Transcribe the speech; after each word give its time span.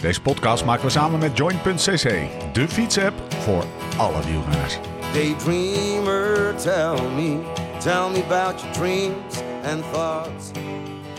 Deze 0.00 0.20
podcast 0.20 0.64
maken 0.64 0.84
we 0.84 0.90
samen 0.90 1.18
met 1.18 1.36
Join.cc, 1.36 2.28
de 2.52 2.68
fietsapp 2.68 3.14
voor 3.28 3.64
alle 3.96 4.24
wielrenners. 4.26 4.78
Daydreamer, 5.12 6.54
tell 6.56 7.00
me, 7.14 7.38
tell 7.78 8.10
me 8.12 8.22
about 8.28 8.60
your 8.60 8.72
dreams 8.72 9.42
and 9.64 9.92
thoughts. 9.92 10.50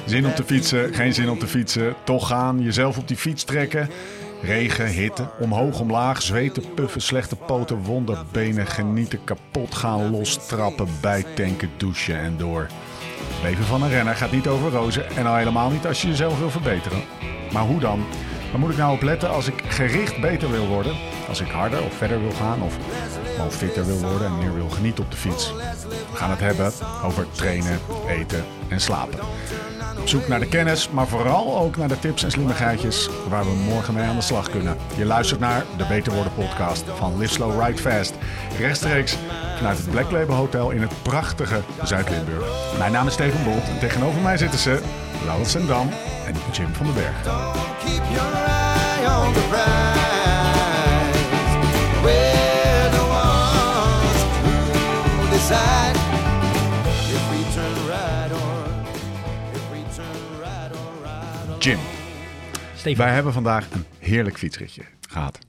Zin 0.06 0.26
om 0.26 0.36
te 0.36 0.44
fietsen, 0.44 0.94
geen 0.94 1.14
zin 1.14 1.30
om 1.30 1.40
te 1.40 1.48
fietsen, 1.48 1.96
toch 2.04 2.28
gaan, 2.28 2.62
jezelf 2.62 2.98
op 2.98 3.08
die 3.08 3.18
fiets 3.18 3.44
trekken. 3.44 3.90
Regen, 4.42 4.88
hitte, 4.88 5.30
omhoog, 5.40 5.80
omlaag, 5.80 6.22
zweten, 6.22 6.74
puffen, 6.74 7.02
slechte 7.02 7.36
poten, 7.36 7.84
wonderbenen, 7.84 8.68
genieten, 8.68 9.24
kapot 9.24 9.76
gaan, 9.76 10.12
lostrappen, 10.12 10.88
bijtanken, 11.02 11.70
douchen 11.78 12.20
en 12.20 12.38
door. 12.38 12.68
Leven 13.44 13.66
van 13.66 13.84
een 13.84 13.90
renner 13.90 14.16
gaat 14.16 14.32
niet 14.32 14.48
over 14.48 14.72
rozen 14.72 15.10
en 15.16 15.26
al 15.26 15.36
helemaal 15.36 15.70
niet 15.70 15.86
als 15.88 16.02
je 16.02 16.08
jezelf 16.08 16.40
wil 16.40 16.50
verbeteren. 16.50 17.02
Maar 17.52 17.64
hoe 17.64 17.80
dan? 17.80 18.06
Waar 18.52 18.60
moet 18.60 18.70
ik 18.72 18.78
nou 18.78 18.94
op 18.94 19.02
letten 19.02 19.30
als 19.30 19.48
ik 19.48 19.64
gericht 19.68 20.22
beter 20.22 20.52
wil 20.52 20.68
worden? 20.68 20.96
Als 21.28 21.42
ik 21.42 21.48
harder 21.48 21.84
of 21.84 21.94
verder 21.94 22.22
wil 22.22 22.32
gaan 22.32 22.62
of 22.62 22.78
gewoon 23.36 23.52
fitter 23.52 23.86
wil 23.86 24.00
worden 24.00 24.28
en 24.28 24.38
meer 24.38 24.54
wil 24.54 24.70
genieten 24.70 25.04
op 25.04 25.12
de 25.12 25.18
fiets? 25.18 25.54
We 26.12 26.16
gaan 26.16 26.30
het 26.30 26.40
hebben 26.40 26.72
over 27.04 27.28
trainen, 27.32 27.80
eten 28.08 28.46
en 28.68 28.82
slapen. 28.82 29.20
Op 30.08 30.14
zoek 30.14 30.28
naar 30.28 30.40
de 30.40 30.48
kennis, 30.48 30.90
maar 30.90 31.08
vooral 31.08 31.58
ook 31.58 31.78
naar 31.78 31.88
de 31.88 32.00
tips 32.00 32.24
en 32.24 32.32
slimmigheidjes 32.32 33.10
waar 33.30 33.44
we 33.44 33.52
morgen 33.52 33.94
mee 33.94 34.04
aan 34.04 34.16
de 34.16 34.22
slag 34.22 34.50
kunnen. 34.50 34.78
Je 34.96 35.06
luistert 35.06 35.40
naar 35.40 35.66
de 35.78 35.86
Beter 35.86 36.14
Worden 36.14 36.34
podcast 36.34 36.84
van 36.96 37.18
Live 37.18 37.34
Slow 37.34 37.64
Ride 37.64 37.82
Fast. 37.82 38.14
Rechtstreeks 38.58 39.18
vanuit 39.58 39.78
het 39.78 39.90
Black 39.90 40.12
Label 40.12 40.36
Hotel 40.36 40.72
in 40.72 40.82
het 40.82 40.92
prachtige 41.02 41.62
Zuid-Limburg. 41.84 42.78
Mijn 42.78 42.92
naam 42.92 43.08
is 43.08 43.14
Steven 43.14 43.44
Bolt 43.44 43.68
en 43.68 43.80
tegenover 43.80 44.22
mij 44.22 44.38
zitten 44.38 44.60
ze 44.60 44.82
Laurens 45.26 45.52
Sendam 45.52 45.90
en 46.26 46.34
Jim 46.52 46.74
van 46.74 46.86
den 46.86 46.96
Berg. 46.96 47.16
Jim, 61.68 61.80
Steven. 62.76 63.04
wij 63.04 63.14
hebben 63.14 63.34
vandaag 63.34 63.72
een 63.72 63.86
heerlijk 64.00 64.38
fietsritje 64.38 64.84
gehad. 65.10 65.40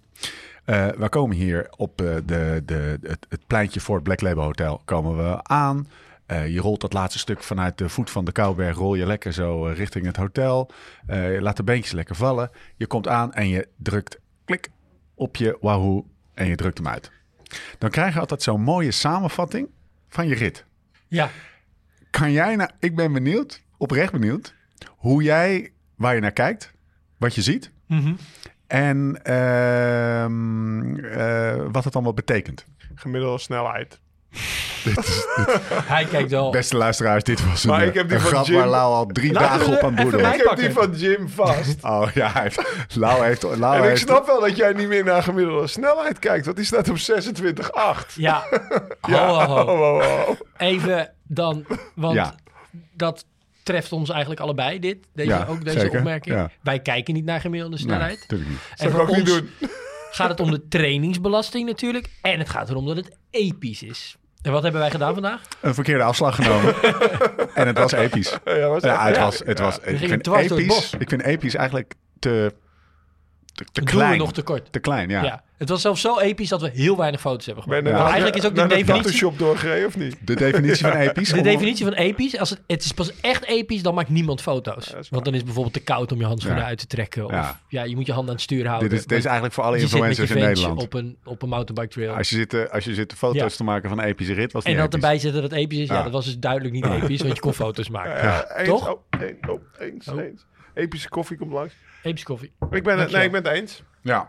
Eh 0.64 0.88
we 0.88 1.08
komen 1.08 1.36
hier 1.36 1.68
op 1.76 2.00
eh, 2.00 2.14
de, 2.24 2.62
de, 2.64 2.98
het, 3.02 3.26
het 3.28 3.46
pleintje 3.46 3.80
voor 3.80 3.94
het 3.94 4.04
Black 4.04 4.20
Label 4.20 4.42
Hotel 4.44 4.82
komen 4.84 5.16
we 5.16 5.42
aan. 5.42 5.88
Eh, 6.26 6.48
je 6.48 6.60
rolt 6.60 6.80
dat 6.80 6.92
laatste 6.92 7.18
stuk 7.18 7.42
vanuit 7.42 7.78
de 7.78 7.88
voet 7.88 8.10
van 8.10 8.24
de 8.24 8.32
Kouberg, 8.32 8.76
rol 8.76 8.94
je 8.94 9.06
lekker 9.06 9.32
zo 9.32 9.62
richting 9.64 10.06
het 10.06 10.16
hotel. 10.16 10.70
Je 11.06 11.38
laat 11.40 11.56
de 11.56 11.62
beentjes 11.62 11.92
lekker 11.92 12.16
vallen. 12.16 12.50
Je 12.76 12.86
komt 12.86 13.08
aan 13.08 13.32
en 13.32 13.48
je 13.48 13.68
drukt 13.76 14.18
klik 14.44 14.70
op 15.14 15.36
je 15.36 15.58
Wahoo 15.60 16.06
en 16.34 16.46
je 16.46 16.56
drukt 16.56 16.78
hem 16.78 16.88
uit. 16.88 17.10
Dan 17.78 17.90
krijg 17.90 18.14
je 18.14 18.20
altijd 18.20 18.42
zo'n 18.42 18.62
mooie 18.62 18.90
samenvatting 18.90 19.68
van 20.08 20.28
je 20.28 20.34
rit. 20.34 20.64
Ja, 21.08 21.30
Kan 22.10 22.32
jij 22.32 22.56
nou, 22.56 22.70
ik 22.78 22.96
ben 22.96 23.12
benieuwd, 23.12 23.62
oprecht 23.76 24.12
benieuwd, 24.12 24.54
hoe 24.96 25.22
jij, 25.22 25.72
waar 25.98 26.14
je 26.14 26.20
naar 26.20 26.32
kijkt, 26.32 26.72
wat 27.16 27.34
je 27.34 27.42
ziet 27.42 27.70
Mhm. 27.86 28.12
en 28.66 29.20
ehm, 29.22 30.96
eh, 31.04 31.54
wat 31.72 31.84
het 31.84 31.94
allemaal 31.94 32.14
betekent. 32.14 32.64
gemiddelde 32.94 33.38
snelheid. 33.38 33.98
hij 35.84 36.04
kijkt 36.04 36.30
wel. 36.30 36.50
Beste 36.50 36.76
luisteraars, 36.76 37.24
dit 37.24 37.46
was 37.48 37.64
een, 37.64 37.70
Maar 37.70 37.82
ik 37.82 37.88
eh, 37.88 37.94
heb 37.94 38.08
die 38.08 38.16
een 38.16 38.22
van 38.22 38.30
grap 38.32 38.46
Jim. 38.46 38.56
waar 38.56 38.66
Lau 38.68 38.94
al 38.94 39.06
drie 39.06 39.32
Laten 39.32 39.58
dagen 39.58 39.76
op 39.76 39.82
aan 39.82 39.96
het 39.96 40.08
broeden. 40.08 40.32
Ik 40.34 40.42
heb 40.48 40.56
die 40.58 40.70
van 40.72 40.92
Jim 40.92 41.28
vast. 41.28 41.84
Oh 41.84 42.08
ja, 42.14 42.32
hij 42.32 42.42
heeft, 42.42 42.96
Lau 42.96 43.24
heeft... 43.24 43.42
Lau 43.42 43.84
en 43.84 43.90
ik 43.90 43.96
snap 43.96 44.26
wel 44.26 44.40
dat 44.40 44.56
jij 44.56 44.72
niet 44.72 44.88
meer 44.88 45.04
naar 45.04 45.22
gemiddelde 45.22 45.66
snelheid 45.66 46.18
kijkt, 46.18 46.44
want 46.44 46.56
die 46.56 46.66
staat 46.66 46.88
op 46.88 46.96
26,8. 46.98 48.14
Ja, 48.14 48.42
Ja, 49.08 49.26
ho, 49.28 49.34
ho, 49.34 49.64
ho. 49.64 49.76
ho, 49.76 49.76
ho, 49.76 50.00
ho. 50.00 50.36
Even 50.56 51.12
dan, 51.26 51.64
want 51.94 52.14
Ja. 52.14 52.34
dat 52.94 53.24
treft 53.68 53.92
ons 53.92 54.10
eigenlijk 54.10 54.40
allebei, 54.40 54.78
dit, 54.78 55.06
deze, 55.14 55.28
Ja, 55.28 55.46
ook 55.48 55.64
deze 55.64 55.78
zeker. 55.80 55.98
opmerking. 55.98 56.34
Ja. 56.36 56.50
Wij 56.62 56.80
kijken 56.80 57.14
niet 57.14 57.24
naar 57.24 57.40
gemiddelde 57.40 57.78
snelheid. 57.78 58.18
natuurlijk 58.20 58.50
niet. 58.50 58.60
en 58.76 58.90
voor 58.90 59.00
ook 59.00 59.08
niet 59.08 59.20
ons 59.20 59.30
doen. 59.30 59.48
gaat 60.10 60.28
het 60.28 60.40
om 60.40 60.50
de 60.50 60.68
trainingsbelasting 60.68 61.66
natuurlijk. 61.66 62.10
En 62.22 62.38
het 62.38 62.48
gaat 62.48 62.70
erom 62.70 62.86
dat 62.86 62.96
het 62.96 63.16
episch 63.30 63.82
is. 63.82 64.16
En 64.42 64.52
wat 64.52 64.62
hebben 64.62 64.80
wij 64.80 64.90
gedaan 64.90 65.12
vandaag? 65.14 65.42
Een 65.60 65.74
verkeerde 65.74 66.02
afslag 66.02 66.34
genomen. 66.34 66.74
en 67.54 67.66
het 67.66 67.78
was 67.78 67.92
episch. 67.92 68.38
Ja, 68.44 68.68
was 68.68 68.82
Ja, 68.82 69.06
het 69.06 69.16
ja. 69.16 69.22
was... 69.22 69.42
Het 69.44 69.58
was 69.58 69.78
ik, 69.78 69.98
vind 69.98 70.26
episch, 70.26 70.92
ik 70.98 71.08
vind 71.08 71.22
episch 71.22 71.54
eigenlijk 71.54 71.94
te, 72.18 72.54
te, 73.54 73.64
te 73.72 73.82
klein. 73.82 74.18
nog 74.18 74.32
te 74.32 74.42
kort. 74.42 74.72
Te 74.72 74.78
klein, 74.78 75.08
ja. 75.08 75.42
Het 75.58 75.68
was 75.68 75.80
zelfs 75.80 76.00
zo 76.00 76.18
episch 76.18 76.48
dat 76.48 76.60
we 76.60 76.70
heel 76.74 76.96
weinig 76.96 77.20
foto's 77.20 77.46
hebben 77.46 77.64
Ben 77.68 77.76
gemaakt. 77.78 77.96
Maar 77.96 78.06
eigenlijk 78.06 78.36
is 78.36 78.44
ook 78.46 78.54
de 78.54 78.66
definitie... 78.66 78.94
Photoshop 78.94 79.38
doorgereden 79.38 79.86
of 79.86 79.96
niet? 79.96 80.16
De 80.20 80.36
definitie 80.36 80.86
van 80.86 80.96
episch. 80.96 81.28
De 81.32 81.40
definitie 81.40 81.84
van 81.84 81.94
episch, 81.94 82.38
als 82.38 82.50
het, 82.50 82.60
het 82.66 82.84
is 82.84 82.92
pas 82.92 83.20
echt 83.20 83.44
episch, 83.44 83.82
dan 83.82 83.94
maakt 83.94 84.08
niemand 84.08 84.42
foto's. 84.42 84.92
Want 85.10 85.24
dan 85.24 85.32
is 85.32 85.36
het 85.38 85.44
bijvoorbeeld 85.44 85.74
te 85.74 85.80
koud 85.82 86.12
om 86.12 86.18
je 86.18 86.24
handschoenen 86.24 86.62
Ja. 86.62 86.68
uit 86.68 86.78
te 86.78 86.86
trekken. 86.86 87.24
Of 87.24 87.30
Ja. 87.30 87.60
ja. 87.68 87.82
je 87.82 87.94
moet 87.96 88.06
je 88.06 88.12
hand 88.12 88.26
aan 88.28 88.34
het 88.34 88.42
stuur 88.42 88.66
houden. 88.66 88.88
Dit 88.88 88.98
is, 88.98 89.06
dit 89.06 89.18
is 89.18 89.24
eigenlijk 89.24 89.54
voor 89.54 89.64
alle 89.64 89.78
Want 89.78 89.90
je 89.90 89.96
zit 89.96 90.06
met 90.06 90.16
je 90.16 90.22
influencers 90.22 90.48
in 90.48 90.54
Nederland. 90.64 90.82
op 90.82 90.94
een, 90.94 91.16
op 91.24 91.42
een 91.42 91.48
mountainbike 91.48 91.94
trail. 92.00 92.16
Als 92.16 92.28
je 92.30 92.36
zit, 92.36 92.48
te- 92.48 92.70
als 92.70 92.84
je 92.84 92.94
zit 92.94 93.12
foto's 93.14 93.36
Ja. 93.40 93.48
te 93.48 93.64
maken 93.64 93.88
van 93.88 93.98
een 93.98 94.04
epische 94.04 94.32
rit, 94.34 94.52
was 94.52 94.62
het 94.64 94.72
en 94.72 94.78
dat 94.78 94.86
episch. 94.88 95.02
erbij 95.02 95.18
zetten 95.18 95.42
dat 95.42 95.50
het 95.50 95.60
episch 95.60 95.78
is, 95.78 95.88
ja. 95.88 95.94
Ja. 95.96 96.02
dat 96.02 96.12
was 96.12 96.24
dus 96.24 96.38
duidelijk 96.38 96.74
niet 96.74 96.84
episch, 96.86 97.20
want 97.22 97.34
je 97.34 97.40
kon 97.40 97.52
foto's 97.54 97.88
maken. 97.88 98.22
Ja, 98.22 98.56
eens, 98.56 98.68
Toch? 98.68 98.88
Oh, 98.90 99.00
oh, 99.48 99.60
eens, 99.78 100.08
Oh. 100.08 100.20
eens. 100.22 100.46
Epische 100.74 101.08
koffie 101.08 101.36
komt 101.36 101.52
langs. 101.52 101.74
Episch 102.02 102.22
koffie. 102.24 102.52
Ik 102.70 102.82
ben 102.82 102.98
het, 102.98 103.10
nee, 103.10 103.24
ik 103.24 103.32
ben 103.32 103.44
het 103.44 103.52
eens. 103.52 103.82
Ja. 104.02 104.28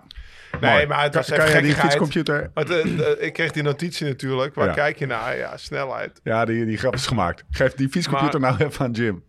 Nee, 0.62 0.72
Mooi. 0.72 0.86
maar 0.88 1.04
het 1.04 1.14
was 1.16 1.26
kan, 1.28 1.34
even 1.36 1.46
kan 1.52 1.54
jij 1.54 1.62
die 1.64 1.74
gekkigheid. 1.74 2.10
fietscomputer... 2.10 2.52
Want, 2.54 2.70
eh, 2.70 3.12
eh, 3.12 3.26
ik 3.26 3.34
kreeg 3.34 3.52
die 3.52 3.64
notitie 3.64 4.08
natuurlijk. 4.08 4.56
Waar 4.56 4.68
Ja. 4.68 4.74
kijk 4.74 5.00
je 5.00 5.06
naar? 5.06 5.38
Ja, 5.38 5.58
snelheid. 5.58 6.20
Ja, 6.24 6.46
die, 6.46 6.66
die 6.66 6.78
grap 6.78 6.94
is 6.94 7.08
gemaakt. 7.08 7.44
Geef 7.50 7.74
die 7.74 7.90
fietscomputer 7.90 8.40
Maar- 8.40 8.52
nou 8.58 8.70
even 8.70 8.86
aan 8.86 8.92
Jim. 8.92 9.24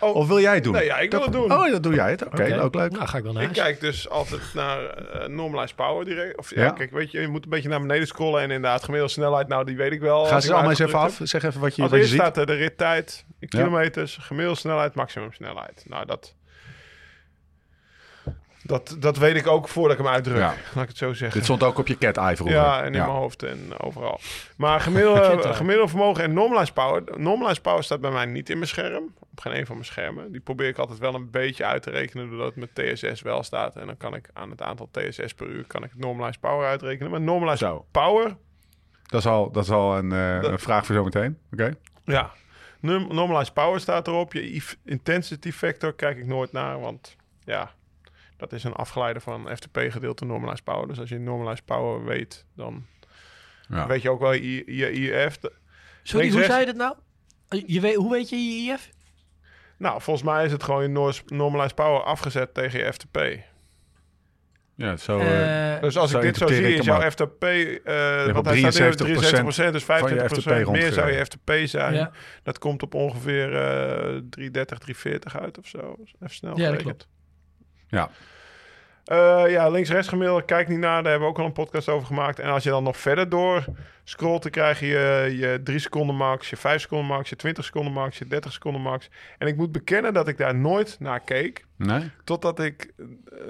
Oh, 0.00 0.14
Of 0.14 0.26
wil 0.28 0.40
jij 0.40 0.54
het 0.54 0.64
doen? 0.64 0.72
Nee, 0.72 0.84
ja, 0.84 0.98
ik 0.98 1.10
wil 1.10 1.22
het 1.22 1.32
doen. 1.32 1.52
Oh, 1.52 1.70
dat 1.70 1.82
doe 1.82 1.94
jij 1.94 2.10
het. 2.10 2.26
Oké, 2.26 2.42
Oké. 2.42 2.60
ook 2.60 2.74
leuk. 2.74 2.90
Nou, 2.92 3.06
ga 3.06 3.18
ik 3.18 3.24
wel 3.24 3.32
naar 3.32 3.42
Ik 3.42 3.52
kijk 3.52 3.80
dus 3.80 4.08
altijd 4.08 4.40
naar 4.54 4.84
eh 4.84 5.28
normalized 5.28 5.76
power 5.76 6.04
direct. 6.04 6.38
Of 6.38 6.54
ja, 6.54 6.62
Ja. 6.62 6.70
kijk, 6.70 6.90
weet 6.90 7.10
je, 7.10 7.20
je 7.20 7.28
moet 7.28 7.44
een 7.44 7.50
beetje 7.50 7.68
naar 7.68 7.80
beneden 7.80 8.06
scrollen 8.06 8.42
en 8.42 8.50
inderdaad 8.50 8.84
gemiddelde 8.84 9.12
snelheid. 9.12 9.48
Nou, 9.48 9.64
die 9.64 9.76
weet 9.76 9.92
ik 9.92 10.00
wel. 10.00 10.24
Ga 10.24 10.40
ze 10.40 10.52
allemaal 10.52 10.70
eens 10.70 10.78
even 10.78 10.98
af. 10.98 11.20
Zeg 11.22 11.42
even 11.42 11.60
wat 11.60 11.76
je, 11.76 11.82
wat 11.82 11.90
je 11.90 12.04
ziet. 12.04 12.14
staat 12.20 12.36
er 12.36 12.46
de 12.46 12.54
rittijd, 12.54 13.24
kilometers, 13.48 14.18
gemiddelde 14.20 14.58
snelheid, 14.60 14.94
maximum 14.94 15.32
snelheid. 15.32 15.84
Nou, 15.88 16.06
dat, 16.06 16.34
dat, 18.68 18.96
dat 18.98 19.16
weet 19.16 19.36
ik 19.36 19.46
ook 19.46 19.68
voordat 19.68 19.98
ik 19.98 20.04
hem 20.04 20.12
uitdruk. 20.12 20.36
Ja. 20.38 20.54
Laat 20.74 20.82
ik 20.82 20.88
het 20.88 20.96
zo 20.96 21.12
zeggen. 21.12 21.36
Dit 21.36 21.44
stond 21.44 21.62
ook 21.62 21.78
op 21.78 21.86
je 21.86 21.98
cat 21.98 22.16
eye 22.16 22.36
vroeger. 22.36 22.56
Ja, 22.56 22.78
en 22.80 22.84
in 22.94 23.00
mijn 23.00 23.04
hoofd 23.04 23.42
en 23.42 23.78
overal. 23.78 24.20
Maar 24.56 24.80
gemiddelde, 24.80 25.40
gemiddelde 25.54 25.90
vermogen 25.90 26.24
en 26.24 26.32
normalized 26.32 26.74
power. 26.74 27.02
Normalized 27.16 27.62
power 27.62 27.84
staat 27.84 28.00
bij 28.00 28.10
mij 28.10 28.26
niet 28.26 28.50
in 28.50 28.56
mijn 28.56 28.68
scherm. 28.68 29.14
Op 29.30 29.40
geen 29.40 29.56
een 29.56 29.66
van 29.66 29.74
mijn 29.74 29.86
schermen. 29.86 30.32
Die 30.32 30.40
probeer 30.40 30.68
ik 30.68 30.78
altijd 30.78 30.98
wel 30.98 31.14
een 31.14 31.30
beetje 31.30 31.64
uit 31.64 31.82
te 31.82 31.90
rekenen. 31.90 32.28
Doordat 32.28 32.54
het 32.54 32.74
met 32.74 32.94
TSS 32.94 33.22
wel 33.22 33.42
staat. 33.42 33.76
En 33.76 33.86
dan 33.86 33.96
kan 33.96 34.14
ik 34.14 34.28
aan 34.32 34.50
het 34.50 34.62
aantal 34.62 34.88
TSS 34.90 35.34
per 35.34 35.46
uur 35.46 35.64
kan 35.66 35.84
ik 35.84 35.90
het 35.90 36.00
normalized 36.00 36.40
power 36.40 36.68
uitrekenen. 36.68 37.10
Maar 37.10 37.20
normalized 37.20 37.68
Zo. 37.68 37.86
power, 37.90 38.36
Dat 39.06 39.20
is 39.20 39.26
al, 39.26 39.50
dat 39.50 39.64
is 39.64 39.70
al 39.70 39.96
een, 39.96 40.12
eh, 40.12 40.42
een 40.50 40.58
vraag 40.58 40.86
voor 40.86 40.94
zometeen. 40.94 41.38
Oké. 41.52 41.74
ja. 42.04 42.30
Normalized 42.80 43.54
power 43.54 43.80
staat 43.80 44.06
erop. 44.06 44.32
Je 44.32 44.62
intensity 44.84 45.52
factor 45.52 45.92
kijk 45.92 46.18
ik 46.18 46.26
nooit 46.26 46.52
naar. 46.52 46.80
Want 46.80 47.16
ja, 47.44 47.70
dat 48.38 48.52
is 48.52 48.64
een 48.64 48.72
afgeleide 48.72 49.20
van 49.20 49.48
FTP 49.56 49.78
gedeelte 49.88 50.24
normalized 50.24 50.64
power. 50.64 50.88
Dus 50.88 50.98
als 51.00 51.08
je 51.08 51.18
normalized 51.18 51.64
power 51.64 52.04
weet, 52.04 52.46
dan 52.56 52.86
Ja. 53.68 53.86
weet 53.86 54.02
je 54.02 54.10
ook 54.10 54.20
wel 54.20 54.32
je, 54.32 54.64
IF. 54.92 55.38
Sorry, 56.02 56.30
hoe 56.30 56.44
zei 56.44 56.60
je 56.60 56.66
dat 56.66 56.76
nou? 56.76 56.94
Je 57.66 57.80
weet, 57.80 57.94
hoe 57.94 58.10
weet 58.10 58.28
je 58.28 58.36
je 58.36 58.72
IF? 58.72 58.90
Nou, 59.78 60.02
volgens 60.02 60.26
mij 60.26 60.44
is 60.44 60.52
het 60.52 60.62
gewoon 60.62 60.82
je 60.82 60.88
nor- 60.88 61.22
normalized 61.26 61.74
power 61.74 62.02
afgezet 62.02 62.54
tegen 62.54 62.78
je 62.78 62.92
FTP. 62.92 63.18
Ja, 64.74 64.96
zo... 64.96 65.18
eh, 65.18 65.74
Eh, 65.74 65.80
Dus 65.82 65.96
als 65.96 66.10
Zo 66.10 66.16
ik 66.16 66.22
dit 66.22 66.36
zo 66.36 66.46
zie, 66.46 66.74
is 66.74 66.84
jouw. 66.84 67.10
FTP... 67.10 67.42
eh 67.44 68.24
op 68.26 68.32
want 68.32 68.46
hij 68.46 68.58
staat 68.70 68.78
nu 69.00 69.14
op 69.14 69.22
73% 69.22 69.68
63%, 69.68 69.72
dus 69.72 69.84
van 69.84 70.14
je 70.14 70.20
25% 70.20 70.24
FTP 70.28 70.66
meer 70.70 70.92
zou 70.92 71.10
je 71.12 71.24
FTP 71.24 71.52
zijn. 71.64 71.94
Ja. 71.94 72.10
Dat 72.42 72.58
komt 72.58 72.82
op 72.82 72.94
ongeveer 72.94 73.54
eh 73.54 74.20
330, 74.30 74.78
340 74.78 75.38
uit 75.40 75.58
of 75.58 75.66
zo. 75.66 75.96
Even 75.98 76.34
snel 76.34 76.50
Ja, 76.50 76.56
dat 76.56 76.64
gerekend. 76.66 76.82
klopt. 76.82 77.08
Ja. 77.88 78.10
Eh, 79.08 79.44
ja, 79.50 79.68
links-rechts 79.68 80.08
gemiddelde, 80.08 80.44
kijk 80.44 80.68
niet 80.68 80.78
naar. 80.78 81.02
Daar 81.02 81.10
hebben 81.10 81.28
we 81.28 81.34
ook 81.34 81.38
al 81.38 81.44
een 81.44 81.52
podcast 81.52 81.88
over 81.88 82.06
gemaakt. 82.06 82.38
En 82.38 82.50
als 82.50 82.62
je 82.62 82.70
dan 82.70 82.82
nog 82.82 82.96
verder 82.96 83.28
door 83.28 83.64
scrolt, 84.04 84.42
dan 84.42 84.50
krijg 84.50 84.80
je 84.80 84.86
je 85.38 85.60
3 85.64 85.78
seconden 85.78 86.16
max, 86.16 86.50
je 86.50 86.56
5 86.56 86.80
seconden 86.80 87.06
max, 87.06 87.28
je 87.28 87.36
20 87.36 87.64
seconden 87.64 87.92
max, 87.92 88.18
je 88.18 88.26
30 88.26 88.52
seconden 88.52 88.82
max. 88.82 89.10
En 89.38 89.46
ik 89.46 89.56
moet 89.56 89.72
bekennen 89.72 90.14
dat 90.14 90.28
ik 90.28 90.36
daar 90.36 90.54
nooit 90.54 90.96
naar 91.00 91.20
keek. 91.20 91.64
Nee? 91.76 92.10
Totdat 92.24 92.60
ik 92.60 92.92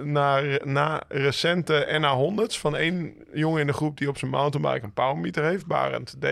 naar, 0.02 0.60
na 0.64 1.02
recente 1.08 2.00
NA100's 2.00 2.58
van 2.58 2.76
één 2.76 3.14
jongen 3.32 3.60
in 3.60 3.66
de 3.66 3.72
groep 3.72 3.98
die 3.98 4.08
op 4.08 4.18
zijn 4.18 4.30
mountainbike 4.30 4.84
een 4.84 4.92
powermeter 4.92 5.44
heeft, 5.44 5.66
Barend 5.66 6.16
D. 6.20 6.26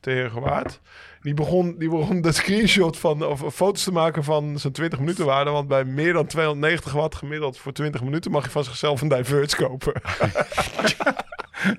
te 0.00 0.10
Heergewaard. 0.10 0.80
Die 1.20 1.34
begon, 1.34 1.74
die 1.78 1.88
begon 1.88 2.20
de 2.20 2.32
screenshot 2.32 2.98
van, 2.98 3.26
of 3.26 3.54
foto's 3.54 3.82
te 3.84 3.92
maken 3.92 4.24
van 4.24 4.58
zijn 4.58 4.72
20 4.72 4.98
minuten 4.98 5.26
waarde. 5.26 5.50
Want 5.50 5.68
bij 5.68 5.84
meer 5.84 6.12
dan 6.12 6.26
290 6.26 6.92
watt 6.92 7.14
gemiddeld 7.14 7.58
voor 7.58 7.72
20 7.72 8.02
minuten 8.02 8.30
mag 8.30 8.44
je 8.44 8.50
van 8.50 8.64
zichzelf 8.64 9.00
een 9.00 9.08
Diverge 9.08 9.56
kopen. 9.56 9.92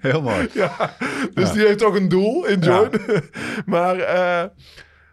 Heel 0.01 0.21
mooi. 0.21 0.47
ja, 0.53 0.95
dus 1.33 1.47
Ja. 1.47 1.53
die 1.53 1.65
heeft 1.65 1.83
ook 1.83 1.95
een 1.95 2.09
doel 2.09 2.45
in 2.45 2.59
Join. 2.59 2.89
maar, 3.65 3.97
eh, 3.99 4.41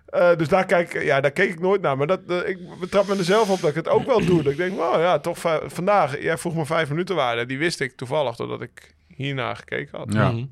eh, 0.06 0.38
dus 0.38 0.48
daar, 0.48 0.66
kijk, 0.66 1.02
ja, 1.02 1.20
daar 1.20 1.30
keek 1.30 1.50
ik 1.50 1.60
nooit 1.60 1.80
naar. 1.80 1.96
Maar 1.96 2.06
dat, 2.06 2.20
eh, 2.28 2.48
ik 2.48 2.58
betrap 2.80 3.06
me 3.06 3.16
er 3.16 3.24
zelf 3.24 3.50
op 3.50 3.60
dat 3.60 3.70
ik 3.70 3.76
het 3.76 3.88
ook 3.88 4.06
wel 4.06 4.24
doe. 4.24 4.42
Dat 4.42 4.52
ik 4.52 4.58
denk, 4.58 4.76
wow, 4.76 5.00
ja, 5.00 5.18
toch 5.18 5.38
va- 5.38 5.60
vandaag. 5.66 6.22
Jij 6.22 6.38
vroeg 6.38 6.54
me 6.54 6.66
vijf 6.66 6.88
minuten 6.88 7.14
waarde. 7.16 7.46
Die 7.46 7.58
wist 7.58 7.80
ik 7.80 7.96
toevallig, 7.96 8.36
doordat 8.36 8.60
ik 8.62 8.94
hiernaar 9.06 9.56
gekeken 9.56 9.98
had. 9.98 10.12
Ja. 10.12 10.30
Mhm. 10.30 10.44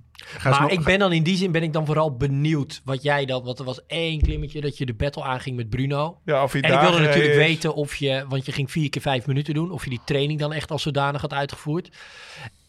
Maar 0.44 0.61
nog- 0.61 0.71
ik 0.71 0.85
ben 0.85 0.99
dan 0.99 1.12
in 1.12 1.23
die 1.23 1.37
zin 1.37 1.53
ben 1.53 1.62
ik 1.62 1.73
dan 1.73 1.87
vooral 1.87 2.17
benieuwd 2.17 2.81
wat 2.85 3.03
jij 3.03 3.25
dan... 3.25 3.44
Want 3.44 3.59
er 3.59 3.65
was 3.65 3.87
één 3.87 4.21
klimmetje 4.21 4.61
dat 4.61 4.79
je 4.79 4.87
de 4.87 4.94
battle 4.94 5.23
aanging 5.23 5.56
met 5.56 5.69
Bruno. 5.71 6.19
Ja, 6.25 6.43
of 6.43 6.53
hij 6.53 6.61
En 6.61 6.73
ik 6.73 6.81
wilde 6.81 7.00
natuurlijk 7.00 7.35
weten 7.35 7.75
of 7.75 7.97
je... 7.97 8.25
Want 8.29 8.47
je 8.47 8.53
ging 8.53 8.71
vier 8.71 8.88
keer 8.91 9.03
vijf 9.03 9.26
minuten 9.26 9.55
doen. 9.55 9.71
Of 9.71 9.85
je 9.85 9.91
die 9.91 10.00
training 10.05 10.38
dan 10.41 10.53
echt 10.53 10.71
als 10.71 10.82
zodanig 10.82 11.21
had 11.21 11.32
uitgevoerd. 11.32 11.88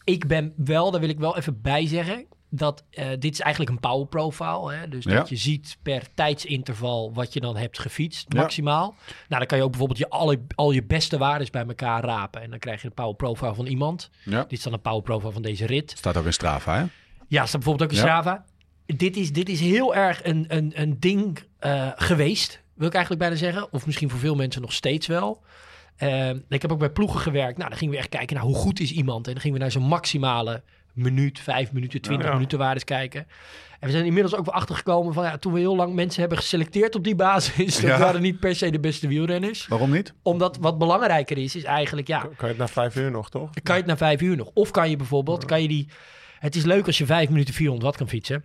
Ik 0.04 0.26
ben 0.26 0.52
wel, 0.56 0.90
daar 0.90 1.00
wil 1.00 1.08
ik 1.08 1.18
wel 1.18 1.36
even 1.36 1.60
bij 1.62 1.86
zeggen... 1.86 2.26
Dat 2.50 2.84
eh, 2.90 3.06
dit 3.18 3.32
is 3.32 3.40
eigenlijk 3.40 3.72
een 3.72 3.80
power 3.80 4.06
profile. 4.06 4.72
Hè? 4.74 4.88
Dus 4.88 5.04
Ja. 5.04 5.14
dat 5.14 5.28
je 5.28 5.36
ziet 5.36 5.76
per 5.82 6.02
tijdsinterval 6.14 7.12
wat 7.14 7.32
je 7.32 7.40
dan 7.40 7.56
hebt 7.56 7.78
gefietst, 7.78 8.26
Ja. 8.32 8.40
maximaal. 8.40 8.94
Nou, 9.06 9.38
dan 9.38 9.46
kan 9.46 9.58
je 9.58 9.64
ook 9.64 9.70
bijvoorbeeld 9.70 9.98
je, 9.98 10.08
alle, 10.08 10.40
al 10.54 10.70
je 10.70 10.84
beste 10.84 11.18
waardes 11.18 11.50
bij 11.50 11.64
elkaar 11.66 12.04
rapen. 12.04 12.42
En 12.42 12.50
dan 12.50 12.58
krijg 12.58 12.80
je 12.82 12.86
een 12.86 12.94
power 12.94 13.14
profile 13.14 13.54
van 13.54 13.66
iemand. 13.66 14.10
Ja. 14.24 14.40
Dit 14.42 14.52
is 14.52 14.62
dan 14.62 14.72
een 14.72 14.80
power 14.80 15.02
profile 15.02 15.32
van 15.32 15.42
deze 15.42 15.66
rit. 15.66 15.94
Staat 15.96 16.16
ook 16.16 16.24
in 16.24 16.32
Strava, 16.32 16.76
hè? 16.78 16.84
Ja, 17.28 17.46
staat 17.46 17.60
bijvoorbeeld 17.60 17.90
ook 17.90 17.96
in 17.96 18.04
Ja. 18.04 18.10
Strava. 18.20 18.44
Dit 18.86 19.16
is, 19.16 19.32
dit 19.32 19.48
is 19.48 19.60
heel 19.60 19.94
erg 19.94 20.24
een, 20.24 20.44
een, 20.48 20.72
een 20.74 20.96
ding 21.00 21.38
eh, 21.58 21.88
geweest, 21.96 22.62
wil 22.74 22.86
ik 22.86 22.92
eigenlijk 22.94 23.22
bijna 23.22 23.36
zeggen. 23.38 23.72
Of 23.72 23.86
misschien 23.86 24.10
voor 24.10 24.18
veel 24.18 24.34
mensen 24.34 24.60
nog 24.60 24.72
steeds 24.72 25.06
wel. 25.06 25.42
Eh, 25.96 26.30
ik 26.30 26.62
heb 26.62 26.72
ook 26.72 26.78
bij 26.78 26.90
ploegen 26.90 27.20
gewerkt. 27.20 27.56
Nou, 27.56 27.68
dan 27.68 27.78
gingen 27.78 27.94
we 27.94 28.00
echt 28.00 28.08
kijken 28.08 28.36
naar 28.36 28.44
hoe 28.44 28.54
goed 28.54 28.80
is 28.80 28.92
iemand. 28.92 29.26
En 29.26 29.32
dan 29.32 29.40
gingen 29.40 29.56
we 29.56 29.62
naar 29.62 29.72
zijn 29.72 29.84
maximale 29.84 30.62
minuut, 30.92 31.38
vijf 31.40 31.72
minuten, 31.72 32.00
twintig 32.00 32.26
Ja. 32.26 32.32
minuten 32.32 32.58
waardes 32.58 32.84
kijken. 32.84 33.26
En 33.80 33.86
we 33.86 33.90
zijn 33.90 34.04
inmiddels 34.04 34.34
ook 34.34 34.44
wel 34.44 34.54
achtergekomen 34.54 35.12
van... 35.14 35.24
Ja, 35.24 35.36
toen 35.38 35.52
we 35.52 35.58
heel 35.58 35.76
lang 35.76 35.94
mensen 35.94 36.20
hebben 36.20 36.38
geselecteerd 36.38 36.94
op 36.94 37.04
die 37.04 37.14
basis... 37.14 37.74
dat 37.80 37.90
Ja. 37.90 37.98
waren 37.98 38.20
niet 38.22 38.40
per 38.40 38.56
se 38.56 38.70
de 38.70 38.80
beste 38.80 39.08
wielrenners. 39.08 39.66
Waarom 39.66 39.90
niet? 39.90 40.14
Omdat 40.22 40.56
wat 40.60 40.78
belangrijker 40.78 41.38
is, 41.38 41.56
is 41.56 41.64
eigenlijk... 41.64 42.06
ja, 42.06 42.18
Kan 42.18 42.30
je 42.38 42.46
het 42.46 42.56
na 42.56 42.68
vijf 42.68 42.96
uur 42.96 43.10
nog, 43.10 43.30
toch? 43.30 43.50
kan 43.62 43.74
je 43.74 43.80
het 43.80 43.90
na 43.90 43.96
vijf 43.96 44.20
uur 44.20 44.36
nog? 44.36 44.50
Of 44.54 44.70
kan 44.70 44.90
je 44.90 44.96
bijvoorbeeld, 44.96 45.44
kan 45.44 45.62
je 45.62 45.68
die... 45.68 45.88
Het 46.38 46.54
is 46.56 46.64
leuk 46.64 46.86
als 46.86 46.98
je 46.98 47.06
vijf 47.06 47.28
minuten 47.28 47.54
400 47.54 47.84
watt 47.84 47.96
kan 47.96 48.08
fietsen. 48.08 48.44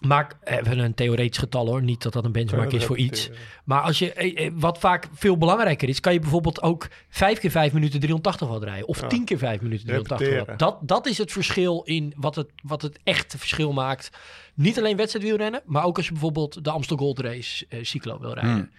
Maak 0.00 0.36
even 0.44 0.78
een 0.78 0.94
theoretisch 0.94 1.38
getal 1.38 1.66
hoor. 1.66 1.82
Niet 1.82 2.02
dat 2.02 2.12
dat 2.12 2.24
een 2.24 2.32
benchmark 2.32 2.72
is 2.72 2.84
voor 2.84 2.96
iets. 2.96 3.30
Maar 3.64 3.80
als 3.80 3.98
je, 3.98 4.12
eh, 4.12 4.46
eh, 4.46 4.52
wat 4.54 4.78
vaak 4.78 5.08
veel 5.12 5.36
belangrijker 5.36 5.88
is, 5.88 6.00
kan 6.00 6.12
je 6.12 6.20
bijvoorbeeld 6.20 6.62
ook 6.62 6.88
vijf 7.08 7.38
keer 7.38 7.50
vijf 7.50 7.72
minuten 7.72 8.00
380 8.00 8.48
watt 8.48 8.64
rijden. 8.64 8.88
Of 8.88 9.00
Ja. 9.00 9.06
tien 9.06 9.24
keer 9.24 9.38
vijf 9.38 9.60
minuten 9.60 9.86
380 9.86 10.46
watt. 10.46 10.58
Dat, 10.58 10.78
dat 10.82 11.06
is 11.06 11.18
het 11.18 11.32
verschil 11.32 11.82
in 11.84 12.12
wat 12.16 12.34
het, 12.34 12.48
wat 12.62 12.82
het 12.82 12.98
echte 13.04 13.38
verschil 13.38 13.72
maakt. 13.72 14.10
Niet 14.54 14.78
alleen 14.78 14.96
wedstrijdwielrennen, 14.96 15.62
maar 15.64 15.84
ook 15.84 15.96
als 15.96 16.06
je 16.06 16.12
bijvoorbeeld 16.12 16.64
de 16.64 16.70
Amstel 16.70 16.96
Gold 16.96 17.18
Race 17.18 17.66
eh, 17.68 17.78
cyclo 17.82 18.18
wil 18.20 18.32
rijden. 18.34 18.52
Hmm. 18.52 18.70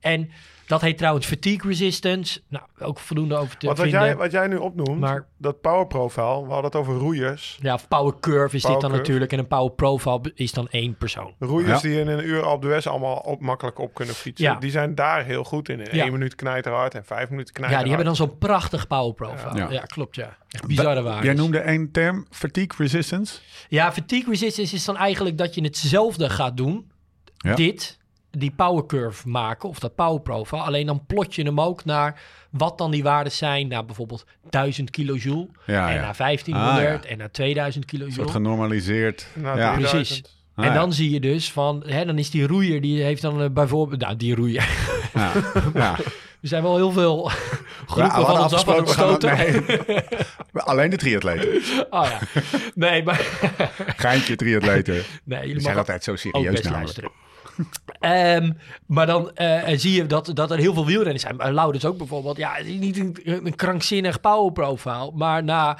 En 0.00 0.30
dat 0.66 0.80
heet 0.80 0.98
trouwens 0.98 1.26
fatigue 1.26 1.68
resistance. 1.68 2.40
Nou, 2.48 2.64
ook 2.78 2.98
voldoende 2.98 3.34
over 3.36 3.56
te 3.56 3.66
Want 3.66 3.78
wat 3.78 3.86
vinden. 3.88 4.06
jij, 4.06 4.16
wat 4.16 4.30
jij 4.30 4.46
nu 4.46 4.56
opnoemt, 4.56 4.98
Maar- 5.00 5.26
dat 5.38 5.60
power 5.60 5.86
profile, 5.86 6.40
we 6.42 6.52
hadden 6.52 6.64
het 6.64 6.74
over 6.74 6.94
roeiers. 6.94 7.58
Ja, 7.62 7.74
of 7.74 7.88
power 7.88 8.14
curve 8.20 8.56
is 8.56 8.62
Power 8.62 8.76
dit 8.76 8.80
dan 8.80 8.90
curve. 8.90 8.96
natuurlijk. 8.96 9.32
En 9.32 9.38
een 9.38 9.46
power 9.46 9.70
profile 9.72 10.32
is 10.34 10.52
dan 10.52 10.68
één 10.68 10.96
persoon. 10.96 11.34
Roeiers 11.38 11.82
Ja. 11.82 11.88
die 11.88 12.00
in 12.00 12.08
een 12.08 12.26
uur 12.26 12.46
op 12.46 12.62
de 12.62 12.68
West 12.68 12.86
allemaal 12.86 13.16
op, 13.16 13.40
makkelijk 13.40 13.78
op 13.78 13.94
kunnen 13.94 14.14
fietsen. 14.14 14.46
Ja. 14.46 14.54
Die 14.58 14.70
zijn 14.70 14.94
daar 14.94 15.24
heel 15.24 15.44
goed 15.44 15.68
in. 15.68 15.80
In 15.80 15.96
Ja. 15.96 16.02
één 16.02 16.12
minuut 16.12 16.34
knijterhard 16.34 16.94
en 16.94 17.04
vijf 17.04 17.30
minuten 17.30 17.46
Ja, 17.46 17.52
knijterhard. 17.52 17.80
die 17.86 17.94
hebben 17.96 18.16
dan 18.16 18.26
zo'n 18.28 18.38
prachtig 18.38 18.86
power 18.86 19.14
profile. 19.14 19.58
Ja. 19.58 19.70
Ja, 19.70 19.80
klopt 19.80 20.16
ja. 20.16 20.36
Echt 20.48 20.66
bizarre 20.66 21.02
waarden. 21.02 21.24
Jij 21.24 21.34
noemde 21.34 21.58
één 21.58 21.90
term, 21.90 22.26
fatigue 22.30 22.76
resistance. 22.78 23.38
Ja, 23.68 23.92
fatigue 23.92 24.30
resistance 24.30 24.74
is 24.74 24.84
dan 24.84 24.96
eigenlijk 24.96 25.38
dat 25.38 25.54
je 25.54 25.62
hetzelfde 25.62 26.30
gaat 26.30 26.56
doen. 26.56 26.90
Ja. 27.36 27.54
Dit, 27.54 27.98
die 28.30 28.50
power 28.56 28.86
curve 28.86 29.28
maken 29.28 29.68
of 29.68 29.78
dat 29.78 29.94
power 29.94 30.20
profile. 30.20 30.62
Alleen 30.62 30.86
dan 30.86 31.04
plot 31.06 31.34
je 31.34 31.42
hem 31.42 31.60
ook 31.60 31.84
naar 31.84 32.20
wat 32.50 32.78
dan 32.78 32.90
die 32.90 33.02
waarden 33.02 33.32
zijn. 33.32 33.68
Naar 33.68 33.84
bijvoorbeeld 33.84 34.24
1000 34.50 34.90
kilojoule. 34.90 35.48
Ja, 35.66 35.88
en 35.88 35.94
ja. 35.94 36.00
naar 36.00 36.16
1500 36.16 36.86
Ah, 36.86 37.02
ja. 37.02 37.08
en 37.10 37.18
naar 37.18 37.30
2000 37.30 37.84
Een 37.84 37.90
soort 37.90 38.02
kilojoule. 38.10 38.32
genormaliseerd. 38.32 39.26
Nou, 39.34 39.58
ja. 39.58 39.72
3000. 39.74 39.90
Precies. 40.06 40.38
Ah, 40.54 40.64
en 40.66 40.72
ja. 40.72 40.78
dan 40.78 40.92
zie 40.92 41.10
je 41.10 41.20
dus 41.20 41.52
van, 41.52 41.82
hè, 41.86 42.04
dan 42.04 42.18
is 42.18 42.30
die 42.30 42.46
roeier, 42.46 42.80
die 42.80 43.02
heeft 43.02 43.22
dan 43.22 43.42
eh, 43.42 43.50
bijvoorbeeld, 43.50 44.00
nou 44.00 44.16
die 44.16 44.34
roeier. 44.34 44.68
Ja. 45.14 45.32
ja. 45.74 45.96
Er 46.42 46.48
zijn 46.48 46.62
wel 46.62 46.76
heel 46.76 46.92
veel 46.92 47.30
groepen 47.86 48.26
van 48.26 48.40
ons 48.40 48.52
af 48.52 48.68
aan 48.68 48.74
het 48.76 48.96
afgesproken, 48.98 49.36
nee. 49.36 50.12
Alleen 50.70 50.90
de 50.90 50.96
triatleten. 50.96 51.48
Oh 51.90 52.08
ja. 52.10 52.40
Nee, 52.74 53.02
maar 53.02 53.20
Geintje 53.96 54.36
triatleten. 54.36 55.02
nee, 55.24 55.46
jullie 55.46 55.62
zijn 55.62 55.76
altijd 55.76 56.04
zo 56.04 56.16
serieus 56.16 56.44
namelijk. 56.44 56.68
luisteren. 56.70 57.10
Ehm, 58.00 58.52
maar 58.86 59.06
dan 59.06 59.34
eh, 59.34 59.78
zie 59.78 59.92
je 59.92 60.06
dat, 60.06 60.30
dat 60.34 60.50
er 60.50 60.58
heel 60.58 60.74
veel 60.74 60.86
wielrenners 60.86 61.22
zijn. 61.22 61.36
Maar 61.36 61.52
Lauders 61.52 61.84
ook 61.84 61.98
bijvoorbeeld. 61.98 62.36
Ja, 62.36 62.52
niet 62.62 62.98
een, 62.98 63.16
een 63.24 63.54
krankzinnig 63.56 64.20
power 64.20 64.52
profile. 64.52 65.10
Maar 65.14 65.44
na 65.44 65.78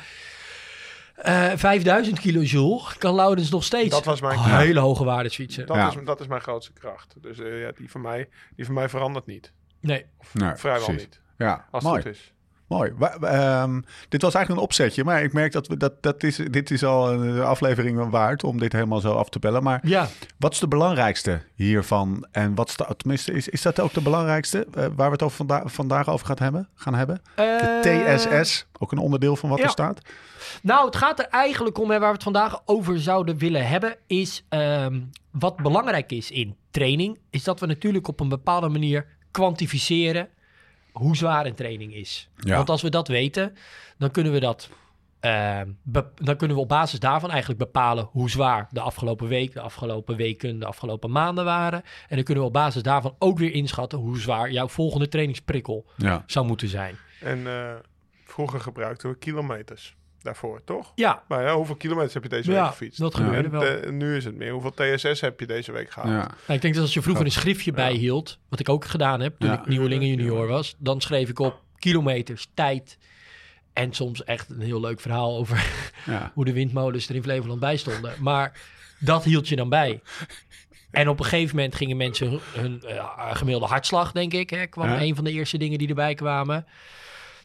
eh 1.14 1.50
5000 1.56 2.20
kilojoule 2.20 2.82
kan 2.98 3.14
Lauders 3.14 3.50
nog 3.50 3.64
steeds 3.64 3.90
Dat 3.90 4.04
was 4.04 4.20
mijn 4.20 4.38
oh, 4.38 4.56
hele 4.58 4.80
hoge 4.80 5.04
waardes 5.04 5.34
fietsen. 5.34 5.66
Dat, 5.66 5.76
Ja. 5.76 5.88
is, 5.88 5.94
dat 6.04 6.20
is 6.20 6.26
mijn 6.26 6.40
grootste 6.40 6.72
kracht. 6.72 7.14
Dus 7.20 7.38
eh, 7.38 7.60
ja, 7.60 7.72
die, 7.74 7.90
van 7.90 8.00
mij, 8.00 8.28
die 8.56 8.64
van 8.64 8.74
mij 8.74 8.88
verandert 8.88 9.26
niet. 9.26 9.52
Nee. 9.80 10.04
Nee, 10.32 10.56
Vrijwel 10.56 10.84
precies. 10.84 11.02
niet. 11.02 11.20
Ja, 11.38 11.66
Als 11.70 11.84
mooi. 11.84 11.96
het 11.96 12.06
goed 12.06 12.14
is. 12.14 12.32
Mooi. 12.70 12.92
Wa- 12.96 13.16
ehm, 13.20 13.80
dit 14.08 14.22
was 14.22 14.34
eigenlijk 14.34 14.48
een 14.50 14.68
opzetje, 14.68 15.04
maar 15.04 15.22
ik 15.22 15.32
merk 15.32 15.52
dat 15.52 15.66
we 15.66 15.76
dat, 15.76 16.02
dat 16.02 16.22
is, 16.22 16.36
dit 16.36 16.70
is 16.70 16.84
al 16.84 17.12
een 17.12 17.40
aflevering 17.42 18.10
waard 18.10 18.44
om 18.44 18.58
dit 18.58 18.72
helemaal 18.72 19.00
zo 19.00 19.12
af 19.12 19.28
te 19.28 19.38
bellen. 19.38 19.62
Maar 19.62 19.80
Ja, 19.86 20.08
wat 20.38 20.52
is 20.52 20.58
de 20.58 20.68
belangrijkste 20.68 21.42
hiervan? 21.54 22.26
En 22.30 22.54
wat 22.54 22.68
is 22.68 22.76
de, 22.76 22.86
tenminste, 22.96 23.32
is, 23.32 23.48
is 23.48 23.62
dat 23.62 23.80
ook 23.80 23.92
de 23.92 24.00
belangrijkste 24.00 24.66
eh, 24.74 24.86
waar 24.96 25.06
we 25.06 25.12
het 25.12 25.22
over 25.22 25.36
vanda- 25.36 25.62
vandaag 25.66 26.08
over 26.08 26.26
gaat 26.26 26.38
hebben, 26.38 26.68
gaan 26.74 26.94
hebben? 26.94 27.22
De 27.34 27.80
Eh, 27.82 28.16
TSS, 28.16 28.66
ook 28.78 28.92
een 28.92 28.98
onderdeel 28.98 29.36
van 29.36 29.48
wat 29.48 29.58
ja. 29.58 29.64
er 29.64 29.70
staat. 29.70 30.00
Nou, 30.62 30.86
het 30.86 30.96
gaat 30.96 31.18
er 31.18 31.26
eigenlijk 31.30 31.78
om, 31.78 31.90
hè, 31.90 31.98
waar 31.98 32.08
we 32.08 32.14
het 32.14 32.22
vandaag 32.22 32.62
over 32.64 33.00
zouden 33.00 33.38
willen 33.38 33.68
hebben, 33.68 33.96
is 34.06 34.44
ehm, 34.48 35.00
wat 35.30 35.56
belangrijk 35.56 36.12
is 36.12 36.30
in 36.30 36.56
training, 36.70 37.18
is 37.30 37.44
dat 37.44 37.60
we 37.60 37.66
natuurlijk 37.66 38.08
op 38.08 38.20
een 38.20 38.28
bepaalde 38.28 38.68
manier 38.68 39.06
kwantificeren 39.30 40.28
hoe 40.92 41.16
zwaar 41.16 41.46
een 41.46 41.54
training 41.54 41.94
is. 41.94 42.28
Ja. 42.36 42.56
Want 42.56 42.68
als 42.70 42.82
we 42.82 42.88
dat 42.88 43.08
weten, 43.08 43.56
dan 43.98 44.10
kunnen 44.10 44.32
we 44.32 44.40
dat. 44.40 44.68
ehm, 45.20 45.68
dan 46.14 46.36
kunnen 46.36 46.56
we 46.56 46.62
op 46.62 46.68
basis 46.68 46.98
daarvan 47.00 47.30
eigenlijk 47.30 47.58
bepalen 47.60 48.08
hoe 48.10 48.30
zwaar 48.30 48.68
de 48.70 48.80
afgelopen 48.80 49.28
week, 49.28 49.52
de 49.52 49.60
afgelopen 49.60 50.16
weken, 50.16 50.58
de 50.58 50.66
afgelopen 50.66 51.10
maanden 51.10 51.44
waren. 51.44 51.82
En 52.08 52.14
dan 52.16 52.24
kunnen 52.24 52.42
we 52.42 52.48
op 52.48 52.54
basis 52.54 52.82
daarvan 52.82 53.14
ook 53.18 53.38
weer 53.38 53.52
inschatten 53.52 53.98
hoe 53.98 54.18
zwaar 54.18 54.50
jouw 54.50 54.68
volgende 54.68 55.08
trainingsprikkel 55.08 55.86
Ja. 55.96 56.24
zou 56.26 56.46
moeten 56.46 56.68
zijn. 56.68 56.96
En 57.20 57.46
eh, 57.46 57.74
vroeger 58.24 58.60
gebruikten 58.60 59.10
we 59.10 59.18
kilometers 59.18 59.96
daarvoor, 60.22 60.64
toch? 60.64 60.92
Ja, 60.94 61.22
Maar 61.28 61.42
ja, 61.42 61.54
hoeveel 61.54 61.74
kilometers 61.76 62.14
heb 62.14 62.22
je 62.22 62.28
deze 62.28 62.48
week 62.50 62.56
ja 62.58 62.66
gefietst? 62.66 62.98
dat 63.00 63.14
gebeurde 63.14 63.48
wel. 63.48 63.60
te- 63.60 63.88
nu 63.92 64.16
is 64.16 64.24
het 64.24 64.34
meer. 64.34 64.52
Hoeveel 64.52 64.74
TSS 64.74 65.20
heb 65.20 65.40
je 65.40 65.46
deze 65.46 65.72
week 65.72 65.90
gehad? 65.90 66.08
Ja. 66.08 66.16
Nou, 66.16 66.30
ik 66.46 66.60
denk 66.60 66.74
dat 66.74 66.82
als 66.82 66.94
je 66.94 67.02
vroeger 67.02 67.24
een 67.24 67.30
schriftje 67.32 67.70
Ja. 67.70 67.76
bijhield, 67.76 68.38
wat 68.48 68.60
ik 68.60 68.68
ook 68.68 68.84
gedaan 68.84 69.20
heb 69.20 69.38
toen 69.38 69.48
Ja. 69.48 69.58
ik 69.60 69.66
nieuweling 69.66 70.02
en 70.02 70.08
junior 70.08 70.46
was, 70.46 70.74
dan 70.78 71.00
schreef 71.00 71.28
ik 71.28 71.38
op 71.38 71.62
kilometers, 71.78 72.50
tijd 72.54 72.98
en 73.72 73.92
soms 73.92 74.24
echt 74.24 74.50
een 74.50 74.60
heel 74.60 74.80
leuk 74.80 75.00
verhaal 75.00 75.36
over 75.36 75.70
Ja. 76.06 76.30
hoe 76.34 76.44
de 76.44 76.52
windmolens 76.52 77.08
er 77.08 77.14
in 77.14 77.22
Flevoland 77.22 77.60
bij 77.60 77.76
stonden. 77.76 78.12
Maar 78.18 78.60
dat 78.98 79.24
hield 79.24 79.48
je 79.48 79.56
dan 79.56 79.68
bij. 79.68 80.00
En 80.90 81.08
op 81.08 81.18
een 81.18 81.24
gegeven 81.24 81.56
moment 81.56 81.74
gingen 81.74 81.96
mensen 81.96 82.28
hun, 82.30 82.40
hun, 82.54 82.82
eh, 82.82 83.34
gemiddelde 83.36 83.66
hartslag, 83.66 84.12
denk 84.12 84.32
ik, 84.32 84.50
hè, 84.50 84.66
kwam 84.66 84.88
Ja. 84.88 85.00
een 85.02 85.14
van 85.14 85.24
de 85.24 85.30
eerste 85.30 85.58
dingen 85.58 85.78
die 85.78 85.88
erbij 85.88 86.14
kwamen. 86.14 86.66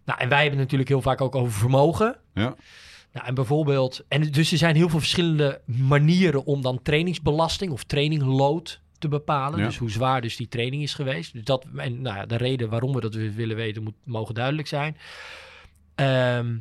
Nou, 0.05 0.19
en 0.19 0.29
wij 0.29 0.41
hebben 0.41 0.59
het 0.59 0.63
natuurlijk 0.63 0.89
heel 0.89 1.01
vaak 1.01 1.21
ook 1.21 1.35
over 1.35 1.51
vermogen. 1.51 2.17
Ja. 2.33 2.55
Nou, 3.13 3.27
en 3.27 3.35
bijvoorbeeld, 3.35 4.05
en 4.07 4.21
dus 4.21 4.51
er 4.51 4.57
zijn 4.57 4.75
heel 4.75 4.89
veel 4.89 4.99
verschillende 4.99 5.61
manieren 5.65 6.45
om 6.45 6.61
dan 6.61 6.81
trainingsbelasting 6.81 7.71
of 7.71 7.83
trainingload 7.83 8.81
te 8.97 9.07
bepalen. 9.07 9.59
Ja. 9.59 9.65
Dus 9.65 9.77
hoe 9.77 9.91
zwaar 9.91 10.21
dus 10.21 10.35
die 10.35 10.47
training 10.47 10.83
is 10.83 10.93
geweest. 10.93 11.33
Dus 11.33 11.43
dat, 11.43 11.65
en 11.75 12.01
nou 12.01 12.17
ja, 12.17 12.25
de 12.25 12.37
reden 12.37 12.69
waarom 12.69 12.93
we 12.93 13.01
dat 13.01 13.13
willen 13.13 13.55
weten, 13.55 13.83
moet, 13.83 13.93
mogen 14.03 14.33
duidelijk 14.33 14.67
zijn. 14.67 14.97
Ehm, 15.95 16.57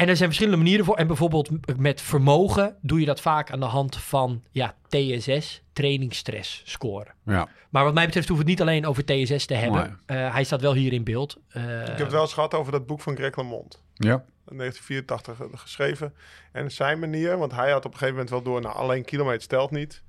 en 0.00 0.08
er 0.08 0.16
zijn 0.16 0.28
verschillende 0.28 0.62
manieren 0.62 0.84
voor. 0.84 0.96
En 0.96 1.06
bijvoorbeeld 1.06 1.50
met 1.78 2.00
vermogen 2.00 2.76
doe 2.80 3.00
je 3.00 3.06
dat 3.06 3.20
vaak 3.20 3.50
aan 3.50 3.60
de 3.60 3.66
hand 3.66 3.96
van 3.96 4.42
ja, 4.50 4.74
TSS, 4.88 5.62
trainingsstress 5.72 6.62
score. 6.64 7.06
Ja. 7.24 7.48
Maar 7.70 7.84
wat 7.84 7.94
mij 7.94 8.06
betreft 8.06 8.28
we 8.28 8.34
het 8.34 8.46
niet 8.46 8.60
alleen 8.60 8.86
over 8.86 9.04
TSS 9.04 9.46
te 9.46 9.54
hebben. 9.54 10.00
Eh, 10.06 10.32
hij 10.32 10.44
staat 10.44 10.60
wel 10.60 10.74
hier 10.74 10.92
in 10.92 11.04
beeld. 11.04 11.36
Eh, 11.48 11.80
Ik 11.80 11.86
heb 11.86 11.98
het 11.98 12.12
wel 12.12 12.20
eens 12.20 12.32
gehad 12.32 12.54
over 12.54 12.72
dat 12.72 12.86
boek 12.86 13.00
van 13.00 13.16
Greg 13.16 13.36
LeMond. 13.36 13.82
Ja. 13.94 14.24
in 14.48 14.56
1984 14.56 15.60
geschreven. 15.60 16.14
En 16.52 16.70
zijn 16.70 16.98
manier, 16.98 17.38
want 17.38 17.52
hij 17.52 17.70
had 17.70 17.84
op 17.84 17.92
een 17.92 17.98
gegeven 17.98 18.14
moment 18.14 18.30
wel 18.30 18.42
door, 18.42 18.60
nou 18.60 18.74
alleen 18.74 19.04
kilometer 19.04 19.48
telt 19.48 19.70
niet. 19.70 20.02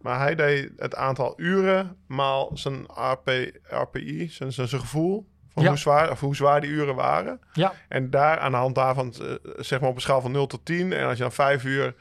Maar 0.00 0.18
hij 0.18 0.34
deed 0.34 0.70
het 0.76 0.94
aantal 0.94 1.32
uren 1.36 1.96
maal 2.06 2.50
zijn 2.54 2.84
RP, 2.84 3.50
RPI, 3.62 4.28
zijn, 4.28 4.52
zijn, 4.52 4.68
zijn 4.68 4.80
gevoel 4.80 5.26
van 5.52 5.62
Ja. 5.62 5.68
hoe, 5.68 5.78
zwaar, 5.78 6.10
of 6.10 6.20
hoe 6.20 6.36
zwaar 6.36 6.60
die 6.60 6.70
uren 6.70 6.94
waren. 6.94 7.40
Ja, 7.52 7.72
En 7.88 8.10
daar 8.10 8.38
aan 8.38 8.50
de 8.50 8.56
hand 8.56 8.74
daarvan, 8.74 9.14
eh, 9.20 9.26
zeg 9.56 9.80
maar 9.80 9.88
op 9.88 9.94
een 9.94 10.00
schaal 10.00 10.20
van 10.20 10.32
0 10.32 10.46
tot 10.46 10.64
10. 10.64 10.92
En 10.92 11.04
als 11.06 11.16
je 11.16 11.22
dan 11.22 11.32
5 11.32 11.64
uur 11.64 11.94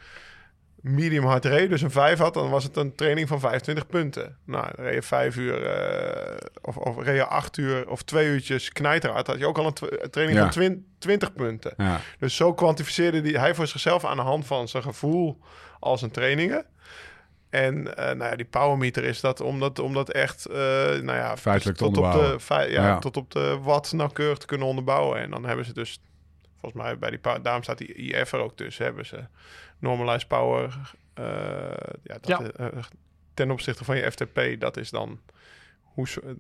medium 0.82 1.24
hard 1.25 1.46
reed, 1.46 1.70
dus 1.70 1.82
een 1.82 1.91
5 1.91 2.20
had, 2.20 2.34
dan 2.34 2.50
was 2.50 2.63
het 2.63 2.75
een 2.77 2.96
training 2.96 3.27
van 3.27 3.39
25 3.39 3.88
punten. 3.88 4.38
Nou, 4.46 4.68
dan 4.75 4.86
reed 4.86 4.94
je 4.94 5.01
5 5.01 5.36
uur, 5.36 5.63
eh, 5.65 6.38
of, 6.62 6.77
of 6.77 7.03
reed 7.03 7.15
je 7.15 7.25
8 7.25 7.58
uur 7.58 7.89
of 7.89 8.03
2 8.03 8.27
uurtjes 8.27 8.72
knijterhard, 8.72 9.27
had 9.27 9.38
je 9.39 9.48
ook 9.48 9.58
al 9.58 9.65
een, 9.65 9.74
een 10.03 10.10
training 10.10 10.38
Ja. 10.39 10.44
van 10.44 10.53
twin- 10.53 10.86
20 11.00 11.34
punten. 11.34 11.74
Ja. 11.77 12.00
Dus 12.20 12.36
zo 12.36 12.53
kwantificeerde 12.53 13.22
die, 13.22 13.38
hij 13.39 13.56
voor 13.56 13.68
zichzelf 13.68 14.06
aan 14.06 14.15
de 14.18 14.22
hand 14.24 14.46
van 14.46 14.68
zijn 14.68 14.84
gevoel 14.84 15.39
als 15.79 16.00
zijn 16.00 16.12
trainingen. 16.12 16.65
En 17.50 17.96
eh, 17.96 18.06
nou 18.06 18.29
ja, 18.29 18.36
die 18.36 18.46
powermeter 18.46 19.03
is 19.03 19.20
dat 19.22 19.41
om 19.41 19.60
dat, 19.60 19.79
om 19.79 19.94
dat 19.94 20.10
echt 20.12 20.46
eh, 20.46 20.56
nou 20.86 21.03
ja, 21.13 21.38
Feitelijk 21.38 21.77
te 21.77 21.84
tot, 21.84 21.98
op 21.98 22.12
de, 22.12 22.38
ja, 22.48 22.65
Ja. 22.65 23.00
tot 23.00 23.18
op 23.18 23.32
de 23.32 23.58
watt 23.62 23.91
nauwkeurig 23.94 24.38
te 24.38 24.46
kunnen 24.46 24.68
onderbouwen. 24.68 25.20
En 25.20 25.29
dan 25.32 25.46
hebben 25.46 25.65
ze 25.65 25.74
dus, 25.74 26.00
volgens 26.60 26.82
mij 26.84 26.98
bij 26.98 27.10
die 27.10 27.20
power, 27.20 27.41
daarom 27.41 27.63
staat 27.63 27.77
die 27.77 27.94
IF 27.94 28.32
er 28.32 28.39
ook 28.39 28.56
tussen, 28.56 28.86
hebben 28.86 29.06
ze 29.06 29.24
normalized 29.79 30.27
power. 30.27 30.77
eh, 31.13 31.25
ja, 32.03 32.18
dat, 32.22 32.51
Ja. 32.58 32.70
ten 33.34 33.51
opzichte 33.51 33.84
van 33.84 33.98
je 33.98 34.12
FTP, 34.12 34.39
dat 34.60 34.77
is 34.77 34.89
dan 34.89 35.20
hoe, 36.00 36.36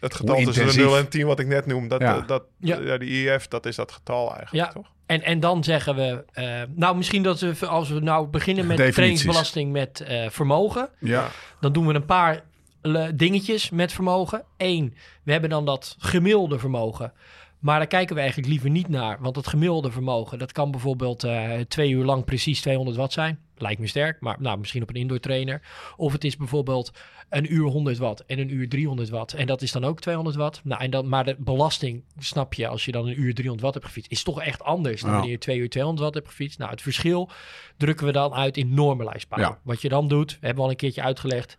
het 0.00 0.14
getal 0.14 0.34
Hoe 0.36 0.44
tussen 0.44 0.64
de 0.64 0.70
intensief. 0.70 0.90
0 0.90 0.96
en 0.98 1.08
10 1.08 1.26
wat 1.26 1.38
ik 1.38 1.46
net 1.46 1.66
noem. 1.66 1.88
Dat, 1.88 2.00
Ja. 2.00 2.16
eh, 2.16 2.26
dat, 2.26 2.42
Ja. 2.58 2.78
ja. 2.78 2.98
die 2.98 3.24
IF, 3.32 3.48
dat 3.48 3.66
is 3.66 3.76
dat 3.76 3.92
getal 3.92 4.34
eigenlijk, 4.36 4.66
Ja. 4.66 4.72
toch? 4.72 4.86
en, 5.06 5.22
en 5.22 5.40
dan 5.40 5.64
zeggen 5.64 5.94
we... 5.96 6.24
eh, 6.32 6.62
nou, 6.74 6.96
misschien 6.96 7.22
dat 7.22 7.40
we, 7.40 7.66
als 7.66 7.88
we 7.88 8.00
nou 8.00 8.26
beginnen 8.26 8.66
met 8.66 8.76
Definities. 8.76 8.96
trainingsbelasting 8.96 9.72
met 9.72 10.00
eh, 10.00 10.30
vermogen... 10.30 10.88
Ja. 10.98 11.28
Dan 11.60 11.72
doen 11.72 11.86
we 11.86 11.94
een 11.94 12.04
paar 12.04 12.42
eh, 12.82 13.04
dingetjes 13.14 13.70
met 13.70 13.92
vermogen. 13.92 14.44
Eén, 14.56 14.94
we 15.22 15.32
hebben 15.32 15.50
dan 15.50 15.64
dat 15.64 15.96
gemiddelde 15.98 16.58
vermogen. 16.58 17.12
Maar 17.58 17.78
daar 17.78 17.86
kijken 17.86 18.14
we 18.14 18.20
eigenlijk 18.20 18.50
liever 18.50 18.70
niet 18.70 18.88
naar. 18.88 19.16
Want 19.20 19.34
dat 19.34 19.46
gemiddelde 19.46 19.90
vermogen, 19.90 20.38
dat 20.38 20.52
kan 20.52 20.70
bijvoorbeeld 20.70 21.24
eh, 21.24 21.50
twee 21.68 21.90
uur 21.90 22.04
lang 22.04 22.24
precies 22.24 22.60
200 22.60 22.96
watt 22.96 23.12
zijn. 23.12 23.38
Lijkt 23.60 23.80
me 23.80 23.86
sterk, 23.86 24.20
maar 24.20 24.36
nou, 24.40 24.58
misschien 24.58 24.82
op 24.82 24.88
een 24.88 24.94
indoor 24.94 25.20
trainer. 25.20 25.62
Of 25.96 26.12
het 26.12 26.24
is 26.24 26.36
bijvoorbeeld 26.36 26.90
een 27.28 27.52
uur 27.54 27.64
100 27.66 27.98
watt 27.98 28.24
en 28.26 28.38
een 28.38 28.52
uur 28.54 28.68
300 28.68 29.08
watt. 29.08 29.32
En 29.32 29.46
dat 29.46 29.62
is 29.62 29.72
dan 29.72 29.84
ook 29.84 30.00
200 30.00 30.36
watt. 30.36 30.60
Nou, 30.64 30.82
en 30.82 30.90
dan, 30.90 31.08
maar 31.08 31.24
de 31.24 31.36
belasting, 31.38 32.02
snap 32.18 32.54
je, 32.54 32.68
als 32.68 32.84
je 32.84 32.92
dan 32.92 33.06
een 33.06 33.20
uur 33.20 33.34
300 33.34 33.60
watt 33.60 33.74
hebt 33.74 33.86
gefietst, 33.86 34.10
is 34.10 34.22
toch 34.22 34.40
echt 34.42 34.62
anders 34.62 35.00
dan 35.00 35.08
Ja. 35.10 35.14
wanneer 35.16 35.32
je 35.34 35.38
twee 35.40 35.58
uur 35.58 35.68
200 35.70 36.04
watt 36.04 36.16
hebt 36.18 36.28
gefietst. 36.28 36.58
Nou, 36.58 36.70
het 36.70 36.82
verschil 36.82 37.30
drukken 37.76 38.06
we 38.06 38.12
dan 38.12 38.34
uit 38.34 38.56
in 38.56 38.74
normalized 38.74 39.28
power. 39.28 39.44
Ja. 39.44 39.58
Wat 39.62 39.82
je 39.82 39.88
dan 39.88 40.08
doet, 40.08 40.30
hebben 40.32 40.56
we 40.56 40.62
al 40.62 40.70
een 40.70 40.76
keertje 40.76 41.02
uitgelegd. 41.02 41.56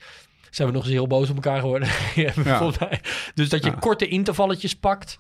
Zijn 0.50 0.67
we 0.67 0.74
nog 0.74 0.84
eens 0.84 0.91
heel 0.93 1.08
boos 1.08 1.29
op 1.29 1.36
elkaar 1.36 1.60
geworden. 1.60 1.89
Ja. 2.15 2.72
Dus 3.34 3.50
dat 3.50 3.63
je 3.63 3.70
Ja. 3.70 3.75
korte 3.79 4.08
intervalletjes 4.08 4.75
pakt. 4.75 5.17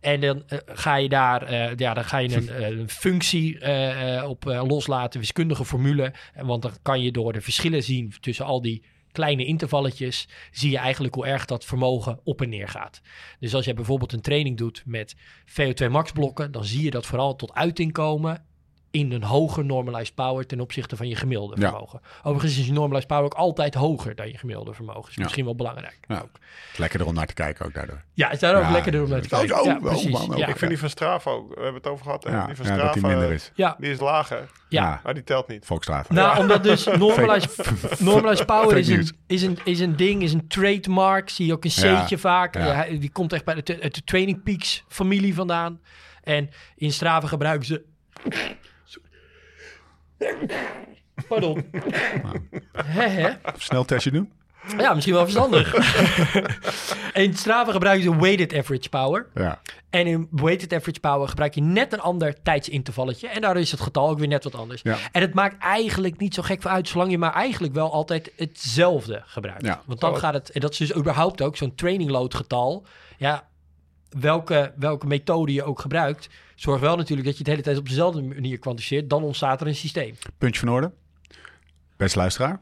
En 0.00 0.20
dan 0.20 0.42
eh, 0.46 0.58
ga 0.66 0.96
je 0.96 1.08
daar 1.08 1.42
eh, 1.42 1.76
ja, 1.76 1.94
dan 1.94 2.04
ga 2.04 2.18
je 2.18 2.36
een, 2.36 2.48
eh, 2.48 2.68
een 2.68 2.88
functie 2.88 3.54
op 4.24 4.44
loslaten, 4.44 5.20
wiskundige 5.20 5.64
formule. 5.64 6.12
Want 6.42 6.62
dan 6.62 6.72
kan 6.82 7.02
je 7.02 7.12
door 7.12 7.32
de 7.32 7.40
verschillen 7.40 7.82
zien 7.82 8.12
tussen 8.20 8.44
al 8.44 8.62
die 8.62 8.82
kleine 9.12 9.44
intervalletjes, 9.44 10.28
zie 10.50 10.70
je 10.70 10.78
eigenlijk 10.78 11.14
hoe 11.14 11.26
erg 11.26 11.44
dat 11.44 11.64
vermogen 11.64 12.20
op 12.24 12.42
en 12.42 12.48
neer 12.48 12.68
gaat. 12.68 13.00
Dus 13.40 13.54
als 13.54 13.64
je 13.64 13.74
bijvoorbeeld 13.74 14.12
een 14.12 14.20
training 14.20 14.56
doet 14.56 14.82
met 14.86 15.16
VO2 15.46 15.90
max 15.90 16.12
blokken, 16.12 16.52
dan 16.52 16.64
zie 16.64 16.82
je 16.82 16.90
dat 16.90 17.06
vooral 17.06 17.36
tot 17.36 17.54
uiting 17.54 17.92
komen 17.92 18.46
in 18.90 19.12
een 19.12 19.22
hoger 19.22 19.64
normalized 19.64 20.14
power 20.14 20.46
ten 20.46 20.60
opzichte 20.60 20.96
van 20.96 21.08
je 21.08 21.16
gemiddelde 21.16 21.60
Ja. 21.60 21.68
vermogen. 21.68 22.00
Overigens 22.22 22.58
is 22.58 22.66
je 22.66 22.72
normalized 22.72 23.08
power 23.08 23.24
ook 23.24 23.34
altijd 23.34 23.74
hoger 23.74 24.14
dan 24.14 24.28
je 24.28 24.38
gemiddelde 24.38 24.74
vermogen. 24.74 25.08
Is 25.08 25.14
Ja. 25.14 25.22
misschien 25.22 25.44
wel 25.44 25.54
belangrijk. 25.54 25.98
Ja. 26.08 26.24
Lekkerder 26.76 27.08
om 27.08 27.14
naar 27.14 27.26
te 27.26 27.34
kijken 27.34 27.66
ook 27.66 27.74
daardoor. 27.74 28.02
Ja, 28.14 28.30
is 28.30 28.38
daar 28.38 28.56
ook 28.64 28.70
lekkerder 28.70 29.02
om 29.02 29.08
naar 29.08 29.20
te 29.20 29.28
kijken. 29.28 29.56
ook 29.58 29.64
Ja, 29.64 29.78
precies. 29.78 30.14
ook. 30.28 30.36
Ja, 30.36 30.46
Ik 30.46 30.56
vind 30.56 30.70
die 30.70 30.78
van 30.80 30.90
Strava 30.90 31.30
ook, 31.30 31.48
we 31.48 31.54
hebben 31.54 31.74
het 31.74 31.86
over 31.86 32.04
gehad, 32.04 32.22
die 32.22 32.30
van 32.32 32.46
ja, 32.48 32.54
Strava, 32.54 32.82
dat 32.82 32.92
die 32.92 33.02
minder 33.06 33.32
is. 33.32 33.50
ja. 33.54 33.76
die 33.78 33.90
is 33.90 34.00
lager, 34.00 34.48
ja. 34.68 35.00
maar 35.04 35.14
die 35.14 35.24
telt 35.24 35.48
niet. 35.48 35.66
Volksstraven. 35.66 36.14
Nou, 36.14 36.38
omdat 36.38 36.62
dus 36.62 36.84
normalized, 36.98 37.70
normalized 38.00 38.46
power 38.46 38.76
is 38.76 38.88
een, 38.88 39.08
is, 39.26 39.42
een, 39.42 39.58
is 39.64 39.80
een 39.80 39.96
ding, 39.96 40.22
is 40.22 40.32
een 40.32 40.46
trademark. 40.48 41.28
Zie 41.30 41.46
je 41.46 41.52
ook 41.52 41.64
een 41.64 41.70
C'tje 41.70 41.86
Ja, 42.08 42.16
vaak. 42.18 42.54
ja. 42.54 42.66
Ja, 42.66 42.72
hij- 42.72 42.98
die 42.98 43.10
komt 43.12 43.32
echt 43.32 43.44
bij 43.44 43.54
de, 43.62 43.78
uit 43.82 43.94
de 43.94 44.04
Training 44.04 44.42
Peaks 44.42 44.84
familie 44.88 45.34
vandaan. 45.34 45.80
En 46.22 46.50
in 46.76 46.92
Strava 46.92 47.26
gebruiken 47.26 47.66
ze... 47.66 47.84
Pardon. 51.28 51.70
Snel 53.56 53.84
testje 53.84 54.10
doen? 54.10 54.32
Ja, 54.76 54.94
misschien 54.94 55.14
wel 55.14 55.22
verstandig. 55.22 55.74
in 57.14 57.34
Strava 57.34 57.72
gebruiken 57.72 58.04
ze 58.04 58.20
weighted 58.20 58.54
average 58.54 58.88
power. 58.88 59.26
Ja. 59.34 59.60
En 59.90 60.06
in 60.06 60.28
weighted 60.30 60.72
average 60.72 61.00
power 61.00 61.28
gebruik 61.28 61.54
je 61.54 61.60
net 61.60 61.92
een 61.92 62.00
ander 62.00 62.42
tijdsintervalletje. 62.42 63.28
En 63.28 63.40
daardoor 63.40 63.62
is 63.62 63.70
het 63.70 63.80
getal 63.80 64.08
ook 64.08 64.18
weer 64.18 64.28
net 64.28 64.44
wat 64.44 64.54
anders. 64.54 64.82
Ja. 64.82 64.96
En 65.12 65.20
het 65.20 65.34
maakt 65.34 65.62
eigenlijk 65.62 66.18
niet 66.18 66.34
zo 66.34 66.42
gek 66.42 66.62
voor 66.62 66.70
uit, 66.70 66.88
zolang 66.88 67.10
je 67.10 67.18
maar 67.18 67.32
eigenlijk 67.32 67.74
wel 67.74 67.92
altijd 67.92 68.32
hetzelfde 68.36 69.22
gebruikt. 69.26 69.64
Ja. 69.64 69.82
Want 69.86 70.00
dan 70.00 70.16
gaat 70.16 70.34
het, 70.34 70.50
en 70.50 70.60
dat 70.60 70.72
is 70.72 70.78
dus 70.78 70.94
überhaupt 70.94 71.42
ook 71.42 71.56
zo'n 71.56 71.74
training 71.74 72.10
load 72.10 72.34
getal. 72.34 72.86
Ja, 73.16 73.48
welke, 74.08 74.72
welke 74.76 75.06
methode 75.06 75.52
je 75.52 75.62
ook 75.62 75.80
gebruikt, 75.80 76.28
zorg 76.60 76.80
wel 76.80 76.96
natuurlijk 76.96 77.26
dat 77.26 77.38
je 77.38 77.38
het 77.38 77.44
de 77.44 77.50
hele 77.50 77.62
tijd 77.62 77.78
op 77.78 77.88
dezelfde 77.88 78.22
manier 78.22 78.58
kwantificeert. 78.58 79.10
Dan 79.10 79.22
ontstaat 79.22 79.60
er 79.60 79.66
een 79.66 79.74
systeem. 79.74 80.14
Puntje 80.38 80.60
van 80.60 80.68
orde. 80.68 80.92
Beste 81.96 82.18
luisteraar. 82.18 82.60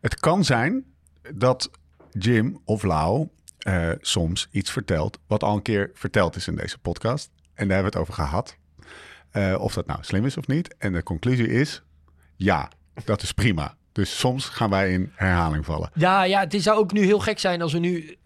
Het 0.00 0.20
kan 0.20 0.44
zijn 0.44 0.84
dat 1.34 1.70
Jim 2.12 2.60
of 2.64 2.82
Lau 2.82 3.28
eh, 3.58 3.90
soms 4.00 4.48
iets 4.50 4.70
vertelt... 4.70 5.18
wat 5.26 5.42
al 5.42 5.56
een 5.56 5.62
keer 5.62 5.90
verteld 5.94 6.36
is 6.36 6.48
in 6.48 6.56
deze 6.56 6.78
podcast. 6.78 7.30
En 7.54 7.68
daar 7.68 7.76
hebben 7.76 7.92
we 7.92 7.98
het 7.98 8.08
over 8.08 8.24
gehad. 8.24 8.56
Eh, 9.30 9.56
of 9.60 9.74
dat 9.74 9.86
nou 9.86 9.98
slim 10.02 10.26
is 10.26 10.36
of 10.36 10.46
niet. 10.46 10.74
En 10.78 10.92
de 10.92 11.02
conclusie 11.02 11.48
is... 11.48 11.82
ja, 12.36 12.70
dat 13.04 13.22
is 13.22 13.32
prima. 13.32 13.76
Dus 13.92 14.18
soms 14.18 14.44
gaan 14.44 14.70
wij 14.70 14.92
in 14.92 15.12
herhaling 15.14 15.64
vallen. 15.64 15.90
Ja, 15.94 16.22
ja, 16.22 16.40
het 16.40 16.62
zou 16.62 16.78
ook 16.78 16.92
nu 16.92 17.04
heel 17.04 17.18
gek 17.18 17.38
zijn 17.38 17.62
als 17.62 17.72
we 17.72 17.78
nu 17.78 18.18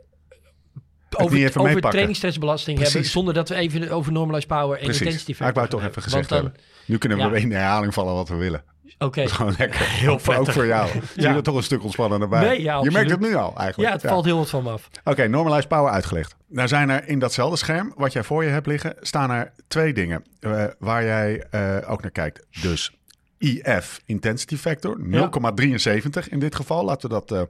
over, 1.18 1.60
over 1.60 1.80
trainingsstressbelasting 1.80 2.76
Precies. 2.76 2.94
hebben, 2.94 3.10
zonder 3.12 3.34
dat 3.34 3.48
we 3.48 3.54
even 3.54 3.90
over 3.90 4.12
normalized 4.12 4.48
power 4.48 4.78
en 4.78 4.84
intensity 4.84 5.08
Precies. 5.14 5.38
Maar 5.38 5.48
ik 5.48 5.54
wou 5.54 5.66
het 5.66 5.74
factor 5.74 5.80
toch 5.80 5.88
even 5.88 5.92
hebben. 5.92 6.02
gezegd 6.02 6.28
Want 6.30 6.42
dan- 6.42 6.50
hebben. 6.52 6.70
Nu 6.86 6.98
kunnen 6.98 7.18
we 7.18 7.24
ja. 7.24 7.30
weer 7.30 7.40
in 7.40 7.48
de 7.48 7.54
herhaling 7.54 7.94
vallen 7.94 8.14
wat 8.14 8.28
we 8.28 8.34
willen. 8.36 8.64
Oké. 8.98 9.28
Gewoon 9.28 9.54
lekker. 9.58 9.80
Heel 10.00 10.18
voor- 10.18 10.34
ook 10.34 10.52
voor 10.52 10.66
jou. 10.66 10.88
Zie 11.14 11.22
je 11.22 11.28
er 11.28 11.42
toch 11.42 11.56
een 11.56 11.62
stuk 11.62 11.82
ontspannender 11.82 12.28
bij. 12.28 12.40
Nee, 12.40 12.62
ja, 12.62 12.80
je 12.82 12.90
merkt 12.90 13.10
het 13.10 13.20
nu 13.20 13.34
al 13.34 13.52
eigenlijk. 13.56 13.88
Ja, 13.92 13.96
het 14.00 14.06
valt 14.10 14.24
heel 14.24 14.36
wat 14.36 14.50
van 14.50 14.62
me 14.62 14.70
af. 14.70 14.88
Oké, 15.04 15.26
normalized 15.28 15.68
power 15.68 15.92
uitgelegd. 15.92 16.36
Nou 16.48 16.68
zijn 16.68 16.90
er 16.90 17.08
in 17.08 17.18
datzelfde 17.18 17.56
scherm, 17.56 17.92
wat 17.96 18.12
jij 18.12 18.22
voor 18.24 18.44
je 18.44 18.50
hebt 18.50 18.66
liggen, 18.66 18.94
staan 19.00 19.30
er 19.30 19.52
twee 19.68 19.92
dingen 19.92 20.24
eh, 20.40 20.64
waar 20.78 21.04
jij 21.04 21.44
eh, 21.50 21.76
ook 21.90 22.02
naar 22.02 22.10
kijkt. 22.10 22.46
Dus 22.60 22.92
IF, 23.38 24.00
intensity 24.06 24.56
factor, 24.56 24.98
0,73 25.00 26.28
in 26.30 26.38
dit 26.38 26.54
geval. 26.54 26.84
Laten 26.84 27.08
we 27.08 27.14
dat, 27.14 27.30
eh 27.32 27.42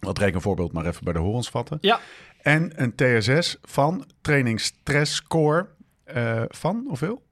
dat 0.00 0.18
rekenvoorbeeld 0.18 0.72
maar 0.72 0.86
even 0.86 1.04
bij 1.04 1.12
de 1.12 1.18
horens 1.18 1.48
vatten. 1.50 1.78
Ja, 1.80 2.00
En 2.42 2.72
een 2.82 2.94
TSS 2.94 3.56
van 3.62 4.06
training 4.20 4.60
stress 4.60 5.14
score 5.14 5.68
eh, 6.04 6.42
van 6.48 6.84
hoeveel? 6.88 7.22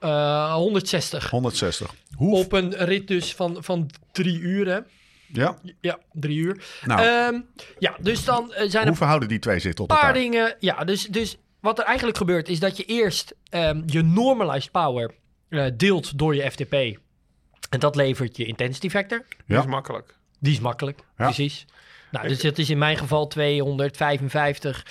eh, 0.00 0.54
160. 0.54 1.30
160. 1.30 1.94
Hoe? 2.16 2.36
Op 2.36 2.52
een 2.52 2.74
rit 2.74 3.08
dus 3.08 3.34
van, 3.34 3.64
van 3.64 3.90
drie 4.12 4.38
uur, 4.38 4.66
hè? 4.68 4.78
Ja, 5.32 5.58
Ja, 5.80 5.98
drie 6.12 6.38
uur. 6.38 6.64
nou, 6.84 7.00
Ehm, 7.02 7.40
ja, 7.78 7.96
dus 8.00 8.24
dan 8.24 8.52
eh, 8.52 8.70
zijn 8.70 8.82
er 8.82 8.88
hoe 8.88 8.96
verhouden 8.96 9.28
die 9.28 9.38
twee 9.38 9.58
zich 9.58 9.74
tot 9.74 9.90
een 9.90 9.96
paar 9.96 10.04
elkaar? 10.06 10.22
dingen. 10.22 10.56
Ja, 10.58 10.84
dus, 10.84 11.06
dus 11.06 11.36
wat 11.60 11.78
er 11.78 11.84
eigenlijk 11.84 12.16
gebeurt 12.16 12.48
is 12.48 12.60
dat 12.60 12.76
je 12.76 12.84
eerst 12.84 13.34
ehm, 13.48 13.82
je 13.86 14.02
normalized 14.02 14.70
power 14.70 15.14
eh, 15.48 15.66
deelt 15.76 16.18
door 16.18 16.34
je 16.34 16.50
FTP. 16.50 16.72
En 17.70 17.80
dat 17.80 17.96
levert 17.96 18.36
je 18.36 18.44
intensity 18.44 18.88
factor. 18.88 19.24
Die 19.28 19.36
Ja. 19.56 19.60
is 19.60 19.66
makkelijk. 19.66 20.14
Die 20.38 20.52
is 20.52 20.60
makkelijk, 20.60 20.98
Ja. 20.98 21.04
precies. 21.24 21.66
Nou, 22.12 22.28
dus 22.28 22.40
dat 22.40 22.58
is 22.58 22.70
in 22.70 22.78
mijn 22.78 22.96
geval 22.96 23.26
255 23.26 24.86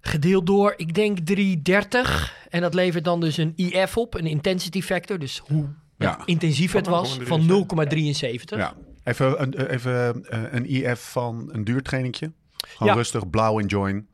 gedeeld 0.00 0.46
door, 0.46 0.74
ik 0.76 0.94
denk 0.94 1.18
330. 1.18 2.34
En 2.50 2.60
dat 2.60 2.74
levert 2.74 3.04
dan 3.04 3.20
dus 3.20 3.36
een 3.36 3.52
IF 3.56 3.96
op, 3.96 4.14
een 4.14 4.26
intensity 4.26 4.82
factor. 4.82 5.18
Dus 5.18 5.42
hoe 5.46 5.68
Ja. 5.98 6.18
intensief 6.24 6.72
het 6.72 6.86
was, 6.86 7.18
van 7.22 7.46
0,73. 7.46 8.58
Ja. 8.58 8.74
Even, 9.04 9.42
een, 9.42 9.66
even 9.70 10.24
eh, 10.28 10.40
een 10.50 10.66
IF 10.70 11.00
van 11.00 11.48
een 11.52 11.64
duurtrainingje. 11.64 12.32
Gewoon 12.68 12.88
Ja. 12.88 12.94
rustig, 12.98 13.30
blauw 13.30 13.58
en 13.60 13.66
join. 13.66 14.06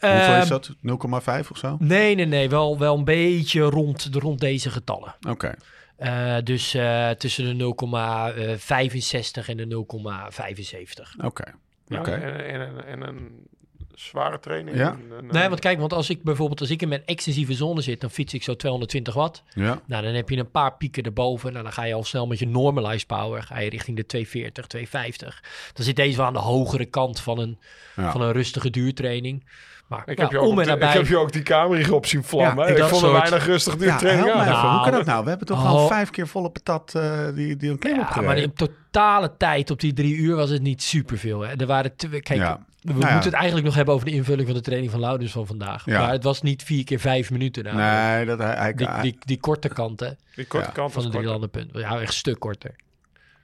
Hoeveel 0.00 0.18
Ehm, 0.18 0.40
is 0.42 0.48
dat? 0.48 0.70
0,5 0.80 1.50
of 1.50 1.58
zo? 1.58 1.76
Nee, 1.80 2.14
nee, 2.14 2.26
nee. 2.26 2.48
Wel, 2.48 2.78
wel 2.78 2.96
een 2.98 3.04
beetje 3.04 3.60
rond, 3.60 4.12
de- 4.12 4.18
rond 4.18 4.40
deze 4.40 4.70
getallen. 4.70 5.14
Oké. 5.28 5.54
Eh, 5.96 6.36
dus 6.44 6.74
eh, 6.74 7.10
tussen 7.10 7.58
de 7.58 7.64
0,65 7.64 9.48
en 9.48 9.56
de 9.56 9.66
0,75. 9.66 11.24
Oké. 11.24 11.54
Ja. 11.86 11.98
Oké. 11.98 12.10
En, 12.10 12.44
en, 12.46 12.60
en, 12.60 12.86
en 12.86 13.00
een 13.08 13.46
zware 13.94 14.38
training. 14.40 14.76
Ja? 14.76 14.90
En, 14.90 15.18
en, 15.18 15.26
Nee, 15.26 15.48
want 15.48 15.60
kijk, 15.60 15.78
want 15.78 15.92
als 15.92 16.10
ik 16.10 16.22
bijvoorbeeld 16.22 16.60
als 16.60 16.70
ik 16.70 16.82
in 16.82 16.88
mijn 16.88 17.02
extensieve 17.04 17.54
zone 17.54 17.80
zit, 17.80 18.00
dan 18.00 18.10
fiets 18.10 18.34
ik 18.34 18.42
zo 18.42 18.56
220 18.56 19.14
watt. 19.14 19.42
Ja. 19.54 19.80
Nou, 19.86 20.02
dan 20.04 20.14
heb 20.14 20.28
je 20.28 20.36
een 20.36 20.50
paar 20.50 20.76
pieken 20.76 21.02
erboven. 21.02 21.52
Nou, 21.52 21.64
dan 21.64 21.72
ga 21.72 21.84
je 21.84 21.94
al 21.94 22.04
snel 22.04 22.26
met 22.26 22.38
je 22.38 22.46
normalized 22.46 23.06
power, 23.06 23.42
ga 23.42 23.58
je 23.58 23.70
richting 23.70 23.96
de 23.96 24.06
240, 24.06 24.66
250. 24.66 25.42
Dan 25.72 25.84
zit 25.84 25.96
deze 25.96 26.16
wel 26.16 26.26
aan 26.26 26.32
de 26.32 26.38
hogere 26.38 26.84
kant 26.86 27.20
van 27.20 27.38
een, 27.38 27.58
Ja. 27.96 28.10
van 28.12 28.20
een 28.20 28.32
rustige 28.32 28.70
duurtraining. 28.70 29.46
Maar 29.86 30.02
Ik, 30.06 30.16
ja, 30.16 30.22
heb 30.22 30.32
je 30.32 30.38
ook 30.38 30.46
om 30.48 30.58
en 30.60 30.76
ik 30.76 30.82
heb 30.82 31.06
je 31.06 31.16
ook 31.18 31.32
die 31.32 31.42
kamer 31.42 31.92
op 31.94 32.06
zien 32.06 32.24
vlammen. 32.24 32.66
Ja, 32.66 32.72
ik 32.74 32.78
vond 32.78 33.00
soort- 33.02 33.12
het 33.12 33.20
weinig 33.30 33.46
rustig 33.46 33.76
die 33.76 33.86
Ja, 33.86 33.96
training 33.96 34.30
aan. 34.32 34.46
Nou, 34.46 34.72
Hoe 34.74 34.82
kan 34.82 34.92
dat 34.92 35.04
nou? 35.06 35.22
We 35.22 35.28
hebben 35.28 35.46
toch 35.46 35.62
Oh. 35.64 35.70
al 35.70 35.86
vijf 35.88 36.10
keer 36.10 36.26
volle 36.28 36.50
patat 36.50 36.94
eh, 36.94 37.18
die, 37.34 37.56
die 37.56 37.70
een 37.70 37.78
klim 37.78 37.94
Ja, 37.94 38.00
opgereden. 38.00 38.28
maar 38.28 38.36
in 38.38 38.52
totale 38.54 39.36
tijd 39.36 39.70
op 39.70 39.80
die 39.80 39.92
drie 39.92 40.14
uur 40.16 40.36
was 40.36 40.50
het 40.50 40.62
niet 40.62 40.82
superveel. 40.82 41.40
Hè. 41.40 41.54
Er 41.56 41.66
waren 41.66 41.96
te- 41.96 42.08
kijk, 42.08 42.28
Ja. 42.40 42.60
we 42.80 42.92
Nou 42.92 43.00
ja. 43.00 43.04
moeten 43.12 43.24
het 43.30 43.34
eigenlijk 43.34 43.66
nog 43.66 43.74
hebben 43.74 43.94
over 43.94 44.06
de 44.06 44.12
invulling 44.12 44.46
van 44.46 44.56
de 44.56 44.62
training 44.62 44.90
van 44.90 45.00
Loudens 45.00 45.32
van 45.32 45.46
vandaag. 45.46 45.84
Ja. 45.84 46.00
Maar 46.00 46.10
het 46.12 46.24
was 46.24 46.42
niet 46.42 46.62
vier 46.62 46.84
keer 46.84 47.00
vijf 47.00 47.30
minuten. 47.30 47.64
Nou, 47.64 47.76
Nee, 47.76 48.24
dat 48.26 48.38
hij... 48.38 48.54
hij, 48.54 48.74
die, 48.74 48.88
die, 49.00 49.18
die 49.24 49.40
korte 49.40 49.68
kanten 49.68 50.18
Die 50.34 50.46
korte 50.46 50.66
Ja, 50.66 50.72
kant 50.72 50.92
van 50.92 51.02
was 51.02 51.10
de 51.12 51.16
drie 51.18 51.30
landenpunten. 51.30 51.80
Ja, 51.80 51.98
echt 51.98 52.06
een 52.08 52.12
stuk 52.12 52.38
korter. 52.40 52.74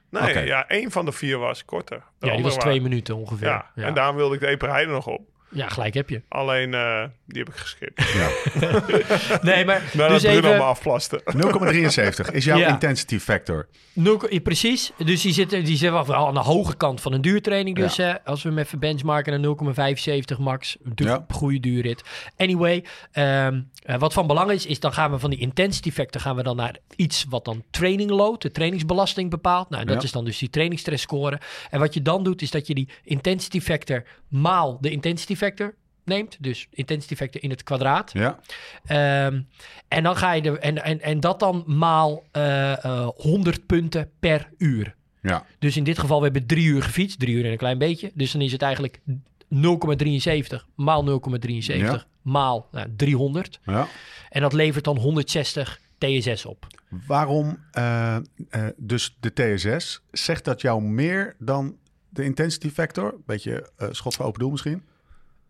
Nee, 0.09 0.45
ja, 0.45 0.67
één 0.67 0.91
van 0.91 1.05
de 1.05 1.11
vier 1.11 1.37
was 1.37 1.65
korter. 1.65 2.03
De 2.19 2.27
ja, 2.27 2.33
die 2.33 2.43
was 2.43 2.53
twee 2.53 2.65
waren- 2.73 2.89
minuten 2.89 3.15
ongeveer. 3.15 3.47
Ja, 3.47 3.65
Ja, 3.75 3.83
en 3.85 3.93
daarom 3.93 4.15
wilde 4.15 4.35
ik 4.35 4.41
de 4.41 4.47
Eperheide 4.47 4.91
nog 4.91 5.07
op. 5.07 5.21
ja 5.51 5.67
gelijk 5.69 5.93
heb 5.93 6.09
je. 6.09 6.21
Alleen, 6.27 6.73
eh, 6.73 7.03
die 7.25 7.43
heb 7.43 7.49
ik 7.53 7.55
geskipt. 7.59 8.03
ja. 8.13 8.29
Nee, 9.41 9.65
maar 9.65 9.81
dus 9.93 10.21
Bruno 10.21 10.41
me 10.41 10.53
even... 10.53 10.65
afplaste. 10.65 11.21
0,73 11.25 12.31
is 12.33 12.45
jouw 12.45 12.57
Ja. 12.57 12.67
intensity 12.67 13.19
factor. 13.19 13.67
Nul, 13.93 14.33
ja, 14.33 14.39
precies. 14.39 14.91
Dus 15.05 15.21
die 15.21 15.33
zit, 15.33 15.49
die 15.49 15.77
zit 15.77 15.91
wel 15.91 16.15
aan 16.15 16.33
de 16.33 16.39
hoge 16.39 16.77
kant 16.77 17.01
van 17.01 17.13
een 17.13 17.21
duurtraining. 17.21 17.75
Dus 17.75 17.97
hè, 17.97 18.23
als 18.25 18.43
we 18.43 18.49
hem 18.49 18.57
even 18.57 18.79
benchmarken 18.79 19.41
naar 19.41 19.55
0,75 20.33 20.37
max. 20.39 20.77
Du 20.83 21.03
Ja. 21.05 21.25
Goede 21.29 21.59
duurrit. 21.59 22.01
Anyway, 22.37 22.85
ehm, 23.11 23.61
eh, 23.83 23.97
wat 23.99 24.13
van 24.13 24.27
belang 24.27 24.51
is, 24.51 24.65
is 24.65 24.79
dan 24.79 24.93
gaan 24.93 25.11
we 25.11 25.19
van 25.19 25.29
die 25.29 25.39
intensity 25.39 25.91
factor 25.91 26.21
gaan 26.21 26.35
we 26.35 26.43
dan 26.43 26.55
naar 26.55 26.77
iets 26.95 27.25
wat 27.29 27.45
dan 27.45 27.63
training 27.71 28.09
load, 28.09 28.41
de 28.41 28.51
trainingsbelasting 28.51 29.29
bepaalt. 29.29 29.69
Nou, 29.69 29.85
dat 29.85 29.95
Ja. 29.95 30.01
is 30.03 30.11
dan 30.11 30.25
dus 30.25 30.37
die 30.37 30.49
trainingsstress 30.49 31.03
score. 31.03 31.39
En 31.69 31.79
wat 31.79 31.93
je 31.93 32.01
dan 32.01 32.23
doet, 32.23 32.41
is 32.41 32.51
dat 32.51 32.67
je 32.67 32.73
die 32.73 32.89
intensity 33.03 33.61
factor 33.61 34.03
maal 34.27 34.77
de 34.81 34.89
intensity 34.91 35.35
factor 35.43 35.75
neemt. 36.03 36.37
Dus 36.39 36.67
intensity 36.71 37.15
factor 37.15 37.43
in 37.43 37.49
het 37.49 37.63
kwadraat. 37.63 38.11
Ja. 38.13 38.39
Ehm, 38.85 39.41
en 39.87 40.03
dan 40.03 40.15
ga 40.15 40.31
je 40.33 40.41
er, 40.41 40.59
en, 40.59 40.83
en, 40.83 41.01
en 41.01 41.19
dat 41.19 41.39
dan 41.39 41.63
maal 41.67 42.23
eh, 42.31 42.85
eh, 42.85 43.07
100 43.15 43.65
punten 43.65 44.09
per 44.19 44.49
uur. 44.57 44.95
Ja. 45.21 45.45
Dus 45.59 45.77
in 45.77 45.83
dit 45.83 45.99
geval, 45.99 46.17
we 46.17 46.23
hebben 46.23 46.45
drie 46.45 46.65
uur 46.65 46.83
gefietst, 46.83 47.19
drie 47.19 47.35
uur 47.35 47.45
en 47.45 47.51
een 47.51 47.57
klein 47.57 47.77
beetje. 47.77 48.11
Dus 48.13 48.31
dan 48.31 48.41
is 48.41 48.51
het 48.51 48.61
eigenlijk 48.61 48.99
0,73 49.07 50.65
maal 50.75 51.03
0,73 51.03 51.77
Ja. 51.77 52.05
maal 52.21 52.67
nou, 52.71 52.87
300. 52.95 53.59
ja. 53.65 53.87
En 54.29 54.41
dat 54.41 54.53
levert 54.53 54.83
dan 54.83 54.97
160 54.97 55.79
TSS 55.97 56.45
op. 56.45 56.67
Waarom, 57.07 57.57
eh, 57.71 58.15
eh, 58.15 58.21
dus 58.77 59.17
de 59.19 59.33
TSS, 59.33 60.01
zegt 60.11 60.45
dat 60.45 60.61
jou 60.61 60.81
meer 60.81 61.35
dan 61.39 61.77
de 62.09 62.23
intensity 62.23 62.69
factor? 62.69 63.15
Beetje 63.25 63.69
eh, 63.77 63.87
schot 63.91 64.15
voor 64.15 64.25
open 64.25 64.39
doel 64.39 64.51
misschien? 64.51 64.83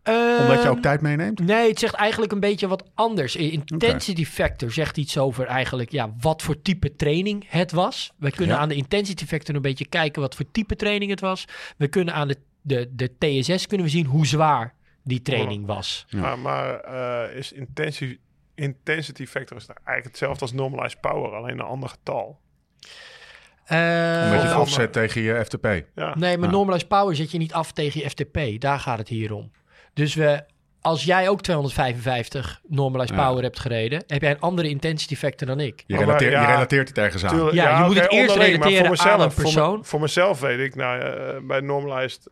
Omdat 0.04 0.56
je 0.56 0.58
Ehm, 0.58 0.68
ook 0.68 0.82
tijd 0.82 1.00
meeneemt? 1.00 1.38
Nee, 1.40 1.68
het 1.68 1.78
zegt 1.78 1.94
eigenlijk 1.94 2.32
een 2.32 2.40
beetje 2.40 2.68
wat 2.68 2.84
anders. 2.94 3.36
Intensity 3.36 4.24
factor 4.24 4.72
zegt 4.72 4.96
iets 4.96 5.18
over 5.18 5.46
eigenlijk 5.46 5.90
ja, 5.90 6.14
wat 6.20 6.42
voor 6.42 6.62
type 6.62 6.96
training 6.96 7.44
het 7.48 7.72
was. 7.72 8.12
We 8.18 8.30
kunnen 8.30 8.54
Ja. 8.56 8.60
aan 8.62 8.68
de 8.68 8.74
intensity 8.74 9.26
factor 9.26 9.54
een 9.54 9.62
beetje 9.62 9.86
kijken 9.88 10.22
wat 10.22 10.34
voor 10.34 10.44
type 10.52 10.76
training 10.76 11.10
het 11.10 11.20
was. 11.20 11.44
We 11.76 11.88
kunnen 11.88 12.14
aan 12.14 12.28
de, 12.28 12.36
de, 12.62 12.90
de 12.94 13.10
TSS 13.18 13.66
kunnen 13.66 13.86
we 13.86 13.92
zien 13.92 14.06
hoe 14.06 14.26
zwaar 14.26 14.74
die 15.04 15.22
training 15.22 15.66
was. 15.66 16.04
Ja. 16.08 16.20
Maar, 16.20 16.38
maar 16.38 16.80
eh, 16.80 17.36
is 17.36 17.52
intensity, 17.52 18.18
intensity 18.54 19.26
factor 19.26 19.56
is 19.56 19.66
eigenlijk 19.66 20.04
hetzelfde 20.06 20.40
als 20.40 20.52
normalized 20.52 21.00
power, 21.00 21.30
alleen 21.34 21.58
een 21.58 21.64
ander 21.64 21.88
getal. 21.88 22.40
Eh, 23.64 23.78
Omdat 24.24 24.42
je 24.42 24.48
het 24.48 24.56
offset 24.56 24.92
tegen 24.92 25.20
je 25.22 25.44
FTP. 25.44 25.64
Ja. 25.94 26.14
nee, 26.18 26.38
maar 26.38 26.48
Ja. 26.48 26.54
normalized 26.54 26.88
power 26.88 27.16
zet 27.16 27.30
je 27.30 27.38
niet 27.38 27.52
af 27.52 27.72
tegen 27.72 28.00
je 28.00 28.10
FTP. 28.10 28.60
Daar 28.60 28.78
gaat 28.80 28.98
het 28.98 29.08
hier 29.08 29.32
om. 29.34 29.50
Dus 29.94 30.14
we, 30.14 30.44
als 30.80 31.04
jij 31.04 31.28
ook 31.28 31.40
255 31.42 32.60
normalized 32.68 33.16
Ja. 33.16 33.26
power 33.26 33.42
hebt 33.42 33.58
gereden, 33.58 34.04
heb 34.06 34.22
jij 34.22 34.30
een 34.30 34.40
andere 34.40 34.68
intensity 34.68 35.16
factor 35.16 35.46
dan 35.46 35.60
ik. 35.60 35.84
Je 35.86 35.94
Maar 35.94 36.04
relateert, 36.04 36.32
ja, 36.32 36.40
je 36.40 36.46
relateert 36.52 36.88
het 36.88 36.98
ergens 36.98 37.24
aan. 37.24 37.30
Tuurlijk, 37.34 37.54
Ja, 37.54 37.78
je 37.78 37.84
moet 37.84 38.00
het 38.00 38.10
eerst 38.12 38.36
relateren 38.36 38.76
voor 38.76 38.84
aan 38.84 38.90
mezelf, 38.90 39.24
een 39.24 39.30
voor 39.30 39.42
me- 39.42 39.50
persoon. 39.52 39.84
Voor, 39.84 40.00
mezelf 40.00 40.40
weet 40.40 40.58
ik, 40.58 40.74
nou, 40.74 41.00
eh, 41.00 41.36
bij 41.46 41.60
normalized, 41.60 42.28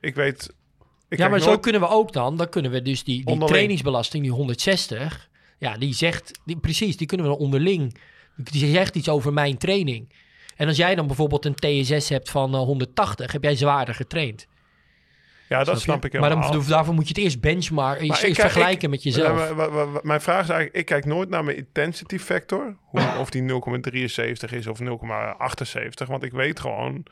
ik 0.00 0.14
weet... 0.14 0.54
Ik 1.08 1.18
ja, 1.18 1.28
maar 1.28 1.40
zo 1.40 1.46
nooit- 1.46 1.60
kunnen 1.60 1.80
we 1.80 1.88
ook 1.88 2.12
dan, 2.12 2.36
dan 2.36 2.48
kunnen 2.48 2.70
we 2.70 2.82
dus 2.82 3.04
die, 3.04 3.24
die 3.24 3.44
trainingsbelasting, 3.44 4.22
die 4.22 4.32
160, 4.32 5.28
ja, 5.58 5.76
die 5.76 5.94
zegt, 5.94 6.40
die, 6.44 6.56
precies, 6.56 6.96
die 6.96 7.06
kunnen 7.06 7.26
we 7.26 7.32
dan 7.32 7.40
onderling, 7.42 7.96
die 8.36 8.70
zegt 8.72 8.94
iets 8.96 9.08
over 9.08 9.32
mijn 9.32 9.58
training. 9.58 10.12
En 10.56 10.68
als 10.68 10.76
jij 10.76 10.94
dan 10.94 11.06
bijvoorbeeld 11.06 11.44
een 11.44 11.54
TSS 11.54 12.08
hebt 12.08 12.30
van 12.30 12.54
eh, 12.54 12.58
180, 12.60 13.32
heb 13.32 13.42
jij 13.42 13.54
zwaarder 13.56 13.94
getraind. 13.94 14.46
Ja, 15.50 15.64
dat 15.64 15.80
snap 15.80 16.04
ik 16.04 16.12
Maar 16.12 16.22
helemaal. 16.30 16.52
dan, 16.52 16.64
daarvoor 16.66 16.94
moet 16.94 17.08
je 17.08 17.14
het 17.14 17.22
eerst 17.22 17.40
benchmarken, 17.40 18.06
Maar 18.06 18.16
eerst 18.16 18.28
ik 18.28 18.34
kijk- 18.34 18.50
vergelijken 18.50 18.82
ik- 18.84 18.90
met 18.90 19.02
jezelf. 19.02 19.54
Maar 19.54 19.88
mijn 20.02 20.20
vraag 20.20 20.42
is 20.42 20.48
eigenlijk, 20.48 20.76
ik 20.78 20.84
kijk 20.86 21.04
nooit 21.04 21.28
naar 21.28 21.44
mijn 21.44 21.56
intensity 21.56 22.18
factor. 22.18 22.76
Hoe, 22.80 23.00
of 23.20 23.30
die 23.30 23.42
0,73 23.42 24.52
is 24.54 24.66
of 24.66 24.78
0,78. 24.80 26.06
Want 26.06 26.22
ik 26.22 26.32
weet 26.32 26.60
gewoon, 26.60 27.02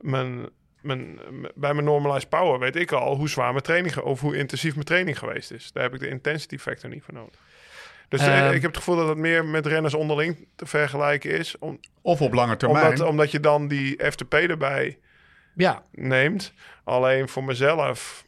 mijn, 0.00 0.48
mijn, 0.80 1.18
bij 1.54 1.72
mijn 1.74 1.84
normalized 1.86 2.28
power 2.28 2.58
weet 2.58 2.76
ik 2.76 2.92
al 2.92 3.16
hoe 3.16 3.28
zwaar 3.28 3.50
mijn 3.50 3.62
training, 3.62 3.96
of 3.96 4.20
hoe 4.20 4.36
intensief 4.36 4.72
mijn 4.74 4.86
training 4.86 5.18
geweest 5.18 5.50
is. 5.50 5.72
Daar 5.72 5.82
heb 5.82 5.94
ik 5.94 6.00
de 6.00 6.08
intensity 6.08 6.58
factor 6.58 6.90
niet 6.90 7.02
voor 7.02 7.14
nodig. 7.14 7.34
Dus 8.08 8.20
eh, 8.20 8.38
Ehm. 8.38 8.46
ik 8.54 8.62
heb 8.62 8.70
het 8.70 8.76
gevoel 8.78 8.96
dat 8.96 9.08
het 9.08 9.18
meer 9.18 9.44
met 9.44 9.66
renners 9.66 9.94
onderling 9.94 10.46
te 10.56 10.66
vergelijken 10.66 11.30
is. 11.38 11.58
Om, 11.58 11.80
Of 12.02 12.20
op 12.20 12.32
lange 12.32 12.56
termijn. 12.56 12.86
omdat, 12.88 13.06
omdat 13.08 13.30
je 13.30 13.40
dan 13.40 13.68
die 13.68 14.00
FTP 14.10 14.34
erbij 14.34 14.98
ja, 15.54 15.82
neemt. 15.92 16.52
Alleen 16.84 17.28
voor 17.28 17.44
mezelf, 17.44 18.24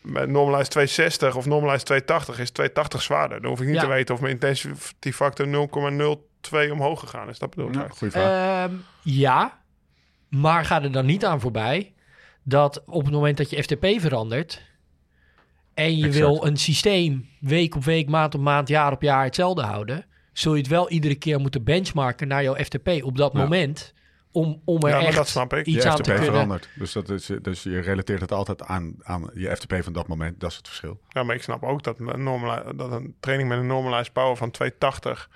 met 0.00 0.28
normalized 0.28 0.70
260 0.70 1.36
of 1.36 1.46
normalized 1.46 1.84
280 1.86 2.38
is 2.38 2.50
280 2.50 3.02
zwaarder. 3.02 3.40
Dan 3.40 3.50
hoef 3.50 3.60
ik 3.60 3.66
niet 3.66 3.74
Ja. 3.74 3.80
te 3.82 3.86
weten 3.88 4.14
of 4.14 4.20
mijn 4.20 4.32
intensity 4.32 5.12
factor 5.12 5.46
0,02 5.46 6.70
omhoog 6.72 7.00
gegaan 7.00 7.28
is. 7.28 7.38
Dat 7.38 7.50
bedoel 7.50 7.68
ik. 7.68 7.74
Ja, 7.74 7.80
eigenlijk. 7.80 8.12
goeie 8.14 8.26
vraag. 8.26 8.64
Ehm, 8.70 8.74
ja, 9.02 9.60
maar 10.28 10.64
ga 10.64 10.82
er 10.82 10.92
dan 10.92 11.06
niet 11.06 11.24
aan 11.24 11.40
voorbij 11.40 11.92
dat 12.42 12.82
op 12.86 13.04
het 13.04 13.12
moment 13.14 13.36
dat 13.36 13.50
je 13.50 13.62
FTP 13.62 13.86
verandert 14.00 14.62
en 15.74 15.96
je 15.96 16.06
Exact. 16.06 16.14
wil 16.26 16.46
een 16.46 16.56
systeem 16.56 17.28
week 17.40 17.74
op 17.74 17.84
week, 17.84 18.08
maand 18.08 18.34
op 18.34 18.40
maand, 18.40 18.68
jaar 18.68 18.92
op 18.92 19.02
jaar 19.02 19.24
hetzelfde 19.24 19.62
houden, 19.62 20.04
zul 20.32 20.52
je 20.54 20.58
het 20.60 20.70
wel 20.70 20.90
iedere 20.90 21.14
keer 21.14 21.40
moeten 21.40 21.64
benchmarken 21.64 22.28
naar 22.28 22.42
jouw 22.42 22.54
FTP 22.54 22.88
op 23.02 23.16
dat 23.16 23.32
Ja. 23.32 23.38
moment 23.38 23.92
om, 24.32 24.62
om 24.64 24.82
er 24.82 24.88
Ja, 24.88 24.96
maar 24.96 25.06
echt 25.06 25.16
dat 25.16 25.28
snap 25.28 25.52
ik. 25.52 25.66
iets 25.66 25.82
je 25.84 25.90
aan 25.90 25.96
FTP 25.96 26.04
te 26.04 26.10
kunnen. 26.10 26.30
verandert. 26.32 26.68
Dus, 26.74 26.92
dat 26.92 27.08
is, 27.08 27.30
dus 27.42 27.62
je 27.62 27.78
relateert 27.78 28.20
het 28.20 28.32
altijd 28.32 28.62
aan, 28.62 28.94
aan 29.02 29.30
je 29.34 29.56
FTP 29.56 29.74
van 29.82 29.92
dat 29.92 30.08
moment. 30.08 30.40
Dat 30.40 30.50
is 30.50 30.56
het 30.56 30.66
verschil. 30.66 31.00
Ja, 31.08 31.22
maar 31.22 31.34
ik 31.34 31.42
snap 31.42 31.62
ook 31.62 31.82
dat 31.82 31.98
een, 31.98 32.22
normali- 32.22 32.76
dat 32.76 32.92
een 32.92 33.14
training 33.20 33.48
met 33.48 33.58
een 33.58 33.66
normalized 33.66 34.12
power 34.12 34.36
van 34.36 34.50
280 34.50 35.28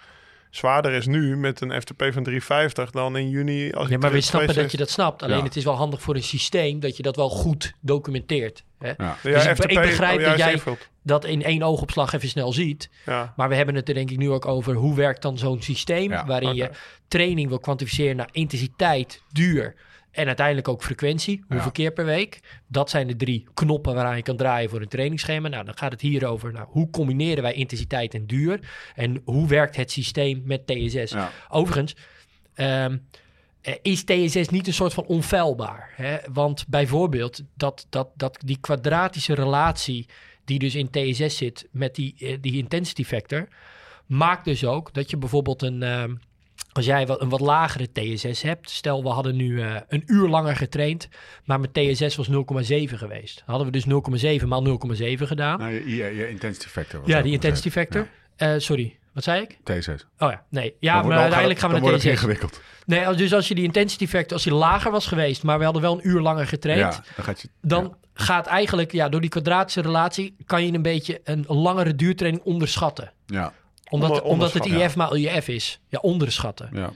zwaarder 0.56 0.92
is 0.92 1.06
nu 1.06 1.36
met 1.36 1.60
een 1.60 1.80
FTP 1.80 2.02
van 2.12 2.22
350 2.22 2.90
dan 2.90 3.16
in 3.16 3.28
juni. 3.30 3.72
Als 3.72 3.88
Ja, 3.88 3.98
maar 3.98 4.12
we 4.12 4.20
snappen 4.20 4.54
dat 4.54 4.70
je 4.70 4.76
260 4.76 4.78
dat 4.78 4.90
snapt. 4.90 5.22
Alleen 5.22 5.36
Ja. 5.38 5.42
het 5.44 5.56
is 5.56 5.64
wel 5.64 5.74
handig 5.74 6.02
voor 6.02 6.14
een 6.14 6.22
systeem 6.22 6.80
dat 6.80 6.96
je 6.96 7.02
dat 7.02 7.16
wel 7.16 7.28
goed 7.28 7.72
documenteert. 7.80 8.64
Hè? 8.78 8.88
Ja. 8.88 8.94
Ja, 8.98 9.16
Dus 9.22 9.44
ik- 9.46 9.54
FTP, 9.56 9.70
ik 9.70 9.80
begrijp 9.80 10.18
oh, 10.20 10.24
dat 10.26 10.38
jij- 10.38 10.52
invult. 10.52 10.88
Dat 11.02 11.24
in 11.24 11.42
één 11.42 11.62
oogopslag 11.62 12.12
even 12.12 12.28
snel 12.28 12.52
ziet. 12.52 12.90
Ja. 13.06 13.32
Maar 13.36 13.48
we 13.48 13.54
hebben 13.54 13.74
het 13.74 13.88
er 13.88 13.94
denk 13.94 14.10
ik 14.10 14.16
nu 14.18 14.30
ook 14.30 14.46
over 14.46 14.74
hoe 14.74 14.94
werkt 14.94 15.22
dan 15.22 15.38
zo'n 15.38 15.62
systeem 15.62 16.10
Ja, 16.10 16.26
waarin 16.26 16.54
je 16.54 16.70
training 17.08 17.48
wil 17.48 17.58
kwantificeren 17.58 18.16
naar 18.16 18.28
intensiteit, 18.32 19.22
duur 19.32 19.74
en 20.16 20.26
uiteindelijk 20.26 20.68
ook 20.68 20.82
frequentie, 20.82 21.38
hoeveel 21.48 21.66
Ja. 21.66 21.70
keer 21.72 21.92
per 21.92 22.04
week. 22.04 22.40
Dat 22.66 22.90
zijn 22.90 23.06
de 23.06 23.16
drie 23.16 23.46
knoppen 23.54 23.94
waaraan 23.94 24.16
je 24.16 24.22
kan 24.22 24.36
draaien 24.36 24.70
voor 24.70 24.80
een 24.80 24.88
trainingsschema. 24.88 25.48
Nou, 25.48 25.64
dan 25.64 25.76
gaat 25.76 25.92
het 25.92 26.00
hier 26.00 26.26
over 26.26 26.52
nou, 26.52 26.66
hoe 26.70 26.90
combineren 26.90 27.42
wij 27.42 27.52
intensiteit 27.52 28.14
en 28.14 28.26
duur 28.26 28.60
en 28.94 29.20
hoe 29.24 29.48
werkt 29.48 29.76
het 29.76 29.90
systeem 29.90 30.42
met 30.44 30.66
TSS. 30.66 31.10
Ja. 31.12 31.30
Overigens, 31.48 31.96
eh, 32.54 32.86
is 33.82 34.04
TSS 34.04 34.48
niet 34.48 34.66
een 34.66 34.72
soort 34.74 34.94
van 34.94 35.06
onfeilbaar? 35.06 35.90
Hè? 35.94 36.16
Want 36.32 36.64
bijvoorbeeld 36.68 37.42
dat, 37.54 37.86
dat, 37.90 38.08
dat 38.14 38.38
die 38.44 38.58
kwadratische 38.60 39.34
relatie 39.34 40.06
die 40.44 40.58
dus 40.58 40.74
in 40.74 40.90
TSS 40.90 41.36
zit 41.36 41.68
met 41.70 41.94
die, 41.94 42.14
eh, 42.18 42.36
die 42.40 42.56
intensity 42.56 43.04
factor, 43.04 43.48
maakt 44.06 44.44
dus 44.44 44.64
ook 44.64 44.94
dat 44.94 45.10
je 45.10 45.16
bijvoorbeeld 45.16 45.62
een, 45.62 45.82
ehm, 45.82 46.14
als 46.76 46.84
jij 46.86 47.06
wat, 47.06 47.20
een 47.20 47.28
wat 47.28 47.40
lagere 47.40 47.88
TSS 47.92 48.42
hebt, 48.42 48.70
stel 48.70 49.02
we 49.02 49.08
hadden 49.08 49.36
nu 49.36 49.60
eh, 49.60 49.74
een 49.88 50.02
uur 50.06 50.28
langer 50.28 50.56
getraind, 50.56 51.08
maar 51.44 51.60
mijn 51.60 51.72
TSS 51.94 52.16
was 52.16 52.28
0,7 52.30 52.34
geweest. 52.94 53.42
Hadden 53.46 53.66
we 53.66 53.72
dus 53.72 53.84
0,7 54.40 54.46
maal 54.46 54.78
0,7 54.96 55.22
gedaan. 55.22 55.58
Nou, 55.58 55.72
je, 55.72 55.96
je, 55.96 56.14
je 56.16 56.28
intensity 56.28 56.68
factor. 56.68 57.00
was 57.00 57.08
ja, 57.08 57.22
die 57.22 57.32
intensity 57.32 57.70
factor. 57.70 58.08
Eh, 58.36 58.54
sorry, 58.56 58.98
Wat 59.12 59.24
zei 59.24 59.42
ik? 59.42 59.56
T6. 59.72 59.90
Oh 60.18 60.30
ja, 60.30 60.44
nee. 60.50 60.74
Ja, 60.80 60.92
Dan 60.92 61.00
maar 61.02 61.10
dan 61.10 61.20
uiteindelijk 61.20 61.60
gaan 61.60 61.70
we 61.70 61.80
naar 61.80 61.90
dan 61.90 61.98
TSS. 61.98 62.06
ingewikkeld. 62.06 62.60
Nee, 62.86 63.14
dus 63.14 63.32
als 63.34 63.48
je 63.48 63.54
die 63.54 63.64
intensity 63.64 64.06
factor, 64.06 64.32
als 64.32 64.42
die 64.42 64.54
lager 64.54 64.90
was 64.90 65.06
geweest, 65.06 65.42
maar 65.42 65.58
we 65.58 65.64
hadden 65.64 65.82
wel 65.82 65.92
een 65.94 66.08
uur 66.08 66.20
langer 66.20 66.46
getraind, 66.46 66.80
Ja, 66.94 67.02
dan 67.16 67.24
gaat 67.24 67.40
je... 67.40 67.48
dan 67.62 67.96
gaat 68.14 68.46
eigenlijk, 68.46 68.92
ja, 68.92 69.08
door 69.08 69.20
die 69.20 69.30
kwadratische 69.30 69.80
relatie, 69.80 70.36
kan 70.46 70.66
je 70.66 70.72
een 70.72 70.82
beetje 70.82 71.20
een 71.24 71.44
langere 71.48 71.94
duurtraining 71.94 72.44
onderschatten. 72.44 73.12
Ja, 73.26 73.52
Omdat, 73.90 74.10
Onder- 74.10 74.22
omdat 74.24 74.52
het 74.52 74.64
IF 74.66 74.96
maal 74.96 75.16
IF 75.16 75.48
is. 75.48 75.80
Ja, 75.88 75.98
onderschatten. 75.98 76.70
ja. 76.72 76.90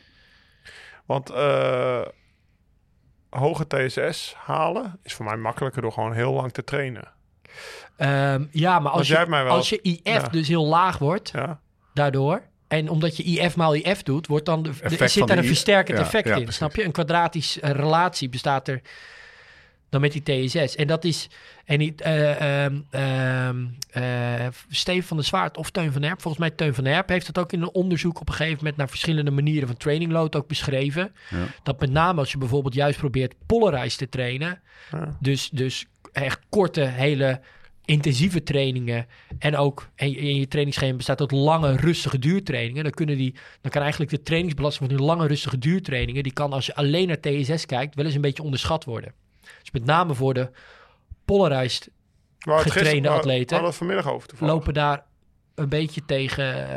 Want 1.06 1.30
eh, 1.30 2.00
hoge 3.30 3.66
TSS 3.66 4.34
halen 4.36 4.98
is 5.02 5.12
voor 5.12 5.24
mij 5.24 5.36
makkelijker 5.36 5.82
door 5.82 5.92
gewoon 5.92 6.12
heel 6.12 6.32
lang 6.32 6.52
te 6.52 6.64
trainen. 6.64 7.08
Ehm, 7.96 8.44
ja, 8.50 8.78
maar 8.78 8.92
als 8.92 9.08
je, 9.08 9.26
wel- 9.28 9.46
als 9.46 9.68
je 9.68 9.80
IF 9.82 10.00
Ja. 10.02 10.28
dus 10.28 10.48
heel 10.48 10.66
laag 10.66 10.98
wordt, 10.98 11.30
Ja, 11.30 11.60
daardoor, 11.94 12.42
en 12.68 12.88
omdat 12.88 13.16
je 13.16 13.22
IF 13.22 13.56
maal 13.56 13.74
IF 13.74 14.02
doet, 14.02 14.26
wordt 14.26 14.46
dan 14.46 14.62
de, 14.62 14.72
zit 15.08 15.26
daar 15.26 15.38
een 15.38 15.44
versterkend 15.44 15.98
ja, 15.98 16.04
effect 16.04 16.28
ja, 16.28 16.36
in. 16.36 16.52
Snap 16.52 16.74
je? 16.76 16.84
Een 16.84 16.92
kwadratische 16.92 17.60
eh, 17.60 17.70
relatie 17.70 18.28
bestaat 18.28 18.68
er 18.68 18.80
dan 19.90 20.00
met 20.00 20.12
die 20.12 20.22
TSS. 20.22 20.76
En 20.76 20.86
dat 20.86 21.04
is, 21.04 21.28
en 21.64 21.78
die, 21.78 21.94
eh, 21.96 22.64
ehm, 22.64 22.80
ehm, 22.90 23.66
eh, 23.90 24.46
Steven 24.68 25.02
van 25.02 25.16
der 25.16 25.26
Zwaard 25.26 25.56
of 25.56 25.70
Teun 25.70 25.92
van 25.92 26.02
Herp, 26.02 26.20
volgens 26.22 26.42
mij 26.42 26.50
Teun 26.50 26.74
van 26.74 26.84
Herp, 26.84 27.08
heeft 27.08 27.26
dat 27.26 27.38
ook 27.38 27.52
in 27.52 27.62
een 27.62 27.74
onderzoek 27.74 28.20
op 28.20 28.28
een 28.28 28.34
gegeven 28.34 28.58
moment 28.58 28.76
naar 28.76 28.88
verschillende 28.88 29.30
manieren 29.30 29.68
van 29.68 29.76
training 29.76 30.12
load 30.12 30.36
ook 30.36 30.48
beschreven. 30.48 31.12
Ja. 31.30 31.46
Dat 31.62 31.80
met 31.80 31.90
name 31.90 32.20
als 32.20 32.32
je 32.32 32.38
bijvoorbeeld 32.38 32.74
juist 32.74 32.98
probeert 32.98 33.34
polarized 33.46 33.98
te 33.98 34.08
trainen, 34.08 34.60
Ja. 34.92 35.16
dus, 35.20 35.48
dus 35.52 35.86
echt 36.12 36.40
korte, 36.48 36.80
hele 36.80 37.40
intensieve 37.84 38.42
trainingen 38.42 39.06
en 39.38 39.56
ook 39.56 39.90
en 39.94 40.16
in 40.16 40.36
je 40.36 40.48
trainingsschema 40.48 40.96
bestaat 40.96 41.20
uit 41.20 41.30
lange, 41.30 41.76
rustige 41.76 42.18
duurtrainingen. 42.18 42.82
Dan, 42.82 42.92
kunnen 42.92 43.16
die, 43.16 43.34
dan 43.60 43.70
kan 43.70 43.82
eigenlijk 43.82 44.10
de 44.10 44.22
trainingsbelasting 44.22 44.88
van 44.88 44.98
die 44.98 45.06
lange, 45.06 45.26
rustige 45.26 45.58
duurtrainingen, 45.58 46.22
die 46.22 46.32
kan 46.32 46.52
als 46.52 46.66
je 46.66 46.74
alleen 46.74 47.06
naar 47.06 47.20
TSS 47.20 47.66
kijkt, 47.66 47.94
wel 47.94 48.04
eens 48.04 48.14
een 48.14 48.20
beetje 48.20 48.42
onderschat 48.42 48.84
worden. 48.84 49.12
Dus 49.60 49.70
met 49.70 49.84
name 49.84 50.14
voor 50.14 50.34
de 50.34 50.50
polarized 51.24 51.90
Getrainde 52.38 52.70
gisteren- 52.70 53.02
waar- 53.02 53.12
atleten 53.12 53.38
hadden 53.56 53.60
we 53.60 53.66
het 53.66 53.76
vanmiddag 53.76 54.08
over 54.12 54.28
toevallig. 54.28 54.54
lopen 54.54 54.74
daar 54.74 55.04
een 55.54 55.68
beetje 55.68 56.04
tegen, 56.06 56.68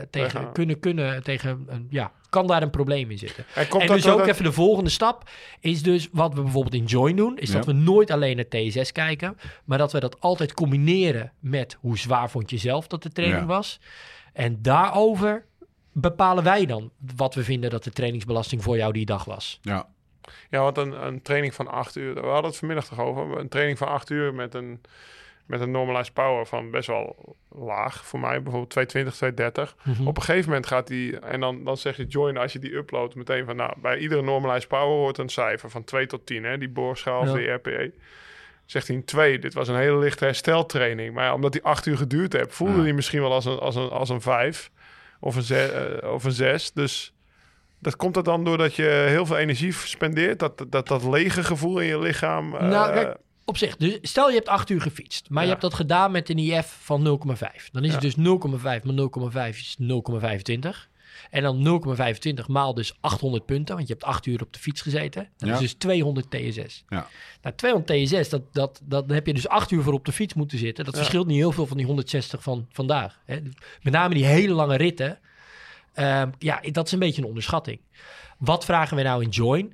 eh, 0.00 0.02
tegen 0.10 0.52
kunnen, 0.52 0.80
kunnen, 0.80 1.22
tegen, 1.22 1.64
een- 1.68 1.86
ja, 1.90 2.12
kan 2.30 2.46
daar 2.46 2.62
een 2.62 2.70
probleem 2.70 3.10
in 3.10 3.18
zitten. 3.18 3.44
En 3.54 3.68
komt 3.68 3.82
en 3.82 3.88
dat 3.88 3.96
dus 3.96 4.08
ook 4.08 4.26
even 4.26 4.44
de 4.44 4.52
volgende 4.52 4.90
stap 4.90 5.30
is 5.60 5.82
dus 5.82 6.08
wat 6.12 6.34
we 6.34 6.42
bijvoorbeeld 6.42 6.74
in 6.74 6.84
Join 6.84 7.16
doen, 7.16 7.38
is 7.38 7.48
Ja. 7.48 7.54
dat 7.54 7.66
we 7.66 7.72
nooit 7.72 8.10
alleen 8.10 8.36
naar 8.36 8.48
TSS 8.48 8.92
kijken, 8.92 9.36
maar 9.64 9.78
dat 9.78 9.92
we 9.92 10.00
dat 10.00 10.20
altijd 10.20 10.54
combineren 10.54 11.32
met 11.40 11.76
hoe 11.80 11.98
zwaar 11.98 12.30
vond 12.30 12.50
je 12.50 12.58
zelf 12.58 12.86
dat 12.86 13.02
de 13.02 13.12
training 13.12 13.40
Ja. 13.40 13.46
was. 13.46 13.80
En 14.32 14.62
daarover 14.62 15.44
bepalen 15.92 16.44
wij 16.44 16.66
dan 16.66 16.90
wat 17.16 17.34
we 17.34 17.44
vinden 17.44 17.70
dat 17.70 17.84
de 17.84 17.90
trainingsbelasting 17.90 18.62
voor 18.62 18.76
jou 18.76 18.92
die 18.92 19.06
dag 19.06 19.24
was. 19.24 19.58
Ja, 19.62 19.88
Ja, 20.50 20.60
want 20.62 20.76
een, 20.78 21.06
een 21.06 21.22
training 21.22 21.54
van 21.54 21.68
acht 21.68 21.96
uur, 21.96 22.14
we 22.14 22.20
hadden 22.20 22.44
het 22.50 22.56
vanmiddag 22.56 22.86
toch 22.88 23.00
over, 23.00 23.38
een 23.38 23.48
training 23.48 23.78
van 23.78 23.88
acht 23.88 24.10
uur 24.10 24.34
met 24.34 24.54
een, 24.54 24.80
met 25.46 25.60
een 25.60 25.70
normalized 25.70 26.12
power 26.12 26.46
van 26.46 26.70
best 26.70 26.86
wel 26.86 27.36
laag 27.48 28.04
voor 28.06 28.20
mij, 28.20 28.42
bijvoorbeeld 28.42 28.70
220, 28.70 29.14
230. 29.14 29.76
Mhm. 29.98 30.08
Op 30.08 30.16
een 30.16 30.22
gegeven 30.22 30.48
moment 30.48 30.66
gaat 30.66 30.86
die, 30.86 31.18
en 31.18 31.40
dan, 31.40 31.64
dan 31.64 31.76
zeg 31.76 31.96
je 31.96 32.06
join 32.06 32.36
als 32.36 32.52
je 32.52 32.58
die 32.58 32.74
uploadt 32.74 33.14
meteen 33.14 33.44
van, 33.44 33.56
nou, 33.56 33.72
bij 33.76 33.98
iedere 33.98 34.22
normalized 34.22 34.68
power 34.68 34.86
hoort 34.86 35.18
een 35.18 35.28
cijfer 35.28 35.70
van 35.70 35.84
2 35.84 36.06
tot 36.06 36.26
10, 36.26 36.44
hè, 36.44 36.58
die 36.58 36.68
boorschaal 36.68 37.20
of 37.20 37.26
Ja. 37.26 37.32
de 37.34 37.52
RPE. 37.52 37.92
Zegt 38.64 38.86
hij 38.86 38.96
een 38.96 39.04
2, 39.04 39.38
dit 39.38 39.54
was 39.54 39.68
een 39.68 39.76
hele 39.76 39.98
lichte 39.98 40.24
hersteltraining. 40.24 41.14
Maar 41.14 41.24
ja, 41.24 41.34
omdat 41.34 41.52
die 41.52 41.62
acht 41.64 41.86
uur 41.86 41.96
geduurd 41.96 42.32
heeft, 42.32 42.54
voelde 42.54 42.76
Ja. 42.76 42.82
hij 42.82 42.92
misschien 42.92 43.20
wel 43.20 43.32
als 43.32 43.44
een, 43.44 43.58
als 43.58 43.74
een, 43.76 43.88
als 43.90 44.08
een 44.08 44.20
5 44.20 44.70
of 45.20 45.36
een 45.36 45.42
6. 45.42 45.70
of 46.02 46.24
een 46.24 46.32
6. 46.32 46.72
Dus 46.72 47.12
dat 47.80 47.96
komt 47.96 48.16
er 48.16 48.22
dan 48.24 48.44
doordat 48.44 48.74
je 48.74 49.04
heel 49.08 49.26
veel 49.26 49.36
energie 49.36 49.72
spendeert, 49.72 50.38
dat, 50.38 50.64
dat, 50.68 50.88
dat 50.88 51.04
lege 51.04 51.42
gevoel 51.44 51.78
in 51.80 51.86
je 51.86 51.98
lichaam. 51.98 52.54
eh, 52.54 52.68
Nou, 52.68 52.92
kijk, 52.92 53.16
op 53.44 53.56
zich, 53.56 53.76
dus 53.76 53.98
stel 54.02 54.28
je 54.28 54.34
hebt 54.34 54.48
acht 54.48 54.70
uur 54.70 54.80
gefietst, 54.80 55.30
maar 55.30 55.42
je 55.42 55.48
hebt 55.48 55.60
dat 55.62 55.74
gedaan 55.74 56.10
met 56.10 56.28
een 56.30 56.38
IF 56.38 56.76
van 56.80 57.02
0,5. 57.02 57.70
Dan 57.72 57.82
is 57.84 57.88
Ja. 57.88 57.94
het 57.94 58.02
dus 58.02 58.16
0,5 58.16 58.82
maar 58.84 58.94
0,5 58.94 59.58
is 59.58 59.76
0,25. 59.78 60.88
En 61.30 61.42
dan 61.42 61.62
0,25 61.62 62.46
maal 62.46 62.74
dus 62.74 62.96
800 63.00 63.46
punten, 63.46 63.74
want 63.74 63.86
je 63.88 63.92
hebt 63.92 64.06
acht 64.06 64.26
uur 64.26 64.42
op 64.42 64.52
de 64.52 64.58
fiets 64.58 64.80
gezeten. 64.80 65.28
Dat 65.36 65.48
Ja. 65.48 65.54
is 65.54 65.60
dus 65.60 65.74
200 65.74 66.30
TSS. 66.30 66.84
ja. 66.88 67.06
Nou, 67.42 67.54
200 67.56 68.06
TSS, 68.06 68.28
dat, 68.28 68.42
dat, 68.52 68.80
dat 68.84 69.06
dan 69.06 69.14
heb 69.16 69.26
je 69.26 69.34
dus 69.34 69.48
acht 69.48 69.70
uur 69.70 69.82
voor 69.82 69.92
op 69.92 70.04
de 70.04 70.12
fiets 70.12 70.34
moeten 70.34 70.58
zitten. 70.58 70.84
Dat 70.84 70.94
Ja. 70.94 71.00
verschilt 71.00 71.26
niet 71.26 71.36
heel 71.36 71.52
veel 71.52 71.66
van 71.66 71.76
die 71.76 71.86
160 71.86 72.42
van 72.42 72.66
vandaag. 72.72 73.20
Hè. 73.24 73.38
Met 73.82 73.92
name 73.92 74.14
die 74.14 74.24
hele 74.24 74.52
lange 74.54 74.76
ritten. 74.76 75.18
Ehm, 75.98 76.30
ja, 76.38 76.60
dat 76.70 76.86
is 76.86 76.92
een 76.92 76.98
beetje 76.98 77.22
een 77.22 77.28
onderschatting. 77.28 77.80
Wat 78.38 78.64
vragen 78.64 78.96
we 78.96 79.02
nou 79.02 79.22
in 79.22 79.28
Join? 79.28 79.72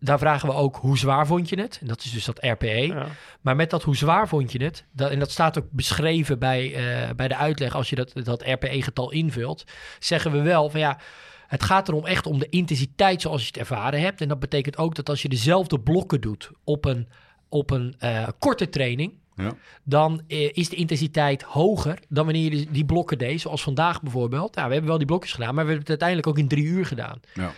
Daar 0.00 0.18
vragen 0.18 0.48
we 0.48 0.54
ook 0.54 0.76
hoe 0.76 0.98
zwaar 0.98 1.26
vond 1.26 1.48
je 1.48 1.60
het? 1.60 1.78
En 1.80 1.86
dat 1.86 2.04
is 2.04 2.10
dus 2.10 2.24
dat 2.24 2.44
RPE. 2.44 2.86
ja. 2.86 3.06
Maar 3.40 3.56
met 3.56 3.70
dat 3.70 3.82
hoe 3.82 3.96
zwaar 3.96 4.28
vond 4.28 4.52
je 4.52 4.62
het? 4.62 4.84
Dat, 4.92 5.10
en 5.10 5.18
dat 5.18 5.30
staat 5.30 5.58
ook 5.58 5.70
beschreven 5.70 6.38
bij, 6.38 6.74
eh, 6.74 7.14
bij 7.14 7.28
de 7.28 7.36
uitleg 7.36 7.74
als 7.74 7.90
je 7.90 7.96
dat, 7.96 8.12
dat 8.14 8.42
RPE-getal 8.46 9.10
invult. 9.10 9.64
Zeggen 9.98 10.32
we 10.32 10.40
wel 10.40 10.70
van 10.70 10.80
ja, 10.80 10.98
het 11.46 11.62
gaat 11.62 11.88
erom 11.88 12.06
echt 12.06 12.26
om 12.26 12.38
de 12.38 12.48
intensiteit 12.48 13.20
zoals 13.20 13.40
je 13.40 13.46
het 13.46 13.56
ervaren 13.56 14.00
hebt. 14.00 14.20
En 14.20 14.28
dat 14.28 14.38
betekent 14.38 14.78
ook 14.78 14.94
dat 14.94 15.08
als 15.08 15.22
je 15.22 15.28
dezelfde 15.28 15.80
blokken 15.80 16.20
doet 16.20 16.50
op 16.64 16.84
een, 16.84 17.08
op 17.48 17.70
een 17.70 17.94
eh, 17.98 18.28
korte 18.38 18.68
training, 18.68 19.12
Ja. 19.36 19.54
dan 19.84 20.22
eh, 20.28 20.50
is 20.52 20.68
de 20.68 20.76
intensiteit 20.76 21.42
hoger 21.42 21.98
dan 22.08 22.24
wanneer 22.24 22.54
je 22.54 22.66
die- 22.70 22.84
blokken 22.84 23.18
deed. 23.18 23.40
Zoals 23.40 23.62
vandaag 23.62 24.02
bijvoorbeeld. 24.02 24.54
Nou, 24.54 24.66
we 24.66 24.72
hebben 24.72 24.90
wel 24.90 24.98
die 24.98 25.06
blokjes 25.08 25.32
gedaan, 25.32 25.54
maar 25.54 25.64
we 25.64 25.70
hebben 25.72 25.78
het 25.92 26.00
uiteindelijk 26.02 26.28
ook 26.28 26.38
in 26.38 26.48
drie 26.48 26.64
uur 26.64 26.86
gedaan. 26.86 27.20
Ja. 27.34 27.52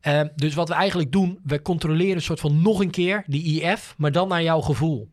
Eh, 0.00 0.20
dus 0.36 0.54
wat 0.54 0.68
we 0.68 0.74
eigenlijk 0.74 1.12
doen, 1.12 1.38
we 1.44 1.62
controleren 1.62 2.14
een 2.16 2.22
soort 2.22 2.40
van 2.40 2.62
nog 2.62 2.80
een 2.80 2.90
keer 2.90 3.24
die 3.26 3.60
IF, 3.62 3.94
maar 3.96 4.12
dan 4.12 4.28
naar 4.28 4.42
jouw 4.42 4.60
gevoel. 4.60 5.10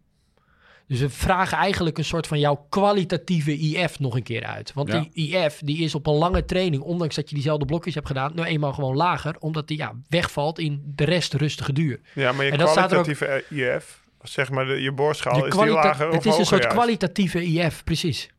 Dus 0.87 0.99
we 0.99 1.09
vragen 1.09 1.57
eigenlijk 1.57 1.97
een 1.97 2.05
soort 2.05 2.27
van 2.27 2.39
jouw 2.39 2.65
kwalitatieve 2.69 3.57
IF 3.59 3.99
nog 3.99 4.15
een 4.15 4.23
keer 4.23 4.43
uit. 4.45 4.73
Want 4.73 4.91
Ja. 4.91 5.05
die 5.13 5.27
IF 5.37 5.61
die 5.63 5.77
is 5.77 5.95
op 5.95 6.07
een 6.07 6.13
lange 6.13 6.45
training, 6.45 6.81
ondanks 6.83 7.15
dat 7.15 7.29
je 7.29 7.35
diezelfde 7.35 7.65
blokjes 7.65 7.93
hebt 7.95 8.07
gedaan, 8.07 8.31
nou 8.35 8.47
eenmaal 8.47 8.73
gewoon 8.73 8.95
lager, 8.95 9.35
omdat 9.39 9.67
die 9.67 9.77
ja, 9.77 9.93
wegvalt 10.09 10.59
in 10.59 10.81
de 10.95 11.03
rest 11.03 11.33
rustige 11.33 11.73
duur. 11.73 11.99
ja, 12.15 12.31
maar 12.31 12.45
je 12.45 12.51
En 12.51 12.57
dat 12.57 12.69
staat 12.69 12.91
er 12.91 12.97
ook- 12.97 13.03
kwalitatieve 13.03 13.55
IF, 13.75 14.01
zeg 14.23 14.49
maar, 14.51 14.65
de, 14.65 14.81
je 14.81 14.91
boorschaal, 14.91 15.45
is 15.45 15.53
die 15.55 15.65
lager 15.65 16.07
of 16.07 16.13
het 16.13 16.25
is 16.25 16.37
een 16.37 16.45
soort 16.45 16.61
juist? 16.61 16.77
kwalitatieve 16.77 17.43
IF, 17.45 17.83
precies. 17.83 18.29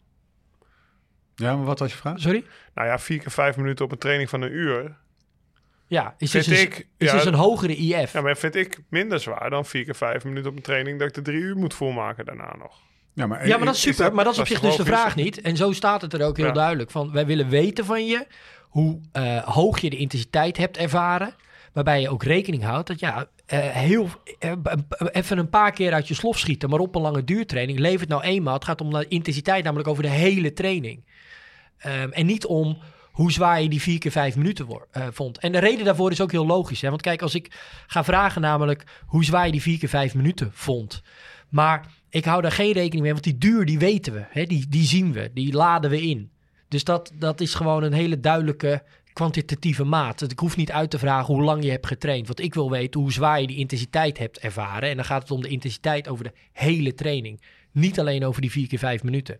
ja, 1.34 1.56
maar 1.56 1.64
wat 1.64 1.78
was 1.78 1.90
je 1.90 1.96
vraag? 1.96 2.20
Sorry? 2.20 2.44
Nou 2.74 2.88
ja, 2.88 2.98
vier 2.98 3.18
keer 3.18 3.30
vijf 3.30 3.56
minuten 3.56 3.84
op 3.84 3.92
een 3.92 3.98
training 3.98 4.28
van 4.30 4.42
een 4.42 4.52
uur. 4.52 4.96
Ja, 5.86 6.14
is 6.18 6.30
dus, 6.30 6.46
een, 6.46 6.60
ik- 6.60 6.86
is 6.96 7.10
ja, 7.10 7.12
dus 7.16 7.24
een 7.24 7.34
hogere 7.34 7.76
IF. 7.76 8.12
Ja, 8.12 8.20
maar 8.20 8.36
vind 8.36 8.54
ik 8.54 8.80
minder 8.88 9.20
zwaar 9.20 9.50
dan 9.50 9.64
vier 9.66 9.84
keer 9.84 9.94
vijf 9.94 10.24
minuten 10.24 10.50
op 10.50 10.56
een 10.56 10.62
training 10.62 10.98
dat 10.98 11.08
ik 11.08 11.14
de 11.14 11.22
drie 11.22 11.40
uur 11.40 11.56
moet 11.56 11.74
volmaken 11.74 12.24
daarna 12.24 12.56
nog. 12.58 12.78
Ja, 13.14 13.26
maar, 13.26 13.46
Ja, 13.46 13.56
maar 13.56 13.66
dat 13.66 13.74
is 13.74 13.80
super. 13.80 14.14
maar 14.14 14.24
dat 14.24 14.32
is 14.32 14.38
op 14.40 14.46
zich 14.46 14.60
dus 14.60 14.76
de 14.76 14.84
vraag 14.84 15.16
niet. 15.16 15.40
En 15.40 15.56
zo 15.56 15.72
staat 15.72 16.02
het 16.02 16.12
er 16.12 16.22
ook 16.26 16.36
heel 16.36 16.46
Ja. 16.46 16.52
duidelijk. 16.52 16.90
Van, 16.90 17.12
wij 17.12 17.26
willen 17.26 17.48
weten 17.48 17.84
van 17.84 18.06
je 18.06 18.26
hoe 18.60 19.00
eh, 19.12 19.42
hoog 19.44 19.78
je 19.80 19.90
de 19.90 19.96
intensiteit 19.96 20.56
hebt 20.56 20.76
ervaren. 20.76 21.34
Waarbij 21.72 22.00
je 22.00 22.08
ook 22.08 22.22
rekening 22.22 22.62
houdt 22.62 22.86
dat 22.86 23.00
ja, 23.00 23.28
eh, 23.46 23.58
heel, 23.58 24.08
eh, 24.38 24.52
even 25.12 25.38
een 25.38 25.48
paar 25.48 25.72
keer 25.72 25.92
uit 25.92 26.08
je 26.08 26.14
slof 26.14 26.38
schieten, 26.38 26.70
maar 26.70 26.78
op 26.78 26.94
een 26.94 27.02
lange 27.02 27.24
duurtraining 27.24 27.78
levert 27.78 28.08
nou 28.08 28.22
eenmaal. 28.22 28.54
Het 28.54 28.64
gaat 28.64 28.80
om 28.80 28.90
de 28.90 29.08
intensiteit, 29.08 29.64
namelijk 29.64 29.88
over 29.88 30.02
de 30.02 30.08
hele 30.08 30.52
training. 30.52 31.04
Ehm, 31.78 32.10
en 32.10 32.26
niet 32.26 32.46
om 32.46 32.78
hoe 33.10 33.32
zwaar 33.32 33.62
je 33.62 33.68
die 33.68 33.80
vier 33.80 33.98
keer 33.98 34.10
vijf 34.10 34.36
minuten 34.36 34.66
eh, 34.90 35.06
vond. 35.10 35.38
En 35.38 35.52
de 35.52 35.58
reden 35.58 35.84
daarvoor 35.84 36.10
is 36.10 36.20
ook 36.20 36.30
heel 36.30 36.46
logisch. 36.46 36.80
Hè? 36.80 36.88
Want 36.88 37.02
kijk, 37.02 37.22
als 37.22 37.34
ik 37.34 37.58
ga 37.86 38.04
vragen 38.04 38.40
namelijk 38.40 38.84
hoe 39.06 39.24
zwaar 39.24 39.46
je 39.46 39.52
die 39.52 39.62
vier 39.62 39.78
keer 39.78 39.88
vijf 39.88 40.14
minuten 40.14 40.50
vond. 40.52 41.02
Maar 41.48 41.86
ik 42.08 42.24
hou 42.24 42.42
daar 42.42 42.52
geen 42.52 42.72
rekening 42.72 43.02
mee, 43.02 43.12
want 43.12 43.24
die 43.24 43.38
duur 43.38 43.64
die 43.64 43.78
weten 43.78 44.12
we. 44.12 44.24
Hè? 44.28 44.44
Die, 44.44 44.68
die 44.68 44.84
zien 44.84 45.12
we, 45.12 45.30
die 45.34 45.52
laden 45.52 45.90
we 45.90 46.02
in. 46.02 46.30
Dus 46.68 46.84
dat, 46.84 47.12
dat 47.14 47.40
is 47.40 47.54
gewoon 47.54 47.82
een 47.82 47.92
hele 47.92 48.20
duidelijke 48.20 48.82
kwantitatieve 49.20 49.84
maat. 49.84 50.18
Dus 50.18 50.28
ik 50.28 50.38
hoef 50.38 50.56
niet 50.56 50.72
uit 50.72 50.90
te 50.90 50.98
vragen 50.98 51.34
hoe 51.34 51.42
lang 51.42 51.64
je 51.64 51.70
hebt 51.70 51.86
getraind. 51.86 52.26
Want 52.26 52.40
ik 52.40 52.54
wil 52.54 52.70
weten 52.70 53.00
hoe 53.00 53.12
zwaar 53.12 53.40
je 53.40 53.46
die 53.46 53.56
intensiteit 53.56 54.18
hebt 54.18 54.38
ervaren. 54.38 54.88
En 54.88 54.96
dan 54.96 55.04
gaat 55.04 55.22
het 55.22 55.30
om 55.30 55.42
de 55.42 55.48
intensiteit 55.48 56.08
over 56.08 56.24
de 56.24 56.32
hele 56.52 56.94
training. 56.94 57.40
Niet 57.72 57.98
alleen 58.00 58.24
over 58.24 58.40
die 58.40 58.50
vier 58.50 58.68
keer 58.68 58.78
vijf 58.78 59.02
minuten. 59.02 59.38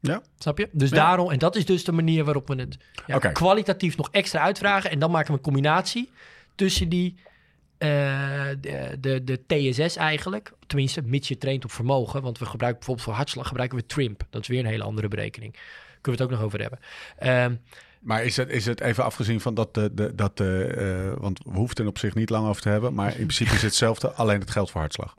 Ja. 0.00 0.22
Snap 0.38 0.58
je? 0.58 0.68
Dus 0.72 0.90
Ja. 0.90 0.96
daarom, 0.96 1.30
en 1.30 1.38
dat 1.38 1.56
is 1.56 1.64
dus 1.64 1.84
de 1.84 1.92
manier 1.92 2.24
waarop 2.24 2.48
we 2.48 2.54
het 2.54 2.78
ja, 3.06 3.18
kwalitatief 3.18 3.96
nog 3.96 4.08
extra 4.10 4.40
uitvragen. 4.40 4.90
En 4.90 4.98
dan 4.98 5.10
maken 5.10 5.30
we 5.30 5.36
een 5.36 5.44
combinatie 5.44 6.10
tussen 6.54 6.88
die, 6.88 7.16
eh, 7.78 7.88
de, 8.60 8.96
de, 9.00 9.24
de 9.24 9.40
TSS 9.46 9.96
eigenlijk. 9.96 10.52
Tenminste, 10.66 11.02
mits 11.02 11.28
je 11.28 11.38
traint 11.38 11.64
op 11.64 11.72
vermogen. 11.72 12.22
Want 12.22 12.38
we 12.38 12.44
gebruiken 12.44 12.78
bijvoorbeeld 12.78 13.06
voor 13.06 13.16
hartslag 13.16 13.48
gebruiken 13.48 13.78
we 13.78 13.86
TRIMP. 13.86 14.26
Dat 14.30 14.42
is 14.42 14.48
weer 14.48 14.60
een 14.60 14.66
hele 14.66 14.84
andere 14.84 15.08
berekening. 15.08 15.52
Kunnen 16.00 16.02
we 16.02 16.10
het 16.10 16.22
ook 16.22 16.30
nog 16.30 16.42
over 16.42 16.60
hebben. 16.60 16.78
Ehm, 17.18 17.54
Maar 18.00 18.24
is 18.24 18.36
het, 18.36 18.48
is 18.48 18.66
het 18.66 18.80
even 18.80 19.04
afgezien 19.04 19.40
van 19.40 19.54
dat, 19.54 19.74
de, 19.74 19.90
de, 19.94 20.14
dat 20.14 20.36
de, 20.36 20.64
eh, 20.64 21.20
want 21.20 21.38
we 21.38 21.50
hoeven 21.50 21.68
het 21.68 21.78
er 21.78 21.86
op 21.86 21.98
zich 21.98 22.14
niet 22.14 22.30
lang 22.30 22.46
over 22.48 22.62
te 22.62 22.68
hebben, 22.68 22.94
maar 22.94 23.08
in 23.08 23.14
principe 23.14 23.48
is 23.50 23.56
het 23.56 23.62
hetzelfde, 23.62 24.10
alleen 24.12 24.40
het 24.40 24.50
geldt 24.50 24.70
voor 24.70 24.80
hartslag. 24.80 25.14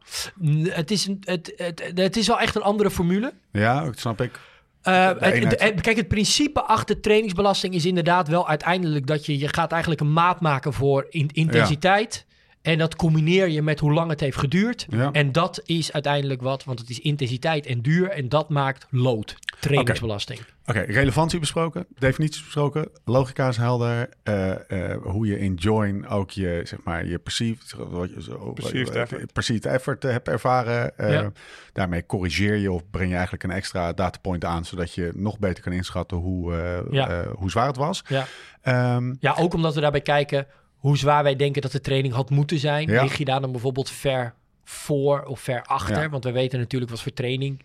het, 0.63 0.91
is 0.91 1.07
een, 1.07 1.17
het, 1.23 1.53
het, 1.55 1.91
het 1.95 2.17
is 2.17 2.27
wel 2.27 2.39
echt 2.39 2.55
een 2.55 2.61
andere 2.61 2.91
formule. 2.91 3.33
Ja, 3.51 3.83
dat 3.83 3.99
snap 3.99 4.21
ik. 4.21 4.39
Eh, 4.81 5.05
het- 5.07 5.21
eenheid. 5.21 5.61
het- 5.61 5.81
kijk, 5.81 5.97
het 5.97 6.07
principe 6.07 6.61
achter 6.61 6.99
trainingsbelasting 6.99 7.73
is 7.73 7.85
inderdaad 7.85 8.27
wel 8.27 8.47
uiteindelijk 8.47 9.07
dat 9.07 9.25
je, 9.25 9.37
je 9.37 9.47
gaat 9.53 9.71
eigenlijk 9.71 10.01
een 10.01 10.13
maat 10.13 10.41
maken 10.41 10.73
voor 10.73 11.05
in- 11.09 11.29
intensiteit. 11.33 12.25
En 12.61 12.77
dat 12.77 12.95
combineer 12.95 13.47
je 13.49 13.61
met 13.61 13.79
hoe 13.79 13.93
lang 13.93 14.09
het 14.09 14.19
heeft 14.19 14.37
geduurd. 14.37 14.85
Ja. 14.89 15.11
En 15.11 15.31
dat 15.31 15.61
is 15.65 15.91
uiteindelijk 15.93 16.41
wat, 16.41 16.63
want 16.63 16.79
het 16.79 16.89
is 16.89 16.99
intensiteit 16.99 17.65
en 17.65 17.81
duur. 17.81 18.09
En 18.09 18.29
dat 18.29 18.49
maakt 18.49 18.87
lood, 18.89 19.35
trainingsbelasting. 19.59 20.39
Oké, 20.65 20.79
relevantie 20.79 21.39
besproken, 21.39 21.85
definities 21.97 22.43
besproken, 22.43 22.89
logica 23.05 23.47
is 23.47 23.57
helder. 23.57 24.09
eh, 24.23 24.91
eh, 24.91 24.97
hoe 25.03 25.27
je 25.27 25.39
in 25.39 25.53
join 25.53 26.07
ook 26.07 26.31
je, 26.31 26.61
zeg 26.63 26.79
maar, 26.83 27.05
je 27.05 27.19
perceived, 27.19 27.73
wat 27.89 28.09
je 28.13 28.21
zo- 28.21 28.51
Perceived 28.53 28.95
effort. 28.95 29.33
perceived 29.33 29.65
effort, 29.65 30.05
eh, 30.05 30.11
hebt 30.11 30.27
ervaren. 30.27 30.97
Eh, 30.97 31.11
Ja. 31.11 31.31
Daarmee 31.73 32.05
corrigeer 32.05 32.55
je 32.55 32.71
of 32.71 32.89
breng 32.91 33.07
je 33.07 33.13
eigenlijk 33.13 33.43
een 33.43 33.51
extra 33.51 33.93
datapoint 33.93 34.45
aan, 34.45 34.65
zodat 34.65 34.93
je 34.93 35.11
nog 35.15 35.39
beter 35.39 35.63
kan 35.63 35.73
inschatten 35.73 36.17
hoe, 36.17 36.53
Ja. 36.91 37.25
hoe 37.35 37.49
zwaar 37.49 37.67
het 37.67 37.77
was. 37.77 38.03
Ja. 38.07 38.25
Ehm, 38.61 39.13
ja, 39.19 39.35
ook 39.39 39.53
omdat 39.53 39.73
we 39.75 39.81
daarbij 39.81 40.01
kijken 40.01 40.47
hoe 40.79 40.97
zwaar 40.97 41.23
wij 41.23 41.35
denken 41.35 41.61
dat 41.61 41.71
de 41.71 41.81
training 41.81 42.13
had 42.13 42.29
moeten 42.29 42.59
zijn. 42.59 42.89
Ja. 42.89 43.01
Lig 43.03 43.17
je 43.17 43.25
daar 43.25 43.41
dan 43.41 43.51
bijvoorbeeld 43.51 43.89
ver 43.89 44.33
voor 44.63 45.23
of 45.23 45.39
ver 45.39 45.63
achter? 45.63 46.01
Ja. 46.01 46.09
Want 46.09 46.23
we 46.23 46.31
weten 46.31 46.59
natuurlijk 46.59 46.91
wat 46.91 47.01
voor 47.01 47.13
training 47.13 47.59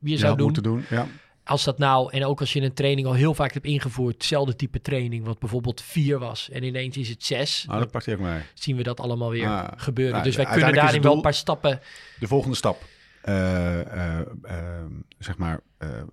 je 0.00 0.16
zou 0.18 0.36
doen. 0.36 0.44
moeten 0.44 0.62
doen. 0.62 0.84
Ja. 0.90 1.06
als 1.44 1.64
dat 1.64 1.78
nou, 1.78 2.12
en 2.12 2.24
ook 2.24 2.40
als 2.40 2.52
je 2.52 2.60
een 2.62 2.74
training 2.74 3.06
al 3.06 3.12
heel 3.12 3.34
vaak 3.34 3.52
hebt 3.52 3.66
ingevoerd, 3.66 4.14
hetzelfde 4.14 4.56
type 4.56 4.80
training, 4.80 5.24
wat 5.24 5.38
bijvoorbeeld 5.38 5.80
vier 5.82 6.18
was 6.18 6.50
en 6.50 6.62
ineens 6.62 6.96
is 6.96 7.08
het 7.08 7.24
zes, 7.24 7.64
Nou, 7.68 7.78
dat 7.80 7.90
pakt 7.90 8.08
ook 8.08 8.18
mee. 8.18 8.40
zien 8.54 8.76
we 8.76 8.82
dat 8.82 9.00
allemaal 9.00 9.30
weer 9.30 9.46
Ah, 9.48 9.68
gebeuren. 9.76 10.12
nou, 10.12 10.24
dus 10.24 10.36
wij 10.36 10.44
kunnen 10.44 10.74
daarin 10.74 11.02
wel 11.02 11.14
een 11.14 11.20
paar 11.20 11.34
stappen. 11.34 11.80
De 12.18 12.26
volgende 12.26 12.56
stap. 12.56 12.82
Eh, 13.24 13.80
eh, 13.80 14.20
eh, 14.42 14.84
zeg 15.18 15.36
maar, 15.38 15.60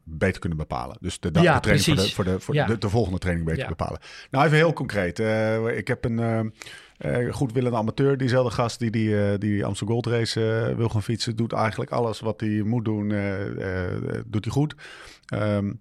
beter 0.04 0.40
kunnen 0.40 0.58
bepalen. 0.58 0.98
Dus 1.00 1.20
de, 1.20 1.32
de, 1.32 1.42
Ja, 1.42 1.54
de 1.56 1.60
training 1.60 1.86
voor, 1.86 1.96
de, 2.06 2.12
voor, 2.12 2.24
de, 2.24 2.40
voor 2.40 2.54
Ja. 2.54 2.66
de, 2.66 2.78
de 2.78 2.90
volgende 2.90 3.20
training 3.20 3.48
beter 3.48 3.68
bepalen. 3.68 4.00
Nou, 4.32 4.46
even 4.46 4.58
heel 4.58 4.74
concreet. 4.74 5.20
Ik 5.78 5.88
heb 5.88 6.06
een 6.06 6.52
eh, 6.98 7.34
goedwillende 7.34 7.78
amateur, 7.78 8.18
diezelfde 8.18 8.52
gast 8.54 8.80
die 8.80 8.92
die, 8.92 9.26
eh, 9.26 9.38
die 9.40 9.66
Amsterdam 9.66 9.96
Gold 9.96 10.16
Race 10.16 10.74
wil 10.78 10.90
gaan 10.90 11.04
fietsen. 11.04 11.36
Doet 11.36 11.54
eigenlijk 11.54 11.92
alles 11.92 12.20
wat 12.20 12.40
hij 12.40 12.50
moet 12.50 12.86
doen, 12.86 13.08
doet 14.28 14.44
hij 14.46 14.54
goed. 14.54 14.76
Ehm, 15.26 15.74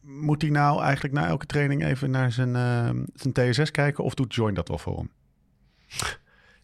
moet 0.00 0.42
hij 0.42 0.50
nou 0.50 0.82
eigenlijk 0.82 1.14
na 1.14 1.26
elke 1.26 1.46
training 1.46 1.84
even 1.84 2.10
naar 2.10 2.32
zijn, 2.32 2.52
zijn 3.14 3.32
TSS 3.32 3.70
kijken? 3.70 4.04
Of 4.04 4.14
doet 4.14 4.34
Join 4.34 4.54
dat 4.54 4.68
wel 4.68 4.78
voor 4.78 4.96
hem? 4.96 5.10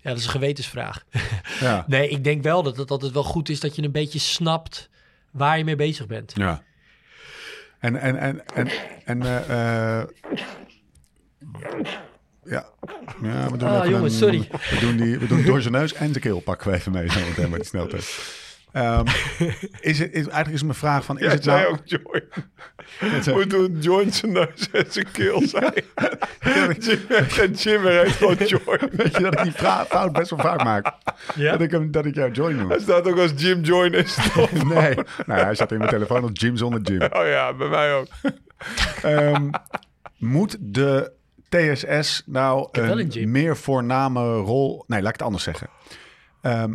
Ja, 0.03 0.11
dat 0.11 0.19
is 0.19 0.25
een 0.25 0.31
gewetensvraag. 0.31 1.05
Ja. 1.61 1.85
Nee, 1.87 2.09
ik 2.09 2.25
denk 2.25 2.43
wel 2.43 2.62
dat 2.62 2.77
het 2.77 2.91
altijd 2.91 3.12
wel 3.12 3.25
goed 3.25 3.49
is 3.49 3.61
dat 3.61 3.77
je 3.77 3.83
een 3.83 3.93
beetje 3.93 4.19
snapt 4.19 4.88
waar 5.31 5.59
je 5.59 5.65
mee 5.65 5.77
bezig 5.77 6.07
bent. 6.07 6.33
Ja. 6.35 6.62
En, 7.79 7.97
en, 7.97 8.17
en, 8.17 8.47
en, 8.55 8.69
en 9.05 9.23
eh, 9.23 10.01
eh, 10.01 10.09
ja. 12.45 12.69
ja, 13.23 13.51
we 13.51 13.57
doen 13.57 13.75
even 13.77 13.91
jongens, 13.91 14.12
een- 14.12 14.19
sorry. 14.19 14.49
We 14.51 14.77
doen, 14.81 14.97
die, 14.97 15.19
we 15.19 15.27
doen 15.27 15.45
door 15.45 15.61
zijn 15.61 15.73
neus 15.75 15.93
en 15.93 16.09
zijn 16.09 16.21
keel 16.21 16.41
pakken 16.41 16.71
we 16.71 16.77
even 16.77 16.93
mee 16.93 17.11
zo 17.11 17.21
meteen 17.29 17.51
met 17.51 17.59
die 17.61 17.69
sneltest. 17.69 18.21
Ehm, 18.73 19.07
is 19.81 19.99
het, 19.99 20.13
is, 20.13 20.27
eigenlijk 20.27 20.53
is 20.53 20.63
mijn 20.63 20.75
vraag 20.75 21.05
van, 21.05 21.19
is 21.19 21.25
Jij 21.25 21.33
het 21.33 21.45
zei 21.45 21.63
nou... 21.63 21.73
ook 21.73 22.15
eh, 23.01 23.35
Moet 23.35 23.51
doen 23.51 23.79
join 23.81 24.13
zijn 24.13 24.33
neus 24.33 24.71
en 24.73 24.85
zijn 24.89 25.11
keel 25.11 25.43
zijn. 25.47 25.73
Jim, 26.79 27.01
en 27.39 27.53
Jim 27.53 27.87
er 27.87 28.03
heeft 28.03 28.17
gewoon 28.17 28.37
join. 28.53 28.91
Weet 28.93 29.17
je 29.17 29.23
dat 29.23 29.33
ik 29.33 29.43
die 29.43 29.53
fout 29.53 30.13
best 30.13 30.31
wel 30.31 30.39
vaak 30.39 30.65
maak? 30.65 30.93
Ja? 31.35 31.53
Dat, 31.53 31.61
ik 31.61 31.71
hem, 31.71 31.91
dat 31.91 32.07
ik 32.07 32.15
jou 32.15 32.31
join 32.31 32.57
noem. 32.57 32.69
Hij 32.69 32.81
staat 32.81 33.09
ook 33.09 33.19
als 33.19 33.33
Jim 33.37 33.61
join 33.61 33.93
is. 33.93 34.19
Nee, 34.65 34.95
nou, 35.27 35.41
hij 35.41 35.55
zat 35.55 35.73
in 35.73 35.79
mijn 35.79 35.91
telefoon 35.91 36.23
als 36.23 36.31
Jim 36.33 36.57
zonder 36.57 36.81
Jim. 36.81 37.03
Oh 37.03 37.27
ja, 37.27 37.55
bij 37.55 37.69
mij 37.69 37.95
ook. 37.95 38.07
Ehm, 39.03 39.51
moet 40.19 40.57
de 40.61 41.13
TSS 41.49 42.23
nou 42.27 42.69
een 42.73 43.31
meer 43.31 43.57
voorname 43.57 44.37
rol... 44.37 44.85
Nee, 44.87 45.01
laat 45.01 45.09
ik 45.09 45.17
het 45.19 45.27
anders 45.27 45.45
zeggen. 45.45 45.69
Ehm, 46.41 46.75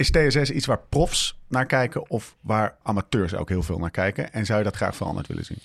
is 0.00 0.10
TSS 0.10 0.50
iets 0.50 0.66
waar 0.66 0.80
profs 0.88 1.38
naar 1.48 1.66
kijken 1.66 2.10
of 2.10 2.36
waar 2.40 2.76
amateurs 2.82 3.34
ook 3.34 3.48
heel 3.48 3.62
veel 3.62 3.78
naar 3.78 3.90
kijken? 3.90 4.32
En 4.32 4.46
zou 4.46 4.58
je 4.58 4.64
dat 4.64 4.76
graag 4.76 4.96
veranderd 4.96 5.26
willen 5.26 5.44
zien? 5.44 5.58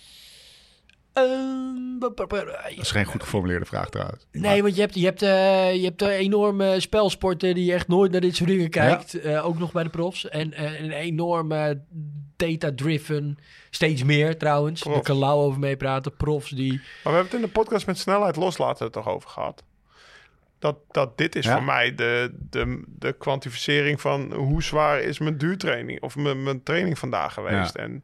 Ehm, 1.13 1.99
Dat 1.99 2.31
is 2.77 2.91
geen 2.91 3.05
goed 3.05 3.23
geformuleerde 3.23 3.65
vraag 3.65 3.89
trouwens. 3.89 4.25
Nee, 4.31 4.61
want 4.61 4.75
je 4.75 4.81
hebt, 4.81 4.95
je 4.95 5.05
hebt, 5.05 5.21
eh, 5.21 5.75
je 5.75 5.83
hebt 5.83 6.01
een 6.01 6.09
enorme 6.09 6.79
spelsporten 6.79 7.55
die 7.55 7.73
echt 7.73 7.87
nooit 7.87 8.11
naar 8.11 8.21
dit 8.21 8.35
soort 8.35 8.49
dingen 8.49 8.69
kijkt. 8.69 9.19
Eh, 9.19 9.45
ook 9.45 9.59
nog 9.59 9.71
bij 9.71 9.83
de 9.83 9.89
profs. 9.89 10.29
En 10.29 10.53
eh, 10.53 10.79
een 10.79 10.91
enorme 10.91 11.81
data-driven, 12.35 13.37
steeds 13.69 14.03
meer 14.03 14.37
trouwens. 14.37 14.81
Daar 14.81 15.01
kan 15.01 15.17
Lau 15.17 15.39
over 15.39 15.59
meepraten. 15.59 16.15
Profs 16.15 16.49
die... 16.49 16.71
Maar 16.71 16.81
we 17.03 17.09
hebben 17.09 17.25
het 17.25 17.33
in 17.33 17.41
de 17.41 17.47
podcast 17.47 17.85
met 17.85 17.97
snelheid 17.97 18.35
loslaten 18.35 18.91
toch 18.91 19.07
over 19.07 19.29
gehad. 19.29 19.63
Dat, 20.65 20.77
dat 20.91 21.17
dit 21.17 21.35
is 21.35 21.45
Ja. 21.45 21.53
voor 21.53 21.63
mij 21.63 21.95
de, 21.95 22.31
de, 22.49 22.83
de 22.87 23.13
kwantificering 23.13 24.01
van 24.01 24.33
hoe 24.33 24.63
zwaar 24.63 24.99
is 24.99 25.19
mijn 25.19 25.37
duurtraining 25.37 26.01
of 26.01 26.15
mijn, 26.15 26.43
mijn 26.43 26.63
training 26.63 26.99
vandaag 26.99 27.33
geweest. 27.33 27.77
Ja. 27.77 27.83
En 27.83 28.03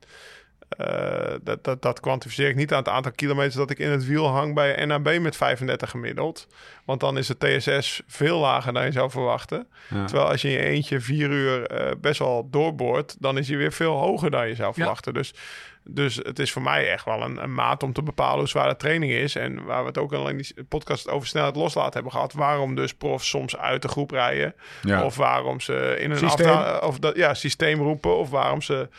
eh, 0.78 1.34
dat, 1.44 1.64
dat, 1.64 1.82
dat 1.82 2.00
kwantificeer 2.00 2.50
ik 2.50 2.56
niet 2.56 2.72
aan 2.72 2.78
het 2.80 2.88
aantal 2.88 3.12
kilometers 3.12 3.56
dat 3.56 3.70
ik 3.70 3.80
in 3.80 3.90
het 3.90 4.06
wiel 4.06 4.28
hang 4.28 4.54
bij 4.54 4.86
NAB 4.86 5.20
met 5.20 5.36
35 5.36 5.90
gemiddeld. 5.90 6.48
Want 6.86 7.00
dan 7.00 7.18
is 7.18 7.28
het 7.28 7.40
TSS 7.40 8.02
veel 8.08 8.40
lager 8.40 8.74
dan 8.74 8.86
je 8.86 8.92
zou 8.92 9.10
verwachten. 9.10 9.68
Ja. 9.90 10.06
Terwijl 10.06 10.30
als 10.30 10.42
je 10.42 10.48
in 10.48 10.54
je 10.54 10.64
eentje 10.64 11.00
vier 11.00 11.30
uur 11.30 11.68
eh, 11.68 11.92
best 12.02 12.20
wel 12.20 12.48
doorboort, 12.50 13.16
dan 13.20 13.38
is 13.38 13.48
hij 13.48 13.58
weer 13.58 13.72
veel 13.72 13.94
hoger 13.94 14.32
dan 14.32 14.48
je 14.48 14.56
zou 14.56 14.74
verwachten. 14.74 15.14
Dus, 15.14 15.34
dus 15.84 16.16
het 16.16 16.40
is 16.40 16.52
voor 16.52 16.62
mij 16.62 16.92
echt 16.92 17.06
wel 17.06 17.22
een, 17.22 17.44
een 17.44 17.54
maat 17.54 17.84
om 17.84 17.94
te 17.94 18.04
bepalen 18.04 18.40
hoe 18.40 18.48
zwaar 18.48 18.70
de 18.70 18.76
training 18.76 19.12
is. 19.12 19.36
En 19.36 19.64
waar 19.64 19.82
we 19.82 19.88
het 19.88 19.98
ook 19.98 20.14
al 20.14 20.30
in 20.30 20.38
die 20.38 20.64
podcast 20.70 21.10
over 21.10 21.28
snelheid 21.28 21.56
loslaten 21.56 21.94
hebben 21.94 22.12
gehad. 22.12 22.34
Waarom 22.34 22.76
dus 22.76 22.94
profs 22.94 23.30
soms 23.30 23.58
uit 23.58 23.82
de 23.82 23.88
groep 23.88 24.12
rijden. 24.12 24.56
Ja. 24.82 25.06
Of 25.06 25.16
waarom 25.16 25.60
ze 25.60 25.98
in 26.00 26.12
een 26.12 26.18
Systeem. 26.18 26.60
of 26.82 27.00
dat, 27.00 27.16
ja, 27.16 27.34
systeem 27.34 27.80
roepen. 27.80 28.18
Of 28.18 28.30
waarom 28.30 28.62
ze... 28.62 28.90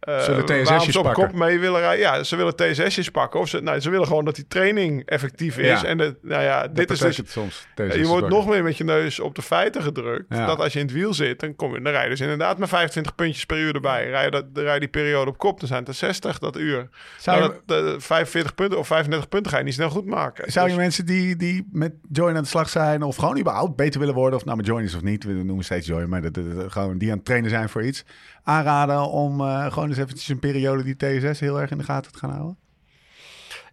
eh, 0.00 0.20
Zullen 0.20 0.44
TSS'jes 0.44 0.68
waarom 0.68 0.90
ze 0.90 0.98
op 0.98 1.04
pakken. 1.04 1.24
kop 1.26 1.34
mee 1.38 1.58
willen 1.58 1.80
rijden. 1.80 1.98
Ja, 2.00 2.22
ze 2.22 2.36
willen 2.36 2.56
TSS'jes 2.56 3.10
pakken. 3.10 3.40
Of 3.40 3.48
ze, 3.48 3.60
nou, 3.60 3.80
ze 3.80 3.90
willen 3.90 4.06
gewoon 4.06 4.24
dat 4.24 4.34
die 4.34 4.46
training 4.48 5.02
effectief 5.06 5.58
is. 5.58 5.80
Ja. 5.80 5.84
En 5.86 5.98
de, 5.98 6.16
nou 6.22 6.42
ja, 6.42 6.62
Dat 6.62 6.74
dit 6.76 6.90
is 6.90 6.98
dus 6.98 7.08
betekent 7.08 7.28
soms 7.28 7.66
TSS 7.74 7.94
je 7.96 8.06
wordt 8.06 8.28
nog 8.28 8.46
meer 8.48 8.62
met 8.62 8.76
je 8.76 8.84
neus 8.84 9.20
op 9.20 9.34
de 9.34 9.42
feiten 9.42 9.82
gedrukt. 9.82 10.24
Ja. 10.28 10.46
Dat 10.46 10.58
als 10.60 10.72
je 10.72 10.78
in 10.78 10.84
het 10.84 10.94
wiel 10.94 11.14
zit, 11.14 11.40
dan, 11.40 11.56
kom 11.56 11.74
je, 11.74 11.80
dan 11.80 11.92
rij 11.92 12.02
je 12.02 12.08
dus 12.10 12.20
inderdaad 12.20 12.58
met 12.58 12.68
25 12.68 13.14
puntjes 13.14 13.46
per 13.46 13.58
uur 13.58 13.74
erbij. 13.74 14.08
Rij 14.08 14.30
dat, 14.30 14.54
dan 14.54 14.64
rij 14.64 14.74
je 14.74 14.80
die 14.80 14.88
periode 14.88 15.30
op 15.30 15.38
kop, 15.38 15.58
dan 15.58 15.68
zijn 15.68 15.80
het 15.80 15.88
er 15.88 15.94
60 15.94 16.38
dat 16.38 16.56
uur. 16.56 16.88
Zou 17.18 17.38
Nou, 17.40 17.52
dat, 17.66 17.84
de 17.84 18.00
45 18.00 18.54
punten 18.54 18.78
of 18.78 18.86
35 18.86 19.28
punten 19.28 19.52
ga 19.52 19.58
je 19.58 19.64
niet 19.64 19.74
snel 19.74 19.90
goed 19.90 20.06
maken. 20.06 20.52
Zou 20.52 20.66
je 20.66 20.72
Dus- 20.74 20.82
mensen 20.82 21.06
die, 21.06 21.36
die 21.36 21.68
met 21.72 21.92
Join 22.12 22.36
aan 22.36 22.42
de 22.42 22.48
slag 22.48 22.68
zijn... 22.68 23.02
of 23.02 23.16
gewoon 23.16 23.38
überhaupt 23.38 23.76
beter 23.76 24.00
willen 24.00 24.14
worden... 24.14 24.38
of 24.38 24.44
nou 24.44 24.56
met 24.56 24.66
Join 24.66 24.84
is 24.84 24.94
of 24.94 25.02
niet, 25.02 25.24
we 25.24 25.32
noemen 25.32 25.64
steeds 25.64 25.86
Join... 25.86 26.08
maar 26.08 26.22
dat, 26.22 26.34
dat- 26.34 26.54
dat- 26.54 26.72
gewoon 26.72 26.98
die 26.98 27.10
aan 27.10 27.16
het 27.16 27.24
trainen 27.24 27.50
zijn 27.50 27.68
voor 27.68 27.82
iets... 27.84 28.04
aanraden 28.42 29.00
om 29.08 29.40
eh, 29.40 29.72
gewoon 29.72 29.87
eens 29.88 29.98
eventjes 29.98 30.28
een 30.28 30.38
periode 30.38 30.82
die 30.82 30.96
TSS 30.96 31.40
heel 31.40 31.60
erg 31.60 31.70
in 31.70 31.78
de 31.78 31.84
gaten 31.84 32.12
te 32.12 32.18
gaan 32.18 32.30
houden? 32.30 32.56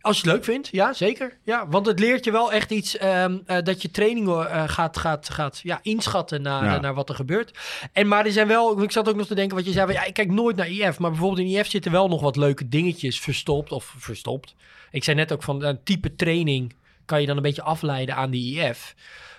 Als 0.01 0.21
je 0.21 0.23
het 0.23 0.31
leuk 0.31 0.43
vindt, 0.43 0.67
ja, 0.71 0.93
zeker. 0.93 1.37
Ja, 1.43 1.67
want 1.67 1.85
het 1.85 1.99
leert 1.99 2.25
je 2.25 2.31
wel 2.31 2.51
echt 2.51 2.71
iets 2.71 2.97
ehm, 2.97 3.37
eh, 3.45 3.57
dat 3.63 3.81
je 3.81 3.91
training 3.91 4.27
eh, 4.27 4.63
gaat, 4.67 4.97
gaat, 4.97 5.29
gaat 5.29 5.59
ja, 5.63 5.79
inschatten 5.81 6.41
naar, 6.41 6.63
Ja. 6.63 6.75
eh, 6.75 6.81
naar 6.81 6.93
wat 6.93 7.09
er 7.09 7.15
gebeurt. 7.15 7.57
En 7.93 8.07
maar 8.07 8.25
er 8.25 8.31
zijn 8.31 8.47
wel, 8.47 8.81
ik 8.83 8.91
zat 8.91 9.09
ook 9.09 9.15
nog 9.15 9.27
te 9.27 9.35
denken 9.35 9.55
wat 9.57 9.65
je 9.65 9.71
zei, 9.71 9.85
van, 9.85 9.95
ja, 9.95 10.03
ik 10.03 10.13
kijk 10.13 10.31
nooit 10.31 10.55
naar 10.55 10.69
IF, 10.69 10.99
maar 10.99 11.09
bijvoorbeeld 11.11 11.47
in 11.47 11.57
IF 11.59 11.67
zitten 11.67 11.91
wel 11.91 12.07
nog 12.07 12.21
wat 12.21 12.35
leuke 12.35 12.67
dingetjes 12.69 13.19
verstopt 13.19 13.71
of 13.71 13.93
verstopt. 13.97 14.55
Ik 14.91 15.03
zei 15.03 15.15
net 15.17 15.31
ook 15.31 15.43
van 15.43 15.63
een 15.63 15.83
type 15.83 16.15
training 16.15 16.75
kan 17.05 17.21
je 17.21 17.27
dan 17.27 17.35
een 17.37 17.41
beetje 17.43 17.61
afleiden 17.63 18.15
aan 18.15 18.31
die 18.31 18.59
IF. 18.59 18.95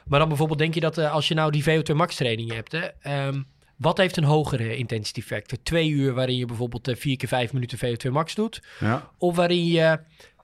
Maar 0.06 0.18
dan 0.18 0.28
bijvoorbeeld 0.28 0.58
denk 0.58 0.74
je 0.74 0.80
dat 0.80 0.98
eh, 0.98 1.12
als 1.12 1.28
je 1.28 1.34
nou 1.34 1.50
die 1.50 1.64
VO2 1.64 1.94
max 1.94 2.14
training 2.16 2.52
hebt, 2.52 2.72
hè, 2.72 2.86
ehm, 3.00 3.42
wat 3.76 3.96
heeft 3.96 4.16
een 4.16 4.24
hogere 4.24 4.76
intensity 4.76 5.22
factor? 5.22 5.58
Twee 5.62 5.88
uur 5.88 6.14
waarin 6.14 6.36
je 6.36 6.46
bijvoorbeeld 6.46 6.88
eh, 6.88 6.96
vier 6.96 7.16
keer 7.16 7.28
vijf 7.28 7.52
minuten 7.52 7.78
VO2 7.78 8.10
max 8.10 8.34
doet. 8.34 8.62
Ja. 8.80 9.10
Of 9.18 9.36
waarin 9.36 9.66
je 9.66 9.98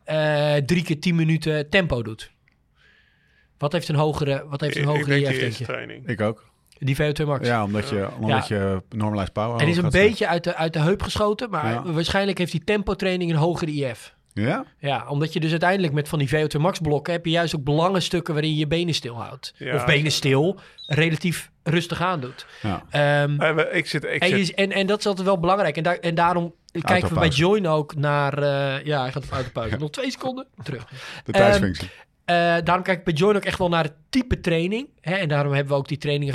eh, 0.05 0.55
drie 0.55 0.83
keer 0.83 1.01
tien 1.01 1.14
minuten 1.14 1.71
tempo 1.71 2.03
doet. 2.03 2.31
Wat 3.59 3.73
heeft 3.73 3.88
een 3.88 3.95
hogere, 3.95 4.45
wat 4.49 4.61
heeft 4.61 4.77
een 4.77 4.83
ik, 4.83 4.88
ik 4.88 4.95
hogere 4.95 5.21
denk 5.21 5.40
IF, 5.40 5.57
training. 5.57 6.09
Ik 6.09 6.21
ook. 6.21 6.51
Die 6.79 6.97
VO2 6.97 7.27
max. 7.27 7.47
Ja, 7.47 7.64
omdat 7.64 7.88
je, 7.88 8.09
omdat 8.21 8.49
je 8.49 8.83
normalized 8.88 9.33
power... 9.33 9.61
En 9.61 9.68
is 9.68 9.77
een 9.77 9.90
beetje 9.90 10.27
uit 10.27 10.45
de, 10.45 10.55
uit 10.55 10.73
de 10.73 10.79
heup 10.79 11.03
geschoten, 11.03 11.51
maar 11.51 11.73
Ja. 11.73 11.92
waarschijnlijk 11.92 12.38
heeft 12.38 12.53
die 12.53 12.64
tempotraining 12.64 13.31
een 13.31 13.37
hogere 13.37 13.73
IF. 13.73 14.14
Ja? 14.33 14.64
Ja, 14.79 15.07
omdat 15.09 15.33
je 15.33 15.40
dus 15.40 15.51
uiteindelijk 15.51 15.92
met 15.92 16.09
van 16.09 16.18
die 16.18 16.29
VO2 16.29 16.61
max 16.61 16.79
blokken 16.79 17.12
heb 17.12 17.25
je 17.25 17.31
juist 17.31 17.57
ook 17.57 17.64
belangenstukken 17.64 18.35
waarin 18.35 18.53
je 18.53 18.59
je 18.59 18.66
benen 18.66 18.95
stil 18.95 19.14
houdt. 19.14 19.55
Ja, 19.57 19.75
of 19.75 19.85
benen 19.85 20.12
stil, 20.12 20.59
relatief 20.87 21.51
rustig 21.62 22.01
aandoet. 22.01 22.46
Ja. 22.62 22.85
Ehm, 22.90 23.40
Eh, 23.40 23.77
ik 23.77 23.87
zit, 23.87 24.05
ik 24.05 24.22
en, 24.22 24.29
zit 24.29 24.46
je- 24.46 24.55
en, 24.55 24.70
en 24.72 24.87
dat 24.87 24.98
is 24.98 25.07
altijd 25.07 25.27
wel 25.27 25.38
belangrijk. 25.38 25.77
En, 25.77 25.83
daar, 25.83 25.96
en 25.98 26.14
daarom 26.14 26.55
kijken 26.81 27.09
we 27.09 27.14
bij. 27.14 27.29
Join 27.29 27.66
ook 27.66 27.94
naar... 27.94 28.38
eh, 28.42 28.85
ja, 28.85 29.01
hij 29.03 29.12
gaat 29.12 29.25
op 29.25 29.31
autopauze. 29.31 29.77
Nog 29.77 29.90
twee 29.90 30.11
seconden, 30.11 30.46
terug. 30.62 30.87
De 31.25 31.33
Ehm. 31.33 31.72
Eh, 32.25 32.37
daarom 32.64 32.83
kijk 32.85 32.98
ik 32.98 33.05
bij 33.05 33.14
Join 33.14 33.37
ook 33.37 33.44
echt 33.44 33.59
wel 33.59 33.68
naar 33.68 33.85
het 33.85 33.94
type 34.09 34.40
training. 34.40 34.88
Hè? 35.01 35.14
En 35.14 35.29
daarom 35.29 35.53
hebben 35.53 35.72
we 35.72 35.79
ook 35.79 35.88
die 35.88 35.98
trainingen 35.98 36.35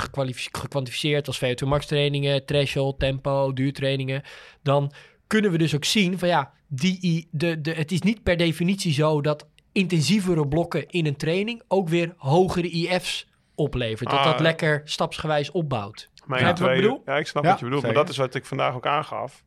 gekwantificeerd 0.52 1.26
als 1.26 1.38
VO2 1.44 1.66
max 1.68 1.86
trainingen, 1.86 2.44
threshold, 2.44 2.98
tempo, 2.98 3.52
duurtrainingen. 3.52 4.22
Dan 4.62 4.92
kunnen 5.26 5.50
we 5.50 5.58
dus 5.58 5.74
ook 5.74 5.84
zien 5.84 6.18
van 6.18 6.28
ja, 6.28 6.52
die, 6.66 7.28
de, 7.30 7.60
de, 7.60 7.72
het 7.72 7.92
is 7.92 8.00
niet 8.02 8.22
per 8.22 8.36
definitie 8.36 8.92
zo 8.92 9.20
dat 9.20 9.46
intensievere 9.72 10.48
blokken 10.48 10.88
in 10.88 11.06
een 11.06 11.16
training 11.16 11.62
ook 11.68 11.88
weer 11.88 12.12
hogere 12.16 12.68
IF's 12.70 13.26
oplevert. 13.58 14.10
Dat 14.10 14.18
Ah. 14.18 14.24
dat 14.24 14.40
lekker 14.40 14.80
stapsgewijs 14.84 15.50
opbouwt. 15.50 16.08
Mijn 16.26 16.30
Begrijp 16.54 16.56
je 16.80 16.88
wat 16.88 16.98
ik? 16.98 17.02
Ja, 17.06 17.16
ik 17.16 17.26
snap 17.26 17.44
Ja, 17.44 17.50
wat 17.50 17.58
je 17.58 17.64
bedoelt. 17.64 17.82
Maar 17.82 17.92
dat 17.94 18.08
is 18.08 18.16
wat 18.16 18.34
ik 18.34 18.44
vandaag 18.46 18.74
ook 18.74 18.86
aangaf. 18.86 19.42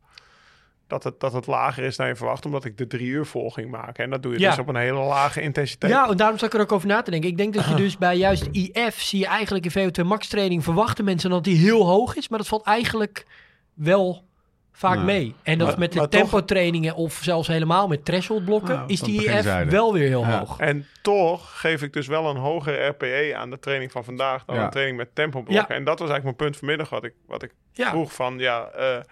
Dat 0.86 1.04
het, 1.04 1.20
dat 1.20 1.32
het 1.32 1.46
lager 1.46 1.84
is 1.84 1.96
dan 1.96 2.06
je 2.06 2.16
verwacht, 2.16 2.44
omdat 2.46 2.64
ik 2.64 2.78
de 2.78 2.86
drie 2.86 3.06
uur 3.08 3.26
vol 3.26 3.50
ging 3.50 3.70
maken. 3.70 4.04
En 4.04 4.10
dat 4.10 4.22
doe 4.22 4.32
je 4.32 4.38
Ja. 4.38 4.48
dus 4.50 4.58
op 4.58 4.68
een 4.68 4.76
hele 4.76 4.98
lage 5.00 5.40
intensiteit. 5.40 5.92
Ja, 5.92 6.08
en 6.08 6.16
daarom 6.16 6.36
sta 6.36 6.46
ik 6.46 6.54
er 6.54 6.60
ook 6.60 6.72
over 6.72 6.88
na 6.88 7.02
te 7.02 7.10
denken. 7.10 7.30
Ik 7.30 7.36
denk 7.36 7.54
dat 7.54 7.64
je 7.68 7.74
dus 7.84 7.98
bij 7.98 8.16
juist 8.16 8.48
IF 8.52 9.00
zie 9.02 9.18
je 9.18 9.26
eigenlijk 9.26 9.74
in 9.74 9.90
VO2 10.04 10.06
max 10.06 10.28
training 10.28 10.64
verwachten 10.64 11.04
mensen 11.04 11.30
dat 11.30 11.44
die 11.44 11.56
heel 11.56 11.86
hoog 11.86 12.16
is, 12.16 12.28
maar 12.28 12.38
dat 12.38 12.48
valt 12.48 12.64
eigenlijk 12.66 13.26
wel 13.74 14.24
vaak 14.72 14.96
Nee. 14.96 15.04
mee. 15.04 15.34
En 15.42 15.58
dat 15.58 15.68
Maar- 15.68 15.78
met 15.78 15.92
de 15.92 16.08
tempo 16.08 16.44
trainingen 16.44 16.94
of 16.94 17.18
zelfs 17.22 17.48
helemaal 17.48 17.88
met 17.88 18.04
threshold 18.04 18.44
blokken 18.44 18.74
Nou, 18.74 18.88
is 18.88 19.00
die 19.00 19.24
IF 19.24 19.64
wel 19.70 19.92
weer 19.92 20.08
heel 20.08 20.20
Ja. 20.26 20.38
hoog. 20.38 20.58
En 20.58 20.86
toch 21.02 21.60
geef 21.60 21.82
ik 21.82 21.92
dus 21.92 22.06
wel 22.06 22.30
een 22.30 22.36
hogere 22.36 22.86
RPE 22.86 23.32
aan 23.36 23.50
de 23.50 23.58
training 23.58 23.92
van 23.92 24.04
vandaag 24.04 24.44
dan 24.44 24.56
Ja. 24.56 24.64
een 24.64 24.70
training 24.70 24.96
met 24.98 25.14
tempoblokken. 25.14 25.66
Ja. 25.68 25.74
En 25.74 25.84
dat 25.84 25.98
was 25.98 26.08
eigenlijk 26.10 26.24
mijn 26.24 26.50
punt 26.50 26.56
vanmiddag 26.56 26.88
wat 26.88 27.04
ik, 27.04 27.14
wat 27.26 27.42
ik 27.42 27.52
Ja. 27.72 27.88
vroeg 27.90 28.12
van, 28.12 28.38
ja, 28.38 28.68
eh, 28.74 28.94
er 28.96 29.06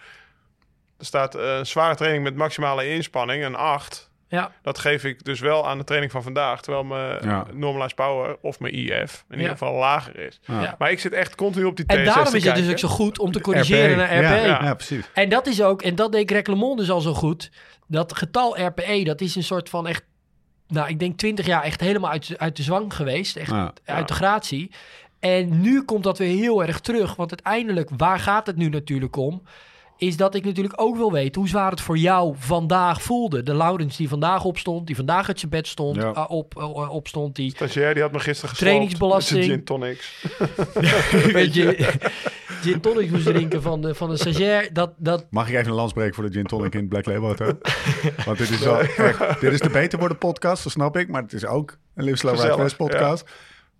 staat 0.99 1.35
eh, 1.35 1.57
een 1.59 1.67
zware 1.67 1.95
training 1.95 2.23
met 2.25 2.37
maximale 2.37 2.89
inspanning, 2.95 3.45
een 3.45 3.55
8. 3.57 4.10
Ja. 4.31 4.53
Dat 4.63 4.79
geef 4.79 5.05
ik 5.05 5.25
dus 5.25 5.41
wel 5.41 5.69
aan 5.69 5.79
de 5.79 5.85
training 5.85 6.13
van 6.13 6.23
vandaag, 6.23 6.61
terwijl 6.63 6.85
mijn 6.85 7.19
Ja. 7.29 7.47
normalized 7.53 7.95
power 7.95 8.37
of 8.43 8.61
mijn 8.61 8.75
IF 8.75 9.25
in 9.29 9.35
Ja. 9.35 9.37
ieder 9.37 9.51
geval 9.51 9.75
lager 9.75 10.19
is. 10.19 10.41
Maar 10.79 10.91
ik 10.91 11.01
zit 11.01 11.13
echt 11.13 11.35
continu 11.35 11.65
op 11.65 11.77
die 11.77 11.87
En 11.87 11.97
TSS 11.97 12.05
daarom 12.07 12.25
te 12.31 12.37
is 12.37 12.45
het 12.45 12.55
dus 12.55 12.71
ook 12.71 12.79
zo 12.79 12.89
goed 12.89 13.19
om 13.19 13.33
te 13.33 13.41
corrigeren 13.41 13.97
naar 13.97 14.07
RPE. 14.17 14.23
Ja, 14.23 14.35
Ja. 14.47 14.63
ja, 14.65 14.75
precies. 14.75 15.11
En 15.15 15.29
dat 15.29 15.47
is 15.47 15.63
ook, 15.63 15.83
en 15.83 15.95
dat 15.95 16.13
deed 16.13 16.31
Greg 16.31 16.47
LeMond 16.47 16.79
dus 16.79 16.91
al 16.91 17.01
zo 17.01 17.15
goed. 17.15 17.51
Dat 17.87 18.17
getal 18.17 18.61
RPE, 18.67 19.03
dat 19.05 19.21
is 19.21 19.35
een 19.37 19.43
soort 19.43 19.69
van 19.69 19.87
echt, 19.87 20.03
nou, 20.69 20.89
ik 20.89 20.99
denk 20.99 21.17
20 21.19 21.47
jaar 21.47 21.63
echt 21.63 21.81
helemaal 21.81 22.11
uit, 22.11 22.35
uit 22.39 22.57
de 22.57 22.63
zwang 22.63 22.95
geweest. 22.95 23.37
Echt 23.37 23.51
Ja. 23.51 23.73
uit 23.85 24.09
de 24.09 24.15
gratie. 24.15 24.71
En 25.21 25.61
nu 25.61 25.83
komt 25.83 26.05
dat 26.05 26.19
weer 26.19 26.37
heel 26.37 26.63
erg 26.65 26.81
terug. 26.81 27.17
Want 27.17 27.31
uiteindelijk, 27.43 27.91
waar 27.97 28.19
gaat 28.19 28.47
het 28.47 28.57
nu 28.57 28.69
natuurlijk 28.69 29.17
om? 29.17 29.43
Is 30.01 30.17
dat 30.17 30.35
ik 30.35 30.45
natuurlijk 30.45 30.81
ook 30.81 30.97
wil 30.97 31.13
weten 31.13 31.41
hoe 31.41 31.51
zwaar 31.51 31.71
het 31.71 31.81
voor 31.81 31.99
jou 31.99 32.35
vandaag 32.39 33.03
voelde. 33.03 33.43
De 33.43 33.55
Laurens 33.55 33.97
die 33.97 34.09
vandaag 34.09 34.45
opstond, 34.45 34.87
die 34.87 34.97
vandaag 34.97 35.29
uit 35.29 35.39
zijn 35.39 35.51
bed 35.51 35.67
stond, 35.67 35.97
Ja. 35.97 36.09
ah, 36.11 36.31
op, 36.31 36.57
eh, 36.59 36.91
opstond, 36.91 37.37
die 37.37 37.51
Stagiair, 37.51 37.95
die 37.95 38.03
had 38.03 38.13
me 38.13 38.19
gisteren 38.19 38.51
gesloopt 38.51 38.73
Trainingsbelasting. 38.73 39.39
met 39.39 39.47
zijn 39.47 39.57
gin 39.57 39.65
tonics. 39.65 40.25
een 41.27 41.33
beetje 41.33 41.77
gin 42.63 42.81
tonic 42.81 43.11
moest 43.11 43.25
drinken 43.25 43.63
van, 43.63 43.81
de, 43.81 43.95
van 43.95 44.11
een 44.11 44.19
stagiair. 44.19 44.73
Dat, 44.73 44.93
dat, 44.97 45.27
Mag 45.31 45.49
ik 45.49 45.55
even 45.55 45.69
een 45.69 45.75
lans 45.75 45.93
breken 45.93 46.15
voor 46.15 46.25
de 46.25 46.33
Gin 46.33 46.47
Tonic 46.47 46.75
in 46.75 46.81
het 46.81 46.89
Black 46.89 47.07
Label 47.07 47.27
Hotel? 47.27 47.59
Want 48.27 48.39
dit 48.39 48.51
is 48.51 48.59
wel 48.59 48.81
echt, 48.81 49.41
dit 49.41 49.53
is 49.53 49.61
de 49.61 49.71
Beter 49.71 49.99
Worden 49.99 50.19
podcast, 50.19 50.63
dat 50.63 50.73
snap 50.73 50.97
ik. 50.97 51.09
Maar 51.09 51.23
het 51.23 51.33
is 51.33 51.47
ook 51.47 51.79
een 51.95 52.05
Live 52.05 52.17
Slow 52.17 52.41
Ride 52.41 52.77
podcast. 52.77 53.31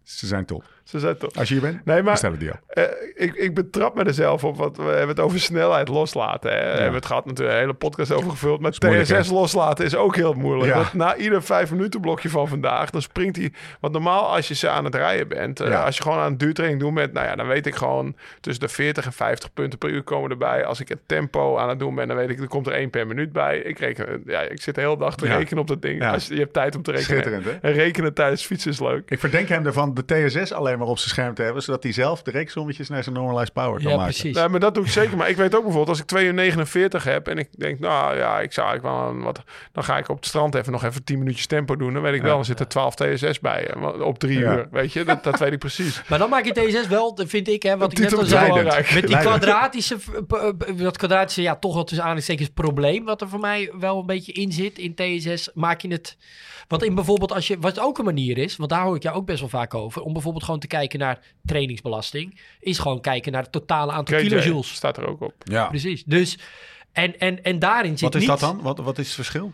Ze 0.03 0.27
zijn 0.27 0.45
top. 0.45 0.65
Ze 0.91 0.99
zei 0.99 1.17
toch. 1.17 1.35
Als 1.35 1.49
je 1.49 1.55
hier 1.55 1.63
bent, 1.63 1.85
Nee, 1.85 2.03
maar 2.03 2.39
die 2.39 2.51
eh, 2.67 2.85
ik, 3.15 3.35
ik 3.35 3.55
betrap 3.55 3.95
me 3.95 4.05
er 4.05 4.15
zelf 4.15 4.45
op, 4.45 4.57
want 4.57 4.77
we 4.77 4.83
hebben 4.83 5.09
het 5.09 5.21
over 5.21 5.41
snelheid 5.41 5.89
loslaten. 5.89 6.51
Hè. 6.53 6.59
We 6.59 6.77
hebben 6.79 6.95
het 6.95 7.07
gehad 7.07 7.25
natuurlijk 7.27 7.55
een 7.57 7.61
hele 7.61 7.75
podcast 7.75 8.13
over 8.13 8.31
gevuld. 8.31 8.61
Maar 8.61 8.71
TSS 8.71 9.31
loslaten 9.31 9.85
is 9.85 9.95
ook 9.97 10.17
heel 10.17 10.33
moeilijk. 10.33 10.69
Ja. 10.71 10.77
Want 10.77 10.93
na 10.93 11.17
ieder 11.17 11.43
vijf 11.43 11.71
minuten 11.71 12.01
blokje 12.01 12.29
van 12.29 12.49
vandaag, 12.49 12.91
dan 12.91 13.03
springt 13.03 13.37
hij... 13.37 13.53
Want 13.81 13.93
normaal 13.93 14.35
als 14.35 14.49
je 14.49 14.55
ze 14.55 14.69
aan 14.69 14.85
het 14.85 14.95
rijden 14.95 15.29
bent, 15.29 15.61
eh, 15.61 15.69
Ja. 15.69 15.85
als 15.85 15.97
je 15.97 16.03
gewoon 16.03 16.19
aan 16.19 16.27
een 16.27 16.39
duurtraining 16.39 16.81
doet 16.83 16.93
met... 16.93 17.13
Nou 17.13 17.27
ja, 17.27 17.37
dan 17.37 17.47
weet 17.47 17.67
ik 17.67 17.75
gewoon 17.75 18.17
tussen 18.41 18.67
de 18.67 18.73
40 18.73 19.05
en 19.05 19.13
50 19.13 19.53
punten 19.53 19.79
per 19.79 19.89
uur 19.91 20.03
komen 20.03 20.31
erbij. 20.31 20.65
Als 20.65 20.81
ik 20.81 20.89
het 20.89 21.01
tempo 21.07 21.59
aan 21.59 21.69
het 21.69 21.79
doen 21.79 21.95
ben, 21.95 22.09
dan 22.09 22.17
weet 22.17 22.31
ik, 22.31 22.41
er 22.41 22.49
komt 22.49 22.67
er 22.67 22.73
één 22.73 22.91
per 22.91 23.07
minuut 23.07 23.33
bij. 23.33 23.59
Ik, 23.59 23.79
reken, 23.79 24.23
ja, 24.27 24.41
ik 24.41 24.63
zit 24.63 24.75
de 24.75 24.81
hele 24.81 24.99
dag 24.99 25.17
te 25.17 25.27
rekenen 25.27 25.59
op 25.63 25.69
dat 25.69 25.83
ding. 25.83 26.03
Ja. 26.03 26.13
Als 26.13 26.27
je, 26.27 26.35
je 26.35 26.41
hebt 26.41 26.53
tijd 26.53 26.77
om 26.77 26.83
te 26.83 26.91
rekenen. 26.91 27.23
Schitterend, 27.23 27.45
hè? 27.45 27.69
En 27.69 27.73
rekenen 27.73 28.15
tijdens 28.15 28.45
fietsen 28.45 28.71
is 28.71 28.81
leuk. 28.81 29.11
Ik 29.11 29.19
verdenk 29.19 29.49
hem 29.49 29.67
ervan 29.67 29.95
de 29.95 30.05
TSS 30.05 30.53
alleen 30.53 30.79
maar 30.81 30.89
op 30.89 30.99
zijn 30.99 31.11
scherm 31.11 31.35
te 31.35 31.43
hebben, 31.43 31.63
zodat 31.63 31.83
hij 31.83 31.93
zelf 31.93 32.23
de 32.23 32.31
rekensommetjes 32.31 32.89
naar 32.89 33.03
zijn 33.03 33.15
normalized 33.15 33.53
power 33.53 33.81
kan 33.83 33.91
ja, 33.91 33.97
maken. 33.97 34.13
precies. 34.13 34.37
Nee, 34.37 34.49
maar 34.49 34.61
dat 34.61 34.75
doe 34.75 34.85
ik 34.85 34.91
zeker. 34.91 35.17
Maar 35.17 35.29
ik 35.29 35.37
weet 35.37 35.55
ook 35.55 35.63
bijvoorbeeld, 35.63 35.89
als 35.89 36.01
ik 36.01 36.07
2 36.07 36.27
uur 36.27 36.35
49 36.35 37.05
heb 37.05 37.29
en 37.29 37.39
ik 37.39 37.49
denk, 37.59 37.79
nou 37.79 38.17
ja, 38.17 38.41
ik 38.41 38.53
zou 38.53 38.69
eigenlijk 38.69 38.97
wel 38.97 39.09
een 39.09 39.23
wat... 39.23 39.43
Dan 39.73 39.85
ga 39.85 39.99
ik 39.99 40.09
op 40.09 40.17
het 40.17 40.27
strand 40.27 40.55
even 40.55 40.73
nog 40.73 40.85
even 40.85 41.05
10 41.05 41.19
minuutjes 41.19 41.47
tempo 41.47 41.77
doen. 41.77 41.93
Dan 41.93 42.03
weet 42.03 42.15
ik 42.15 42.23
wel, 42.23 42.35
dan 42.35 42.45
zit 42.45 42.61
er 42.61 42.69
12 42.69 42.95
TSS 42.95 43.41
bij 43.41 43.67
eh, 43.71 44.01
op 44.01 44.19
drie 44.19 44.39
Ja. 44.39 44.53
uur. 44.53 44.69
Weet 44.71 44.93
je, 44.93 45.05
dat, 45.05 45.25
dat 45.25 45.39
weet 45.39 45.53
ik 45.53 45.59
precies. 45.59 46.03
Maar 46.09 46.19
dan 46.19 46.31
maak 46.31 46.45
je 46.45 46.53
TSS 46.53 46.89
wel, 46.89 47.15
dat 47.15 47.29
vind 47.29 47.49
ik, 47.49 47.63
hè, 47.63 47.77
wat 47.77 47.93
ik 47.93 47.99
net 47.99 48.17
al 48.19 48.25
zei. 48.25 48.63
Met 48.95 49.07
die 49.07 49.19
kwadratische, 49.19 49.97
p- 50.27 50.65
dat 50.77 50.97
kwadratische, 50.97 51.43
ja, 51.43 51.57
toch 51.57 51.75
wel 51.75 51.83
tussen 51.85 52.01
aanhalingstekens 52.01 52.49
probleem, 52.55 53.05
wat 53.05 53.21
er 53.21 53.29
voor 53.29 53.41
mij 53.41 53.73
wel 53.79 53.99
een 53.99 54.07
beetje 54.07 54.33
in 54.33 54.53
zit 54.53 54.79
in 54.79 54.95
TSS, 54.95 55.51
maak 55.55 55.81
je 55.81 55.89
het... 55.89 56.17
Want 56.69 56.83
in 56.83 56.95
bijvoorbeeld 56.95 57.33
als 57.33 57.47
je, 57.47 57.59
wat 57.59 57.81
ook 57.81 57.99
een 57.99 58.05
manier 58.05 58.39
is, 58.39 58.57
want 58.57 58.71
daar 58.71 58.83
hoor 58.85 58.97
ik 58.97 59.03
jou 59.03 59.17
ook 59.17 59.27
best 59.27 59.41
wel 59.41 59.49
vaak 59.49 59.75
over, 59.75 60.03
om 60.03 60.13
bijvoorbeeld 60.13 60.45
gewoon 60.45 60.60
te 60.61 60.67
kijken 60.67 60.99
naar 60.99 61.19
trainingsbelasting, 61.45 62.41
is 62.61 62.79
gewoon 62.79 63.01
kijken 63.01 63.33
naar 63.33 63.43
het 63.43 63.53
totale 63.53 63.93
aantal 63.93 64.19
KJ 64.19 64.23
kilojoules. 64.29 64.75
staat 64.75 64.97
er 64.97 65.07
ook 65.09 65.21
op. 65.21 65.35
Ja. 65.45 65.67
Precies. 65.69 66.05
Dus, 66.05 66.39
en, 66.93 67.19
en, 67.19 67.43
en 67.43 67.59
daarin 67.59 67.91
zit 67.91 68.01
Wat 68.01 68.15
is 68.15 68.21
niet... 68.21 68.29
dat 68.29 68.41
dan? 68.41 68.61
Wat, 68.61 68.79
wat 68.79 68.99
is 68.99 69.07
het 69.07 69.15
verschil? 69.15 69.53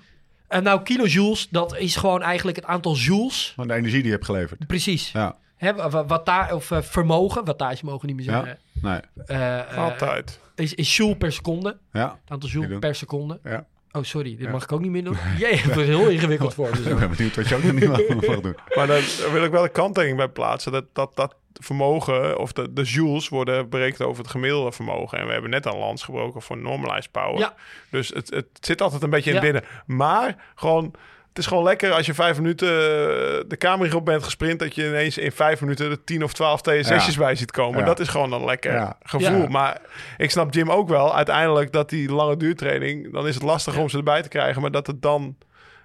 Eh, 0.49 0.61
nou, 0.61 0.83
kilojoules, 0.83 1.49
dat 1.51 1.77
is 1.77 1.97
gewoon 1.97 2.23
eigenlijk 2.23 2.57
het 2.57 2.67
aantal 2.67 2.95
joules. 2.95 3.53
Van 3.57 3.69
de 3.69 3.75
energie 3.75 3.97
die 3.99 4.07
je 4.07 4.13
hebt 4.13 4.25
geleverd. 4.25 4.67
Precies. 4.67 5.13
Ja, 5.13 5.37
Hè, 5.57 5.75
wa- 5.75 6.07
wat 6.07 6.27
daar, 6.27 6.55
of 6.55 6.71
eh, 6.71 6.83
vermogen, 6.83 7.45
wattage 7.45 7.85
mogen 7.85 8.07
niet 8.07 8.17
meer 8.17 8.25
ja. 8.27 8.33
zeggen. 8.33 8.59
Nee. 8.83 9.01
Eh, 9.27 9.77
Altijd. 9.79 10.41
is, 10.55 10.75
is 10.75 10.97
joule 10.97 11.17
per 11.17 11.33
seconde. 11.33 11.77
Ja. 11.93 12.09
Het 12.21 12.31
aantal 12.31 12.49
joule 12.49 12.79
per 12.79 12.95
seconde. 12.95 13.41
Ja. 13.45 13.67
Oh, 13.97 14.03
sorry, 14.03 14.37
dit 14.37 14.47
Ja. 14.47 14.51
mag 14.51 14.63
ik 14.63 14.73
ook 14.73 14.81
niet 14.81 14.91
meer 14.91 15.05
doen. 15.05 15.17
Jee, 15.39 15.55
het 15.55 15.75
wordt 15.75 15.89
heel 15.89 16.09
ingewikkeld 16.09 16.55
voor 16.59 16.71
me. 16.71 16.91
Ik 16.91 16.99
ben 16.99 17.11
benieuwd 17.11 17.37
wat 17.37 17.49
je 17.49 17.55
ook 17.55 17.63
nog 17.63 17.73
niet 17.73 17.89
mag 17.89 18.01
doen. 18.41 18.57
Maar 18.75 18.87
dan 18.87 19.01
wil 19.33 19.45
ik 19.45 19.51
wel 19.51 19.65
een 19.65 19.73
kanttekening 19.73 20.17
bij 20.19 20.29
plaatsen. 20.29 20.73
Dat, 20.73 20.85
dat, 20.93 21.11
dat 21.15 21.35
vermogen, 21.53 22.39
of 22.39 22.53
de, 22.53 22.73
de 22.73 22.83
joules, 22.83 23.29
worden 23.29 23.69
berekend 23.69 24.03
over 24.03 24.23
het 24.23 24.31
gemiddelde 24.31 24.73
vermogen. 24.73 25.19
En 25.19 25.27
we 25.27 25.33
hebben 25.33 25.51
net 25.51 25.67
al 25.67 25.79
lans 25.79 26.03
gebroken 26.03 26.43
voor 26.43 26.57
normalized 26.59 27.11
power. 27.11 27.39
Ja. 27.39 27.55
Dus 27.91 28.09
het, 28.09 28.31
het 28.31 28.47
zit 28.61 28.81
altijd 28.81 29.03
een 29.03 29.11
beetje 29.11 29.33
in 29.33 29.41
binnen. 29.41 29.65
Maar 29.87 30.37
gewoon... 30.55 30.95
Het 31.37 31.45
is 31.45 31.51
gewoon 31.51 31.65
lekker 31.65 31.93
als 31.93 32.07
je 32.07 32.15
vijf 32.15 32.37
minuten 32.37 32.69
eh, 32.69 33.45
de 33.49 33.57
kamer 33.59 33.97
op 33.97 34.05
bent 34.05 34.23
gesprint... 34.23 34.59
dat 34.59 34.75
je 34.75 34.87
ineens 34.89 35.19
in 35.19 35.33
vijf 35.33 35.61
minuten 35.61 35.91
er 35.91 36.05
10 36.05 36.25
of 36.25 36.33
12 36.33 36.61
TSS'jes 36.61 37.15
Ja. 37.15 37.19
bij 37.21 37.35
ziet 37.35 37.51
komen. 37.51 37.79
Ja. 37.81 37.85
Dat 37.85 38.01
is 38.01 38.09
gewoon 38.09 38.33
een 38.33 38.45
lekker 38.45 38.73
Ja. 38.73 38.97
gevoel. 39.03 39.41
Ja. 39.43 39.49
Maar 39.49 39.81
ik 40.17 40.31
snap 40.31 40.55
Jim 40.55 40.71
ook 40.71 40.89
wel 40.89 41.15
uiteindelijk 41.17 41.73
dat 41.73 41.89
die 41.89 42.13
lange 42.13 42.37
duurtraining... 42.37 43.13
dan 43.13 43.27
is 43.27 43.35
het 43.35 43.43
lastig 43.43 43.77
om 43.79 43.89
ze 43.89 43.97
erbij 43.97 44.23
te 44.23 44.29
krijgen. 44.29 44.63
Maar 44.63 44.71
dat 44.71 44.87
het 44.87 45.03
dan... 45.03 45.37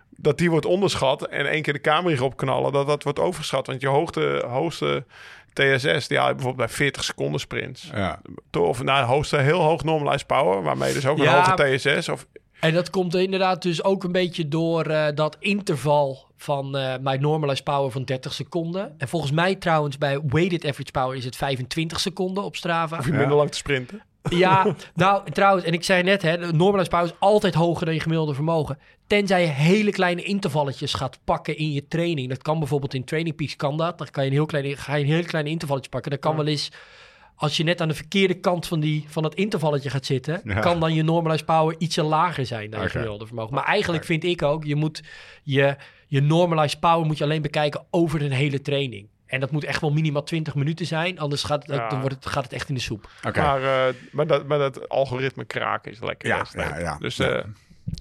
dat 0.09 0.37
die 0.37 0.49
wordt 0.49 0.65
onderschat 0.65 1.27
en 1.27 1.45
één 1.49 1.61
keer 1.61 1.73
de 1.73 1.79
kamer 1.79 2.23
op 2.23 2.37
knallen... 2.37 2.71
dat 2.71 2.87
dat 2.87 3.03
wordt 3.03 3.19
overschat. 3.19 3.67
Want 3.67 3.81
je 3.81 3.87
hoogte, 3.87 4.43
hoogste 4.47 5.05
TSS, 5.53 6.07
die 6.07 6.17
haal 6.17 6.27
je 6.27 6.35
bijvoorbeeld 6.35 6.67
bij 6.67 6.75
40 6.75 7.03
seconden 7.03 7.39
sprints. 7.39 7.89
Ja. 7.93 8.19
Of 8.59 8.83
nou, 8.83 9.05
hoogste 9.05 9.37
heel 9.37 9.61
hoog 9.61 9.83
normalized 9.83 10.27
power... 10.27 10.61
waarmee 10.63 10.93
dus 10.93 11.05
ook 11.05 11.17
een 11.17 11.23
Ja. 11.23 11.43
hoge 11.55 11.77
TSS... 11.77 12.09
of 12.09 12.25
En 12.61 12.73
dat 12.73 12.89
komt 12.89 13.15
inderdaad 13.15 13.61
dus 13.61 13.83
ook 13.83 14.03
een 14.03 14.11
beetje 14.11 14.47
door 14.47 14.85
eh, 14.85 15.15
dat 15.15 15.35
interval 15.39 16.25
van 16.37 16.77
eh 16.77 16.93
mijn 17.01 17.21
normalized 17.21 17.63
power 17.63 17.91
van 17.91 18.03
30 18.03 18.33
seconden. 18.33 18.95
En 18.97 19.07
volgens 19.07 19.31
mij 19.31 19.55
trouwens 19.55 19.97
bij 19.97 20.19
weighted 20.27 20.65
average 20.65 20.91
power 20.91 21.15
is 21.17 21.25
het 21.25 21.35
25 21.35 21.99
seconden 21.99 22.43
op 22.43 22.55
Strava. 22.55 22.95
hoef 22.95 23.05
je 23.05 23.11
Ja. 23.11 23.17
minder 23.17 23.37
lang 23.37 23.49
te 23.51 23.57
sprinten. 23.57 24.01
Ja, 24.29 24.75
nou 24.95 25.31
trouwens, 25.31 25.65
en 25.65 25.73
ik 25.73 25.83
zei 25.83 26.03
net, 26.03 26.21
hè, 26.21 26.37
de 26.37 26.53
normalized 26.53 26.89
power 26.91 27.05
is 27.05 27.13
altijd 27.19 27.53
hoger 27.53 27.85
dan 27.85 27.93
je 27.93 27.99
gemiddelde 27.99 28.33
vermogen. 28.33 28.77
Tenzij 29.07 29.41
je 29.41 29.47
hele 29.47 29.91
kleine 29.91 30.23
intervalletjes 30.23 30.93
gaat 30.93 31.19
pakken 31.23 31.57
in 31.57 31.71
je 31.71 31.87
training. 31.87 32.29
Dat 32.29 32.41
kan 32.41 32.59
bijvoorbeeld 32.59 32.93
in 32.93 33.03
Training 33.05 33.35
Peaks 33.35 33.55
kan 33.55 33.77
dat. 33.77 33.97
Dan 33.97 34.07
kan 34.11 34.23
je 34.23 34.29
een 34.29 34.35
heel 34.35 34.45
klein, 34.45 34.77
ga 34.77 34.95
je 34.95 35.03
een 35.05 35.11
heel 35.11 35.23
kleine 35.23 35.49
intervalletje 35.49 35.89
pakken. 35.89 36.11
Dat 36.11 36.19
kan 36.19 36.35
wel 36.35 36.47
eens, 36.47 36.71
als 37.41 37.57
je 37.57 37.63
net 37.63 37.81
aan 37.81 37.87
de 37.87 37.93
verkeerde 37.93 38.33
kant 38.33 38.67
van, 38.67 38.79
die, 38.79 39.05
van 39.07 39.23
het 39.23 39.33
intervalletje 39.35 39.89
gaat 39.89 40.05
zitten, 40.05 40.41
Ja. 40.43 40.59
kan 40.59 40.79
dan 40.79 40.93
je 40.93 41.03
normalized 41.03 41.45
power 41.45 41.75
ietsje 41.77 42.03
lager 42.03 42.45
zijn 42.45 42.69
dan 42.69 42.81
je 42.81 42.89
gemiddelde 42.89 43.25
vermogen. 43.25 43.53
Maar 43.55 43.63
eigenlijk 43.63 44.03
vind 44.05 44.23
ik 44.23 44.41
ook, 44.41 44.63
je 44.63 44.75
moet 44.75 45.03
je, 45.43 45.75
je 46.07 46.21
normalized 46.21 46.79
power 46.79 47.05
moet 47.05 47.17
je 47.17 47.23
alleen 47.23 47.41
bekijken 47.41 47.85
over 47.89 48.21
een 48.21 48.31
hele 48.31 48.61
training. 48.61 49.07
En 49.25 49.39
dat 49.39 49.51
moet 49.51 49.63
echt 49.63 49.81
wel 49.81 49.91
minimaal 49.91 50.23
20 50.23 50.55
minuten 50.55 50.85
zijn, 50.85 51.19
anders 51.19 51.43
gaat 51.43 51.67
het, 51.67 51.75
Ja. 51.75 51.89
dan 51.89 51.99
wordt 51.99 52.15
het, 52.15 52.25
gaat 52.25 52.43
het 52.43 52.53
echt 52.53 52.69
in 52.69 52.75
de 52.75 52.81
soep. 52.81 53.09
Oké. 53.27 53.41
Maar, 53.41 53.63
eh, 53.87 53.93
maar, 54.11 54.27
dat, 54.27 54.47
maar 54.47 54.57
dat 54.57 54.89
algoritme 54.89 55.45
kraken 55.45 55.91
is 55.91 55.99
lekker. 56.01 56.27
Ja, 56.27 56.45
ja, 56.53 56.79
ja. 56.79 56.97
Dus 56.97 57.15
Ja. 57.15 57.29
eh, 57.29 57.43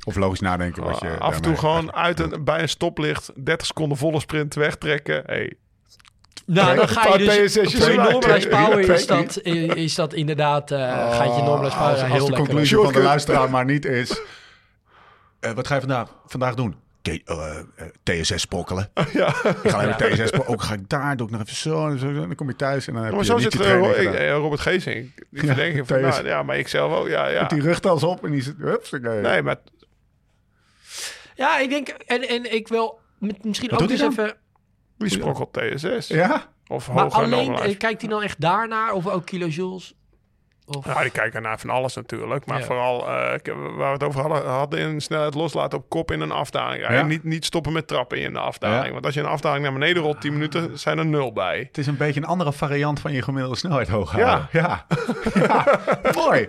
Of 0.04 0.16
logisch 0.16 0.40
nadenken 0.40 0.82
wat 0.82 1.00
je 1.00 1.18
af 1.18 1.34
en 1.36 1.42
toe 1.42 1.56
gewoon 1.56 1.92
uit 1.94 2.20
een, 2.20 2.44
bij 2.44 2.60
een 2.62 2.68
stoplicht 2.68 3.44
30 3.44 3.66
seconden 3.66 3.98
volle 3.98 4.20
sprint 4.20 4.54
wegtrekken. 4.54 5.22
Hey, 5.26 5.52
Nou, 6.52 6.76
dan 6.76 6.88
ga 6.88 7.16
je 7.16 7.18
dus... 7.18 7.52
Voor 7.74 7.90
je 7.90 8.48
power 8.48 8.90
is 8.90 9.06
dat, 9.06 9.40
is 9.76 9.94
dat 9.94 10.12
inderdaad... 10.12 10.70
eh 10.70 11.16
gaat 11.16 11.36
je 11.36 11.42
normalized 11.42 11.78
power 11.78 11.90
als, 11.92 12.02
heel 12.02 12.10
als 12.12 12.24
de 12.24 12.30
lekker 12.30 12.36
conclusie 12.46 12.76
van 12.76 12.92
de 12.92 13.02
luisteraar 13.02 13.50
maar 13.50 13.64
niet 13.64 13.84
is... 13.84 14.20
eh, 15.40 15.50
wat 15.52 15.66
ga 15.66 15.74
je 15.74 15.80
vandaag, 15.80 16.08
vandaag 16.26 16.54
doen? 16.54 16.76
Ke- 17.02 17.20
eh, 17.24 17.86
TSS 18.02 18.40
sprokkelen. 18.40 18.90
Ja. 19.12 19.28
Ik 19.28 19.34
ga 19.70 19.76
alleen 19.76 19.88
maar 19.88 19.96
TSS 19.96 20.14
sprokkelen. 20.14 20.46
Ook 20.46 20.62
ga 20.62 20.74
ik 20.74 20.88
daar, 20.88 21.16
doe 21.16 21.26
ik 21.26 21.32
nog 21.32 21.42
even 21.42 21.56
zo. 21.56 21.88
En 21.88 21.98
zo 21.98 22.12
dan 22.12 22.34
kom 22.34 22.48
je 22.48 22.56
thuis 22.56 22.86
en 22.86 22.94
dan 22.94 23.02
heb 23.02 23.12
Maar 23.12 23.20
je 23.20 23.26
zo 23.26 23.36
niet 23.36 23.52
zit 23.52 23.60
eh, 23.60 24.28
eh, 24.28 24.36
Robert 24.36 24.60
Geesing. 24.60 25.12
Die 25.30 25.40
Ja, 25.46 25.54
verdenken 25.54 25.86
van, 25.86 26.00
nou, 26.00 26.26
ja, 26.26 26.42
maar 26.42 26.58
ik 26.58 26.68
zelf 26.68 26.92
ook. 26.92 27.08
Ja, 27.08 27.28
ja. 27.28 27.40
Met 27.40 27.50
die 27.50 27.60
rugtas 27.62 28.02
op 28.02 28.24
en 28.24 28.30
die 28.30 28.42
zit... 28.42 28.54
Hups, 28.58 28.90
Nee, 29.00 29.42
maar 29.42 29.56
Ja, 31.34 31.58
ik 31.58 31.68
denk, 31.70 31.88
en, 31.88 32.28
en 32.28 32.54
ik 32.54 32.68
wil 32.68 33.00
met- 33.18 33.44
misschien 33.44 33.70
Wat 33.70 33.82
ook 33.82 33.90
eens 33.90 34.00
hij 34.16 34.34
even... 35.04 35.18
wie 35.24 35.34
sprokkelt 35.34 35.52
TSS? 35.52 36.08
Ja? 36.08 36.42
Of 36.66 36.92
Maar 36.92 37.02
hoger 37.04 37.22
alleen, 37.22 37.54
eh, 37.58 37.76
kijkt 37.78 38.00
hij 38.00 38.10
dan 38.10 38.22
echt 38.22 38.40
daarnaar? 38.40 38.92
Of 38.92 39.06
ook 39.06 39.26
kilojoules? 39.26 39.94
Of... 40.66 40.84
Ja, 40.86 41.00
die 41.02 41.10
kijken 41.10 41.42
naar 41.42 41.58
van 41.58 41.70
alles 41.70 41.94
natuurlijk. 41.94 42.46
Maar 42.46 42.58
Ja. 42.58 42.64
vooral 42.64 43.08
eh, 43.08 43.34
ik- 43.34 43.46
waar 43.76 43.86
we 43.86 43.92
het 43.92 44.02
over 44.02 44.20
hadden, 44.20 44.46
hadden 44.50 44.80
in 44.80 45.00
snelheid 45.00 45.34
loslaten 45.34 45.78
op 45.78 45.88
kop 45.88 46.10
in 46.10 46.20
een 46.20 46.30
afdaling. 46.30 46.88
Ja. 46.88 47.02
Niet, 47.02 47.24
niet 47.24 47.44
stoppen 47.44 47.72
met 47.72 47.86
trappen 47.88 48.18
in 48.18 48.32
de 48.32 48.38
afdaling. 48.38 48.86
Ja. 48.86 48.92
Want 48.92 49.04
als 49.04 49.14
je 49.14 49.20
een 49.20 49.26
afdaling 49.26 49.62
naar 49.64 49.72
beneden 49.72 50.02
rolt, 50.02 50.20
10 50.20 50.32
minuten, 50.32 50.78
zijn 50.78 50.98
er 50.98 51.06
nul 51.06 51.32
bij. 51.32 51.58
Het 51.58 51.78
is 51.78 51.86
een 51.86 51.96
beetje 51.96 52.20
een 52.20 52.26
andere 52.26 52.52
variant 52.52 53.00
van 53.00 53.12
je 53.12 53.22
gemiddelde 53.22 53.56
snelheid 53.56 53.88
hoog 53.88 54.16
Ja. 54.16 54.26
houden. 54.26 54.48
Ja. 54.52 54.86
ja. 55.46 55.80
Mooi. 56.14 56.46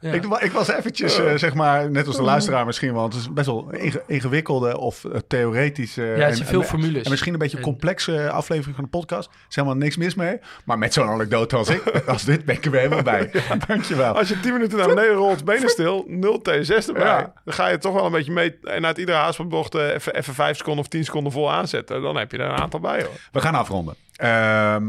Ja. 0.00 0.12
Ik, 0.12 0.24
ik 0.24 0.52
was 0.52 0.68
eventjes, 0.68 1.18
eh, 1.18 1.34
zeg 1.34 1.54
maar, 1.54 1.90
net 1.90 2.06
als 2.06 2.16
de 2.16 2.22
luisteraar 2.22 2.66
misschien 2.66 2.92
wel. 2.94 3.02
Het 3.02 3.14
is 3.14 3.32
best 3.32 3.46
wel 3.46 3.70
inge- 3.72 4.02
ingewikkelde 4.06 4.78
of 4.78 5.04
eh, 5.04 5.18
theoretische... 5.26 6.02
Ja, 6.02 6.26
het 6.26 6.36
zijn 6.36 6.48
veel 6.48 6.60
en, 6.60 6.66
formules. 6.66 7.02
En 7.02 7.10
misschien 7.10 7.32
een 7.32 7.38
beetje 7.38 7.60
complexe 7.60 8.30
aflevering 8.30 8.74
van 8.74 8.84
de 8.84 8.90
podcast. 8.90 9.28
Er 9.28 9.34
is 9.48 9.54
helemaal 9.54 9.76
niks 9.76 9.96
mis 9.96 10.14
mee. 10.14 10.38
Maar 10.64 10.78
met 10.78 10.92
zo'n 10.92 11.08
anekdote 11.08 11.56
als 11.56 11.68
ik, 11.68 11.82
als 12.06 12.24
dit, 12.24 12.44
ben 12.44 12.54
ik 12.54 12.64
er 12.64 12.70
weer 12.70 12.80
helemaal 12.80 13.02
bij. 13.02 13.30
Dankjewel. 13.66 14.14
Als 14.14 14.28
je 14.28 14.40
10 14.40 14.52
minuten 14.52 14.78
naar 14.78 14.88
beneden 14.88 15.14
rolt, 15.14 15.44
benen 15.44 15.68
stil, 15.68 16.04
0 16.08 16.38
T6 16.38 16.68
erbij. 16.68 17.02
Ja. 17.02 17.32
Dan 17.44 17.54
ga 17.54 17.68
je 17.68 17.78
toch 17.78 17.94
wel 17.94 18.06
een 18.06 18.12
beetje 18.12 18.32
mee. 18.32 18.58
En 18.62 18.86
uit 18.86 18.98
iedere 18.98 19.18
haaspelbocht 19.18 19.74
eh, 19.74 19.88
even, 19.88 20.14
even 20.14 20.34
5 20.34 20.56
seconden 20.56 20.84
of 20.84 20.90
10 20.90 21.04
seconden 21.04 21.32
vol 21.32 21.52
aanzetten. 21.52 22.02
Dan 22.02 22.16
heb 22.16 22.32
je 22.32 22.38
er 22.38 22.50
een 22.50 22.60
aantal 22.60 22.80
bij 22.80 23.02
hoor. 23.02 23.14
We 23.32 23.40
gaan 23.40 23.54
afronden. 23.54 23.94
Ehm 24.16 24.84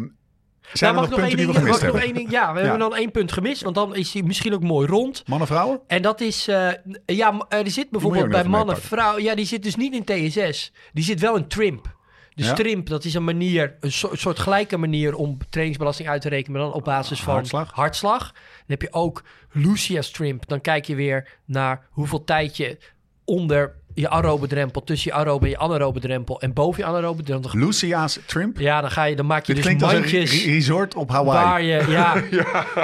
zijn 0.73 0.93
Nou, 0.93 1.05
er 1.05 1.09
nog 1.11 1.19
punten 1.19 1.37
die 1.37 1.47
we 1.47 1.51
ding? 1.53 1.63
gemist 1.63 1.81
Mag 1.81 1.89
ik 1.89 1.93
nog 1.93 2.01
hebben? 2.01 2.01
één 2.01 2.13
ding? 2.13 2.31
Ja, 2.31 2.53
we 2.53 2.59
Ja. 2.59 2.65
hebben 2.65 2.89
dan 2.89 2.95
één 2.97 3.11
punt 3.11 3.31
gemist. 3.31 3.61
Want 3.61 3.75
dan 3.75 3.95
is 3.95 4.13
hij 4.13 4.21
misschien 4.23 4.53
ook 4.53 4.63
mooi 4.63 4.87
rond. 4.87 5.23
Mannen, 5.27 5.47
vrouwen? 5.47 5.79
En 5.87 6.01
dat 6.01 6.21
is, 6.21 6.47
eh, 6.47 6.67
ja, 7.05 7.31
m- 7.31 7.45
er 7.49 7.69
zit 7.71 7.89
bijvoorbeeld 7.89 8.29
bij 8.29 8.43
mannen, 8.43 8.77
vrouwen, 8.77 9.23
ja, 9.23 9.35
die 9.35 9.45
zit 9.45 9.63
dus 9.63 9.75
niet 9.75 9.93
in 9.93 10.03
TSS. 10.03 10.71
Die 10.93 11.03
zit 11.03 11.19
wel 11.19 11.35
in 11.35 11.47
trimp. 11.47 11.99
De 12.33 12.43
Ja. 12.43 12.53
trimp, 12.53 12.87
dat 12.87 13.05
is 13.05 13.13
een 13.13 13.23
manier, 13.23 13.75
een 13.79 13.91
soort, 13.91 14.19
soort 14.19 14.39
gelijke 14.39 14.77
manier 14.77 15.15
om 15.15 15.37
trainingsbelasting 15.49 16.09
uit 16.09 16.21
te 16.21 16.29
rekenen, 16.29 16.51
maar 16.59 16.67
dan 16.69 16.77
op 16.77 16.83
basis 16.83 17.21
van 17.21 17.33
Hartslag. 17.33 17.71
hartslag. 17.71 18.31
Dan 18.31 18.41
heb 18.67 18.81
je 18.81 18.93
ook 18.93 19.23
Lucia 19.51 20.01
trimp. 20.11 20.47
Dan 20.47 20.61
kijk 20.61 20.85
je 20.85 20.95
weer 20.95 21.27
naar 21.45 21.85
hoeveel 21.89 22.23
tijd 22.23 22.57
je 22.57 22.77
onder 23.25 23.75
je 23.93 24.09
aerobe 24.09 24.47
drempel, 24.47 24.83
tussen 24.83 25.11
je 25.11 25.17
aerobe 25.17 25.45
en 25.45 25.51
je 25.51 25.57
anaerobe 25.57 25.99
drempel 25.99 26.41
en 26.41 26.53
boven 26.53 26.83
je 26.83 26.89
anaerobe 26.89 27.23
drempel. 27.23 27.49
Lucia's 27.53 28.19
Trimp? 28.25 28.59
Ja, 28.59 28.81
dan 28.81 28.91
ga 28.91 29.03
je, 29.03 29.15
dan 29.15 29.25
maak 29.25 29.45
je 29.45 29.53
Dit 29.53 29.55
dus 29.55 29.65
klinkt 29.65 29.83
als 29.83 29.93
een 29.93 29.99
mandjes 29.99 30.45
re- 30.45 30.51
resort 30.51 30.95
op 30.95 31.09
Hawaii. 31.09 31.45
waar 31.45 31.61
je, 31.61 31.85
ja, 31.97 32.13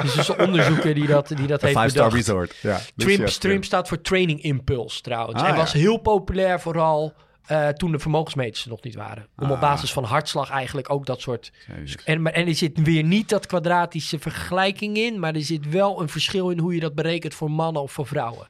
dus 0.02 0.16
is 0.16 0.28
een 0.28 0.38
onderzoeker 0.38 0.94
die 0.94 1.06
dat, 1.06 1.28
die 1.28 1.46
dat 1.46 1.62
Een 1.62 1.68
heeft 1.68 1.80
five-star 1.80 2.08
bedacht. 2.10 2.26
resort. 2.28 2.54
Ja, 2.62 2.80
Trimp, 2.96 3.26
Trimp 3.26 3.64
staat 3.64 3.88
voor 3.88 4.00
Training 4.00 4.42
Impulse 4.42 5.00
trouwens. 5.00 5.42
Ah, 5.42 5.48
en 5.48 5.54
was 5.56 5.72
ja. 5.72 5.78
heel 5.78 5.96
populair 5.98 6.60
vooral 6.60 7.14
eh, 7.46 7.68
toen 7.68 7.92
de 7.92 7.98
vermogensmeters 7.98 8.64
er 8.64 8.70
nog 8.70 8.82
niet 8.82 8.94
waren. 8.94 9.26
Om 9.36 9.50
op 9.50 9.56
Ah. 9.56 9.60
basis 9.60 9.92
van 9.92 10.04
hartslag 10.04 10.50
eigenlijk 10.50 10.90
ook 10.92 11.06
dat 11.06 11.20
soort... 11.20 11.52
Jezus. 11.76 12.04
En, 12.04 12.22
maar- 12.22 12.32
en 12.32 12.46
er 12.46 12.54
zit 12.54 12.82
weer 12.82 13.02
niet 13.02 13.28
dat 13.28 13.46
kwadratische 13.46 14.18
vergelijking 14.18 14.96
in... 14.96 15.18
maar 15.18 15.34
er 15.34 15.42
zit 15.42 15.68
wel 15.70 16.00
een 16.02 16.08
verschil 16.08 16.50
in 16.50 16.58
hoe 16.58 16.74
je 16.74 16.80
dat 16.80 16.94
berekent 16.94 17.34
voor 17.34 17.50
mannen 17.50 17.82
of 17.82 17.92
voor 17.92 18.06
vrouwen. 18.06 18.48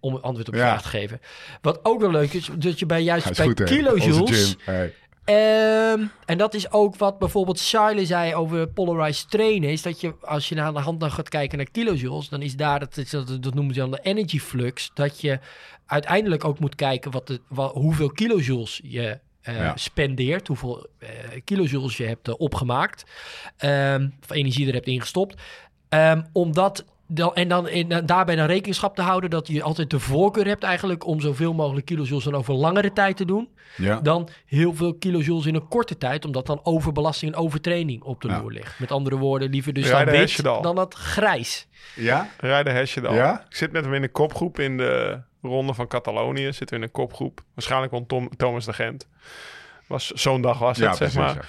Om 0.00 0.14
een 0.14 0.22
antwoord 0.22 0.48
op 0.48 0.54
je 0.54 0.60
Ja. 0.60 0.66
vraag 0.66 0.82
te 0.82 0.88
geven. 0.88 1.20
Wat 1.60 1.78
ook 1.82 2.00
wel 2.00 2.10
leuk 2.10 2.32
is, 2.32 2.50
dat 2.58 2.78
je 2.78 2.86
bij 2.86 3.02
juist 3.02 3.36
bij 3.36 3.46
goed, 3.46 3.62
kilojoules... 3.64 4.56
Hey. 4.64 4.94
Ehm, 5.24 6.04
en 6.24 6.38
dat 6.38 6.54
is 6.54 6.70
ook 6.72 6.96
wat 6.96 7.18
bijvoorbeeld 7.18 7.60
Shiley 7.60 8.04
zei 8.04 8.34
over 8.34 8.68
polarized 8.68 9.30
trainen. 9.30 9.70
Is 9.70 9.82
dat 9.82 10.00
je, 10.00 10.14
als 10.20 10.48
je 10.48 10.54
naar 10.54 10.72
de 10.72 10.78
hand 10.78 11.00
dan 11.00 11.10
gaat 11.10 11.28
kijken 11.28 11.58
naar 11.58 11.70
kilojoules, 11.70 12.28
dan 12.28 12.42
is 12.42 12.56
daar, 12.56 12.78
dat, 12.78 12.94
dat, 13.10 13.42
dat 13.42 13.54
noemen 13.54 13.74
ze 13.74 13.80
dan 13.80 13.90
de 13.90 14.00
energy 14.02 14.38
flux. 14.38 14.90
Dat 14.94 15.20
je 15.20 15.38
uiteindelijk 15.86 16.44
ook 16.44 16.58
moet 16.58 16.74
kijken 16.74 17.10
wat 17.10 17.26
de, 17.26 17.40
wat, 17.48 17.72
hoeveel 17.72 18.10
kilojoules 18.10 18.80
je 18.84 19.18
Ja. 19.42 19.72
spendeert. 19.76 20.48
Hoeveel 20.48 20.86
eh, 20.98 21.08
kilojoules 21.44 21.96
je 21.96 22.04
hebt 22.04 22.28
eh, 22.28 22.34
opgemaakt. 22.38 23.04
ehm, 23.56 24.08
of 24.22 24.30
energie 24.30 24.66
er 24.66 24.72
hebt 24.74 24.86
ingestopt. 24.86 25.42
Ehm, 25.88 26.22
omdat 26.32 26.84
dan, 27.08 27.34
en 27.34 27.48
dan 27.48 27.68
in, 27.68 27.92
eh, 27.92 27.98
daarbij 28.04 28.36
dan 28.36 28.46
rekenschap 28.46 28.96
te 28.96 29.02
houden 29.02 29.30
dat 29.30 29.48
je 29.48 29.62
altijd 29.62 29.90
de 29.90 30.00
voorkeur 30.00 30.46
hebt 30.46 30.62
eigenlijk 30.62 31.06
om 31.06 31.20
zoveel 31.20 31.52
mogelijk 31.54 31.86
kilojoules 31.86 32.24
dan 32.24 32.34
over 32.34 32.54
langere 32.54 32.92
tijd 32.92 33.16
te 33.16 33.24
doen 33.24 33.48
Ja. 33.76 34.00
dan 34.00 34.28
heel 34.46 34.74
veel 34.74 34.94
kilojoules 34.94 35.46
in 35.46 35.54
een 35.54 35.68
korte 35.68 35.98
tijd, 35.98 36.24
omdat 36.24 36.46
dan 36.46 36.60
overbelasting 36.62 37.32
en 37.32 37.38
overtraining 37.38 38.02
op 38.02 38.20
de 38.20 38.28
Ja. 38.28 38.40
loer 38.40 38.52
ligt. 38.52 38.78
Met 38.78 38.90
andere 38.92 39.16
woorden, 39.16 39.50
liever 39.50 39.72
dus 39.72 39.88
dan 39.90 40.04
wit 40.04 40.42
dan. 40.42 40.74
dat 40.74 40.94
grijs. 40.94 41.66
ja? 41.94 42.28
Rijden 42.38 42.74
Hesjedal. 42.74 43.14
Ja? 43.14 43.44
Ik 43.48 43.56
zit 43.56 43.72
met 43.72 43.84
hem 43.84 43.94
in 43.94 44.02
een 44.02 44.12
kopgroep 44.12 44.58
in 44.58 44.76
de 44.76 45.20
ronde 45.42 45.74
van 45.74 45.86
Catalonië. 45.86 46.44
Zitten 46.44 46.68
we 46.68 46.76
in 46.76 46.82
een 46.82 46.90
kopgroep. 46.90 47.40
Waarschijnlijk 47.54 47.92
won 47.92 48.06
Tom, 48.06 48.36
Thomas 48.36 48.64
de 48.64 48.72
Gent. 48.72 49.08
Was, 49.86 50.06
zo'n 50.10 50.40
dag 50.40 50.58
was 50.58 50.76
het, 50.76 50.86
Ja, 50.86 50.94
zeg 50.94 50.98
precies, 50.98 51.16
maar. 51.16 51.34
ja. 51.34 51.40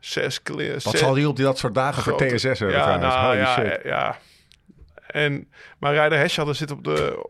Zes. 0.00 0.40
Wat 0.44 0.82
zes- 0.82 0.98
zal 1.00 1.14
die 1.14 1.28
op 1.28 1.36
die 1.36 1.44
dat 1.44 1.58
soort 1.58 1.74
dagen 1.74 2.02
voor 2.02 2.16
TSS 2.16 2.42
hebben 2.58 2.76
ja, 2.76 2.96
nou, 2.96 3.36
ja, 3.36 3.54
shit. 3.54 3.80
ja. 3.84 4.16
En, 5.10 5.50
maar 5.78 5.92
Rijder 5.94 6.18
Hesjedal 6.18 6.54
zit 6.54 6.70
op 6.70 6.84
de... 6.84 7.28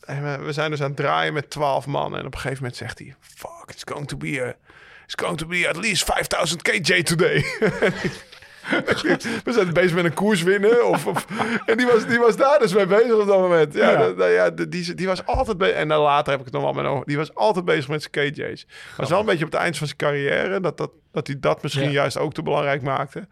we- 0.00 0.46
zijn 0.52 0.70
dus 0.70 0.80
aan 0.80 0.86
het 0.88 0.96
draaien 0.96 1.32
met 1.32 1.50
12 1.50 1.86
man. 1.86 2.16
En 2.16 2.26
op 2.26 2.34
een 2.34 2.40
gegeven 2.40 2.56
moment 2.62 2.76
zegt 2.76 2.98
hij... 2.98 3.14
Fuck, 3.20 3.64
it's 3.70 3.82
going 3.84 4.08
to 4.08 4.16
be. 4.16 4.56
It's 5.04 5.24
going 5.24 5.38
to 5.38 5.46
be 5.46 5.68
at 5.68 5.76
least 5.76 6.04
5000 6.04 6.62
kj 6.62 7.02
today. 7.02 7.44
We 9.44 9.52
zijn 9.52 9.72
bezig 9.72 9.94
met 9.94 10.04
een 10.04 10.14
koers 10.14 10.42
winnen. 10.42 10.88
Of, 10.88 11.06
of- 11.06 11.26
en 11.66 11.76
die 11.76 11.86
was, 11.86 12.06
die 12.06 12.18
was 12.18 12.36
daar 12.36 12.58
dus 12.58 12.74
mee 12.74 12.86
bezig 12.86 13.12
op 13.12 13.26
dat 13.26 13.38
moment. 13.38 13.74
Ja, 13.74 13.90
Ja. 13.90 13.98
nou 13.98 14.30
ja, 14.30 14.50
die, 14.50 14.68
die, 14.68 14.94
die 14.94 15.06
was 15.06 15.26
altijd 15.26 15.58
bezig. 15.58 15.74
En 15.74 15.88
dan 15.88 16.00
later 16.00 16.30
heb 16.30 16.38
ik 16.40 16.44
het 16.44 16.54
nog 16.54 16.62
wel 16.62 16.72
met 16.72 16.84
hem 16.84 16.92
over. 16.92 17.06
Die 17.06 17.16
was 17.16 17.34
altijd 17.34 17.64
bezig 17.64 17.88
met 17.88 18.08
zijn 18.12 18.32
KJ's. 18.32 18.66
Was 18.96 19.08
wel 19.08 19.20
een 19.20 19.26
beetje 19.26 19.44
op 19.44 19.52
het 19.52 19.60
eind 19.60 19.76
van 19.78 19.86
zijn 19.86 19.98
carrière. 19.98 20.60
Dat, 20.60 20.78
dat, 20.78 20.90
dat 21.12 21.26
hij 21.26 21.36
dat 21.40 21.62
misschien 21.62 21.84
Ja. 21.86 21.90
juist 21.90 22.18
ook 22.18 22.32
te 22.34 22.42
belangrijk 22.42 22.82
maakte. 22.82 23.28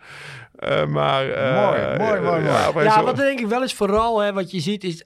Eh, 0.58 0.86
maar... 0.86 1.30
eh, 1.30 1.54
Mooi, 1.66 1.80
mooi, 1.98 2.20
mooi, 2.20 2.42
ja, 2.44 2.52
mooi. 2.52 2.66
opeens 2.68 2.94
Ja, 2.94 3.02
wat 3.02 3.16
denk 3.16 3.40
ik 3.40 3.46
wel 3.46 3.62
is 3.62 3.74
vooral, 3.74 4.18
hè, 4.20 4.32
wat 4.32 4.50
je 4.50 4.60
ziet, 4.60 4.84
is 4.84 5.04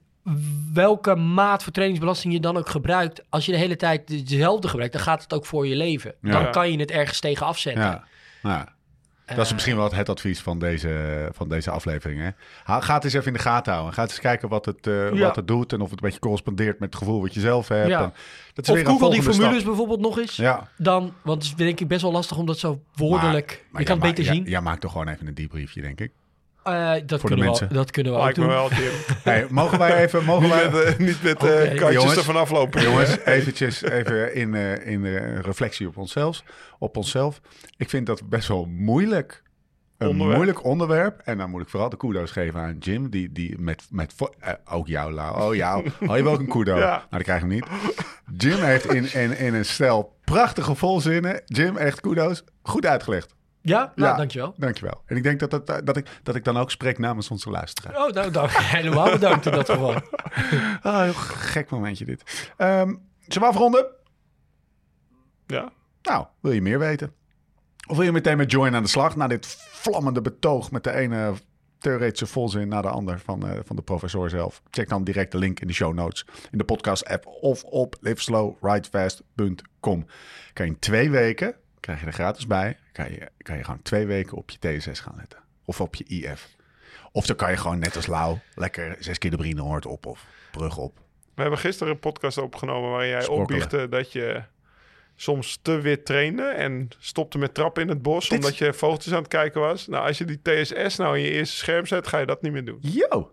welke 0.72 1.14
maat 1.14 1.62
voor 1.62 1.72
trainingsbelasting 1.72 2.32
je 2.32 2.40
dan 2.40 2.56
ook 2.56 2.68
gebruikt. 2.68 3.22
Als 3.28 3.46
je 3.46 3.52
de 3.52 3.58
hele 3.58 3.76
tijd 3.76 4.28
dezelfde 4.28 4.68
gebruikt, 4.68 4.92
dan 4.94 5.02
gaat 5.02 5.22
het 5.22 5.32
ook 5.34 5.46
voor 5.46 5.66
je 5.66 5.76
leven. 5.76 6.14
Ja. 6.22 6.30
Dan 6.30 6.50
kan 6.50 6.72
je 6.72 6.78
het 6.78 6.90
ergens 6.90 7.20
tegen 7.20 7.46
afzetten. 7.46 8.02
Ja. 8.42 8.72
Ja. 9.26 9.34
Dat 9.34 9.44
is 9.46 9.52
misschien 9.52 9.76
wel 9.76 9.92
het 9.94 10.08
advies 10.08 10.40
van 10.40 10.58
deze, 10.58 11.28
van 11.32 11.48
deze 11.48 11.70
aflevering. 11.70 12.20
Hè? 12.20 12.30
Ga 12.80 12.94
het 12.94 13.04
eens 13.04 13.12
even 13.12 13.26
in 13.26 13.32
de 13.32 13.38
gaten 13.38 13.72
houden. 13.72 13.94
Ga 13.94 14.02
eens 14.02 14.20
kijken 14.20 14.48
wat 14.48 14.64
het, 14.64 14.86
eh, 14.86 15.12
Ja. 15.12 15.18
wat 15.26 15.36
het 15.36 15.48
doet. 15.48 15.72
En 15.72 15.80
of 15.80 15.90
het 15.90 15.98
een 16.02 16.04
beetje 16.06 16.20
correspondeert 16.20 16.78
met 16.78 16.88
het 16.88 16.98
gevoel 17.02 17.20
wat 17.20 17.34
je 17.34 17.40
zelf 17.40 17.68
hebt. 17.68 17.88
Ja. 17.88 18.02
En 18.02 18.12
dat 18.54 18.64
is 18.64 18.70
Of 18.70 18.76
weer 18.76 18.86
Google 18.86 19.10
die 19.10 19.22
formules 19.22 19.52
stap. 19.54 19.64
bijvoorbeeld 19.66 20.00
nog 20.00 20.18
eens. 20.18 20.36
Ja. 20.36 20.68
Dan, 20.76 21.14
want 21.22 21.42
het 21.42 21.52
is 21.52 21.56
denk 21.66 21.80
ik 21.80 21.88
best 21.88 22.02
wel 22.02 22.12
lastig 22.12 22.36
om 22.36 22.46
dat 22.46 22.58
zo 22.58 22.80
woordelijk... 22.94 23.64
Maar 23.70 23.80
je 23.80 23.86
kan 23.86 24.00
het 24.00 24.06
beter 24.16 24.24
zien. 24.34 24.44
Jij 24.44 24.60
maakt 24.60 24.80
toch 24.80 24.92
gewoon 24.92 25.08
even 25.08 25.26
een 25.26 25.34
debriefje, 25.34 25.80
denk 25.82 26.00
ik. 26.00 26.12
Eh, 26.64 26.92
dat, 27.06 27.20
kunnen 27.20 27.38
we, 27.38 27.44
mensen. 27.44 27.68
dat 27.72 27.90
kunnen 27.90 28.12
we 28.12 28.18
ook 28.18 28.24
Lijkt 28.24 28.38
me 28.38 28.44
doen. 28.44 28.54
wel, 28.54 28.68
Jim. 28.70 28.92
Hey, 29.22 29.46
mogen 29.50 29.78
wij 29.78 30.02
even... 30.04 30.24
Mogen 30.24 30.42
niet 30.42 30.52
wij, 30.52 30.70
met, 30.70 30.82
eh, 30.84 30.98
niet 30.98 31.22
met 31.22 31.44
eh, 31.44 31.50
Oké. 31.50 31.66
kantjes 31.74 31.92
Jongens. 31.92 32.16
ervan 32.16 32.36
aflopen. 32.36 32.82
Jongens, 32.82 33.18
eventjes 33.24 33.82
even 33.82 34.34
in, 34.34 34.54
eh, 34.54 34.86
in 34.86 35.04
eh, 35.04 35.38
reflectie 35.38 35.86
op 35.86 35.96
onszelf, 35.96 36.42
op 36.78 36.96
onszelf. 36.96 37.40
Ik 37.76 37.88
vind 37.90 38.06
dat 38.06 38.28
best 38.28 38.48
wel 38.48 38.64
moeilijk. 38.70 39.42
Een 39.98 40.08
Onderwerp. 40.08 40.36
moeilijk 40.36 40.64
onderwerp. 40.64 41.20
En 41.24 41.38
dan 41.38 41.50
moet 41.50 41.62
ik 41.62 41.68
vooral 41.68 41.88
de 41.88 41.96
kudo's 41.96 42.30
geven 42.30 42.60
aan 42.60 42.76
Jim. 42.78 43.10
Die, 43.10 43.32
die 43.32 43.58
met, 43.58 43.86
met 43.90 44.14
eh, 44.40 44.52
ook 44.70 44.86
jou, 44.86 45.12
Lau. 45.12 45.42
Oh, 45.42 45.54
jou. 45.54 45.90
Oh, 46.08 46.16
je 46.16 46.22
wil 46.22 46.32
ook 46.32 46.38
een 46.38 46.48
kudo. 46.48 46.76
Ja. 46.78 46.86
Nou, 46.90 47.06
die 47.10 47.22
krijg 47.22 47.42
ik 47.42 47.48
niet. 47.48 47.66
Jim 48.36 48.58
heeft 48.62 48.92
in, 48.92 49.12
in, 49.12 49.38
in 49.38 49.54
een 49.54 49.64
stel 49.64 50.16
prachtige 50.24 50.74
volzinnen. 50.74 51.42
Jim, 51.44 51.76
echt 51.76 52.00
kudo's. 52.00 52.44
Goed 52.62 52.86
uitgelegd. 52.86 53.34
Ja? 53.66 53.92
Nou, 53.94 54.10
Ja. 54.10 54.16
dankjewel. 54.16 54.54
Dankjewel. 54.56 55.02
En 55.06 55.16
ik 55.16 55.22
denk 55.22 55.40
dat, 55.40 55.50
dat, 55.50 55.66
dat, 55.86 55.96
ik, 55.96 56.06
dat 56.22 56.34
ik 56.34 56.44
dan 56.44 56.56
ook 56.56 56.70
spreek 56.70 56.98
namens 56.98 57.30
onze 57.30 57.50
luisteraar. 57.50 58.06
Oh, 58.06 58.10
nou, 58.12 58.30
dank. 58.30 58.50
Helemaal 58.50 59.10
bedankt 59.10 59.46
in 59.46 59.52
dat 59.52 59.70
geval. 59.70 59.94
Ah, 60.82 61.02
heel 61.02 61.12
gek 61.14 61.70
momentje 61.70 62.04
dit. 62.04 62.52
Ehm 62.56 62.94
zullen 63.26 63.48
we 63.48 63.54
afronden? 63.54 63.86
Ja. 65.46 65.72
Nou, 66.02 66.26
wil 66.40 66.52
je 66.52 66.62
meer 66.62 66.78
weten? 66.78 67.12
Of 67.86 67.96
wil 67.96 68.04
je 68.04 68.12
meteen 68.12 68.36
met 68.36 68.50
Join 68.50 68.74
aan 68.74 68.82
de 68.82 68.88
slag 68.88 69.16
na 69.16 69.26
dit 69.26 69.46
vlammende 69.70 70.20
betoog 70.20 70.70
met 70.70 70.84
de 70.84 70.92
ene 70.92 71.32
theoretische 71.78 72.26
volzin 72.26 72.68
na 72.68 72.80
de 72.82 72.88
ander 72.88 73.18
van, 73.18 73.48
eh, 73.48 73.58
van 73.64 73.76
de 73.76 73.82
professor 73.82 74.30
zelf? 74.30 74.62
Check 74.70 74.88
dan 74.88 75.04
direct 75.04 75.32
de 75.32 75.38
link 75.38 75.60
in 75.60 75.66
de 75.66 75.72
show 75.72 75.94
notes, 75.94 76.26
in 76.50 76.58
de 76.58 76.64
podcast 76.64 77.04
app 77.06 77.26
of 77.26 77.62
op 77.64 77.96
liveslowridefast.com. 78.00 80.06
Kan 80.52 80.66
je 80.66 80.72
in 80.72 80.78
twee 80.78 81.10
weken, 81.10 81.54
krijg 81.84 82.00
je 82.00 82.06
er 82.06 82.12
gratis 82.12 82.46
bij, 82.46 82.76
kan 82.92 83.10
je, 83.10 83.30
kan 83.38 83.56
je 83.56 83.64
gewoon 83.64 83.82
twee 83.82 84.06
weken 84.06 84.36
op 84.36 84.50
je 84.50 84.58
TSS 84.78 85.00
gaan 85.00 85.14
letten. 85.16 85.38
Of 85.64 85.80
op 85.80 85.94
je 85.94 86.04
IF. 86.04 86.48
Of 87.12 87.26
dan 87.26 87.36
kan 87.36 87.50
je 87.50 87.56
gewoon 87.56 87.78
net 87.78 87.96
als 87.96 88.06
Lau 88.06 88.38
lekker 88.54 88.96
zes 88.98 89.18
keer 89.18 89.30
de 89.30 89.36
Brienenoord 89.36 89.86
op 89.86 90.06
of 90.06 90.26
brug 90.50 90.76
op. 90.76 90.98
We 91.34 91.40
hebben 91.40 91.58
gisteren 91.58 91.92
een 91.92 91.98
podcast 91.98 92.38
opgenomen 92.38 92.90
waarin 92.90 93.08
jij 93.08 93.26
opbiechte 93.26 93.88
dat 93.88 94.12
je 94.12 94.42
soms 95.16 95.58
te 95.62 95.80
wit 95.80 96.04
trainde 96.06 96.42
en 96.42 96.88
stopte 96.98 97.38
met 97.38 97.54
trappen 97.54 97.82
in 97.82 97.88
het 97.88 98.02
bos 98.02 98.28
Dit- 98.28 98.38
omdat 98.38 98.56
je 98.58 98.72
vogeltjes 98.72 99.12
aan 99.12 99.18
het 99.18 99.28
kijken 99.28 99.60
was. 99.60 99.86
Nou, 99.86 100.06
als 100.06 100.18
je 100.18 100.24
die 100.24 100.42
TSS 100.42 100.96
nou 100.96 101.16
in 101.18 101.24
je 101.24 101.30
eerste 101.30 101.56
scherm 101.56 101.86
zet, 101.86 102.06
ga 102.06 102.18
je 102.18 102.26
dat 102.26 102.42
niet 102.42 102.52
meer 102.52 102.64
doen. 102.64 102.78
Yo! 102.80 103.32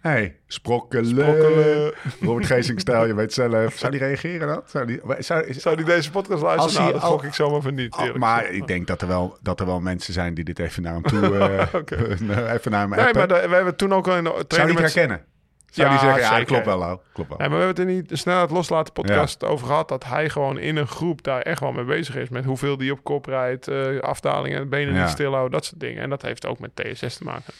Hey, 0.00 0.36
sprokkelen. 0.46 1.06
Sprokkelen. 1.06 1.92
Robert 2.20 2.46
Geesing-stijl, 2.46 3.06
je 3.06 3.14
weet 3.14 3.32
zelf. 3.32 3.74
Zou 3.78 3.90
die 3.92 4.00
reageren 4.00 4.48
dan? 4.48 4.62
Zou 4.66 4.86
die, 4.86 5.00
zou, 5.18 5.44
is- 5.46 5.58
Zou 5.62 5.76
die 5.76 5.84
deze 5.84 6.10
podcast 6.10 6.42
luisteren? 6.42 6.62
Als 6.64 6.72
hij 6.74 6.82
nou, 6.82 6.92
dat 6.92 7.02
al- 7.02 7.10
gok 7.10 7.24
ik 7.24 7.34
zomaar 7.34 7.60
van 7.60 7.74
niet. 7.74 7.92
Oh, 7.94 7.98
eerlijk 8.00 8.18
maar 8.18 8.50
ik 8.50 8.66
denk 8.66 8.86
dat 8.86 9.02
er, 9.02 9.08
wel, 9.08 9.38
dat 9.42 9.60
er 9.60 9.66
wel 9.66 9.80
mensen 9.80 10.12
zijn 10.12 10.34
die 10.34 10.44
dit 10.44 10.58
even 10.58 10.82
naar 10.82 10.92
hem 10.92 11.02
toe... 11.02 11.38
eh, 11.38 11.74
Oké. 11.74 11.96
even 12.06 12.70
naar 12.70 12.80
hem 12.80 12.90
Nee, 12.90 12.98
appen. 13.00 13.16
maar 13.18 13.28
da- 13.28 13.48
we 13.48 13.54
hebben 13.54 13.76
toen 13.76 13.92
ook 13.94 14.08
al 14.08 14.16
in 14.16 14.24
de 14.24 14.44
Zou 14.48 14.66
die 14.66 14.76
het 14.76 14.78
herkennen? 14.94 15.24
Zou 15.70 15.88
Ja, 15.88 15.92
die 15.94 16.02
zeggen, 16.04 16.22
ja, 16.22 16.28
zeker. 16.28 16.46
klopt 16.46 16.64
wel. 16.64 17.02
Klopt 17.12 17.28
wel. 17.28 17.38
Ja, 17.42 17.48
maar 17.48 17.58
we 17.58 17.64
hebben 17.64 17.84
het 17.86 17.94
in 17.96 18.04
die 18.06 18.16
snelheid 18.16 18.50
loslaten 18.50 18.92
podcast 18.92 19.44
over 19.44 19.66
gehad... 19.66 19.88
dat 19.88 20.04
hij 20.04 20.28
gewoon 20.30 20.58
in 20.58 20.76
een 20.76 20.86
groep 20.88 21.22
daar 21.22 21.40
echt 21.42 21.60
wel 21.60 21.72
mee 21.72 21.84
bezig 21.84 22.16
is... 22.16 22.28
met 22.28 22.44
hoeveel 22.44 22.76
die 22.76 22.92
op 22.92 23.04
kop 23.04 23.26
rijdt, 23.26 23.68
eh, 23.68 23.98
afdalingen, 23.98 24.68
benen 24.68 24.94
Ja. 24.94 25.00
niet 25.00 25.10
stilhouden, 25.10 25.50
dat 25.52 25.64
soort 25.64 25.80
dingen. 25.80 26.02
En 26.02 26.10
dat 26.10 26.22
heeft 26.22 26.46
ook 26.46 26.58
met 26.58 26.70
TSS 26.76 27.16
te 27.16 27.24
maken. 27.24 27.52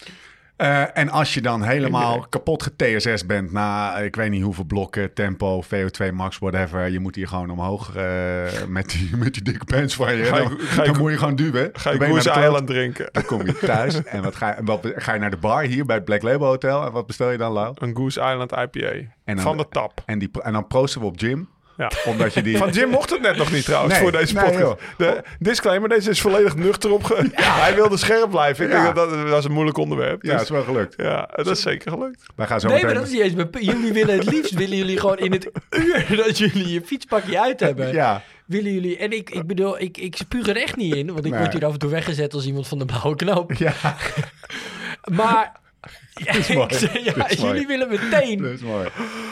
Eh, 0.60 0.98
en 0.98 1.08
als 1.08 1.34
je 1.34 1.40
dan 1.40 1.62
helemaal 1.62 2.26
kapot 2.28 2.62
ge-TSS 2.62 3.26
bent 3.26 3.52
na 3.52 3.96
ik 3.96 4.16
weet 4.16 4.30
niet 4.30 4.42
hoeveel 4.42 4.64
blokken, 4.64 5.12
tempo, 5.14 5.62
VO2 5.62 6.12
max, 6.12 6.38
whatever. 6.38 6.88
Je 6.88 6.98
moet 7.00 7.14
hier 7.14 7.28
gewoon 7.28 7.50
omhoog 7.50 7.94
eh, 7.96 8.04
met, 8.68 8.90
die, 8.90 9.16
met 9.16 9.34
die 9.34 9.42
dikke 9.42 9.64
pants 9.64 9.94
van 9.94 10.14
je. 10.16 10.24
Ga 10.24 10.36
je- 10.36 10.42
dan, 10.48 10.58
ga 10.58 10.82
je- 10.84 10.90
dan 10.90 11.00
moet 11.00 11.10
je 11.10 11.18
gewoon 11.18 11.36
duwen. 11.36 11.70
Ga 11.72 11.90
je 11.92 11.98
Goose. 11.98 12.30
Island 12.30 12.66
drinken? 12.66 13.08
Dan 13.12 13.24
kom 13.24 13.46
je 13.46 13.58
thuis 13.58 14.02
en 14.04 14.22
wat 14.22 14.36
ga, 14.36 14.56
wat, 14.64 14.86
ga 14.94 15.12
je 15.12 15.18
naar 15.20 15.30
de 15.30 15.36
bar 15.36 15.62
hier 15.62 15.84
bij 15.86 15.96
het 15.96 16.04
Black 16.04 16.22
Label 16.22 16.46
Hotel. 16.46 16.86
En 16.86 16.92
wat 16.92 17.06
bestel 17.06 17.30
je 17.30 17.38
dan, 17.38 17.52
Lau? 17.52 17.74
Een 17.78 17.96
Goose 17.96 18.20
Island 18.20 18.52
IPA. 18.52 18.88
En 18.90 19.08
dan- 19.24 19.38
van 19.38 19.56
de 19.56 19.66
tap. 19.70 20.02
En, 20.06 20.18
die, 20.18 20.30
en 20.42 20.52
dan 20.52 20.66
proosten 20.66 21.00
we 21.00 21.06
op 21.06 21.20
Jim. 21.20 21.48
Ja. 21.80 21.90
Omdat 22.06 22.34
je 22.34 22.42
die... 22.42 22.56
Van 22.56 22.70
Jim 22.70 22.88
mocht 22.88 23.10
het 23.10 23.20
net 23.20 23.36
nog 23.36 23.52
niet 23.52 23.64
trouwens 23.64 23.94
Nee, 23.94 24.02
voor 24.02 24.12
deze 24.12 24.34
podcast. 24.34 24.80
de 24.96 25.22
disclaimer, 25.38 25.88
deze 25.88 26.10
is 26.10 26.20
volledig 26.20 26.56
nuchter 26.56 26.92
opge... 26.92 27.28
Hij 27.34 27.74
wilde 27.74 27.96
scherp 27.96 28.30
blijven. 28.30 28.64
Ik 28.64 28.72
Ja. 28.72 28.82
denk 28.82 28.94
dat, 28.94 29.10
dat 29.10 29.26
dat 29.28 29.38
is 29.38 29.44
een 29.44 29.52
moeilijk 29.52 29.76
onderwerp. 29.78 30.22
ja, 30.22 30.32
Dus, 30.32 30.42
is 30.42 30.48
wel 30.48 30.62
gelukt. 30.62 30.94
ja, 30.96 31.28
dat 31.34 31.46
is 31.46 31.60
zeker 31.62 31.90
gelukt. 31.92 32.22
Wij 32.36 32.46
gaan 32.46 32.60
zo 32.60 32.66
Nee, 32.68 32.76
meteen... 32.76 32.90
maar 32.92 33.00
dat 33.04 33.12
is 33.12 33.18
niet 33.18 33.52
eens... 33.62 33.66
Jullie 33.66 33.92
willen 33.92 34.14
het 34.18 34.30
liefst, 34.30 34.54
willen 34.54 34.76
jullie 34.76 34.98
gewoon 35.00 35.18
in 35.18 35.32
het 35.32 35.50
uur 35.70 36.06
dat 36.24 36.38
jullie 36.38 36.72
je 36.72 36.80
fietspakje 36.84 37.40
uit 37.40 37.60
hebben. 37.60 37.92
Ja, 37.92 38.22
Willen 38.46 38.72
jullie... 38.72 38.96
En 38.98 39.12
ik, 39.12 39.30
ik 39.30 39.46
bedoel, 39.46 39.80
ik, 39.80 39.96
ik 39.98 40.16
spuug 40.16 40.46
er 40.48 40.56
echt 40.56 40.76
niet 40.76 40.94
in. 40.94 41.06
Want 41.12 41.24
ik 41.24 41.30
Nee. 41.30 41.40
word 41.40 41.52
hier 41.52 41.64
af 41.66 41.72
en 41.72 41.78
toe 41.78 41.90
weggezet 41.90 42.34
als 42.34 42.46
iemand 42.46 42.68
van 42.68 42.78
de 42.78 42.84
blauwe 42.84 43.16
knoop. 43.16 43.52
ja, 43.52 43.72
Maar... 45.16 45.58
Ja, 46.14 46.32
is 46.34 46.48
mooi. 46.54 46.66
ik 46.66 46.72
zeg, 46.74 46.92
ja, 47.04 47.12
Dit 47.12 47.30
is 47.30 47.36
mooi. 47.38 47.52
jullie 47.52 47.66
willen 47.66 47.88
meteen 47.88 48.42
dat 48.42 48.50
is 48.52 48.60
mooi. 48.62 48.88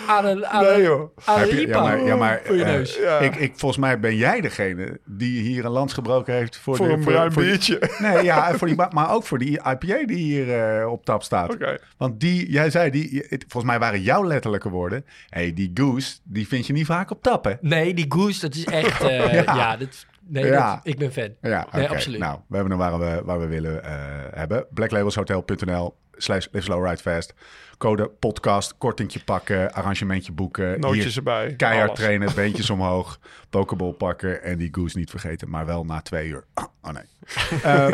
aan 0.06 0.24
een, 0.24 0.46
aan 0.46 0.62
Nee 0.64 0.74
een, 0.74 0.82
joh. 0.82 1.10
aan 1.24 1.40
een 1.40 1.46
je- 1.46 1.60
IPA 1.60 1.70
ja, 1.78 1.82
maar, 1.82 2.04
ja, 2.04 2.16
maar 2.16 2.40
voor 2.44 2.56
je 2.56 2.64
eh. 2.64 2.84
Ja. 3.00 3.18
ik, 3.18 3.36
ik, 3.36 3.52
volgens 3.56 3.80
mij 3.80 4.00
ben 4.00 4.16
jij 4.16 4.40
degene 4.40 5.00
die 5.04 5.40
hier 5.42 5.64
een 5.64 5.70
lans 5.70 5.92
gebroken 5.92 6.34
heeft 6.34 6.56
voor, 6.56 6.76
Voor 6.76 6.86
de, 6.86 6.92
een 6.92 7.04
bruin 7.04 7.32
voor 7.32 7.42
biertje. 7.42 7.90
nee, 7.98 8.24
ja, 8.24 8.54
voor 8.54 8.66
die, 8.66 8.76
ma- 8.76 8.90
maar 8.92 9.10
ook 9.14 9.24
voor 9.24 9.38
die 9.38 9.50
IPA 9.50 9.76
die 10.06 10.16
hier 10.16 10.78
eh, 10.80 10.90
op 10.92 11.04
tap 11.04 11.22
staat. 11.22 11.52
Oké. 11.54 11.78
Want 11.96 12.20
die, 12.20 12.50
jij 12.50 12.70
zei, 12.70 12.90
die, 12.90 13.24
het- 13.28 13.44
volgens 13.48 13.72
mij 13.72 13.78
waren 13.78 14.00
jouw 14.02 14.24
letterlijke 14.24 14.68
woorden. 14.68 15.04
Hé, 15.28 15.40
hey, 15.40 15.52
die 15.54 15.70
goose, 15.74 16.16
die 16.24 16.48
vind 16.48 16.66
je 16.66 16.72
niet 16.72 16.86
vaak 16.86 17.10
op 17.10 17.22
tap, 17.22 17.44
hè? 17.44 17.52
Nee, 17.60 17.94
die 17.94 18.06
Goose, 18.08 18.40
dat 18.40 18.54
is 18.54 18.64
echt... 18.84 19.00
eh, 19.02 19.32
Ja. 19.34 19.54
ja. 19.54 19.76
dat, 19.76 20.06
nee, 20.26 20.44
Ja. 20.46 20.74
dat- 20.74 20.80
ik 20.86 20.98
ben 20.98 21.12
fan. 21.12 21.28
Ja, 21.40 21.66
Nee, 21.72 21.88
absoluut. 21.88 22.18
Nou, 22.20 22.38
we 22.48 22.56
hebben 22.56 22.78
hem 22.78 22.90
waar 22.90 22.98
we, 22.98 23.22
waar 23.24 23.40
we 23.40 23.46
willen 23.46 23.84
eh, 23.84 23.90
hebben. 24.30 24.66
blacklabelshotel.nl 24.74 25.94
slash 26.18 26.46
live 26.52 26.64
slow 26.64 26.84
ride 26.86 27.02
fast. 27.02 27.34
Code 27.78 28.08
podcast, 28.08 28.74
kortingje 28.78 29.20
pakken, 29.24 29.72
arrangementje 29.72 30.32
boeken. 30.32 30.80
Nootjes 30.80 31.16
erbij. 31.16 31.54
Keihard 31.56 31.88
alles. 31.88 32.00
trainen, 32.00 32.34
beentjes 32.34 32.70
omhoog, 32.70 33.18
pokeball 33.50 33.92
pakken 33.92 34.42
en 34.42 34.58
die 34.58 34.68
goose 34.72 34.98
niet 34.98 35.10
vergeten, 35.10 35.50
maar 35.50 35.66
wel 35.66 35.84
na 35.84 36.00
twee 36.00 36.28
uur. 36.28 36.44
Oh 36.82 36.92
nee. 36.92 37.02
Eh, 37.62 37.86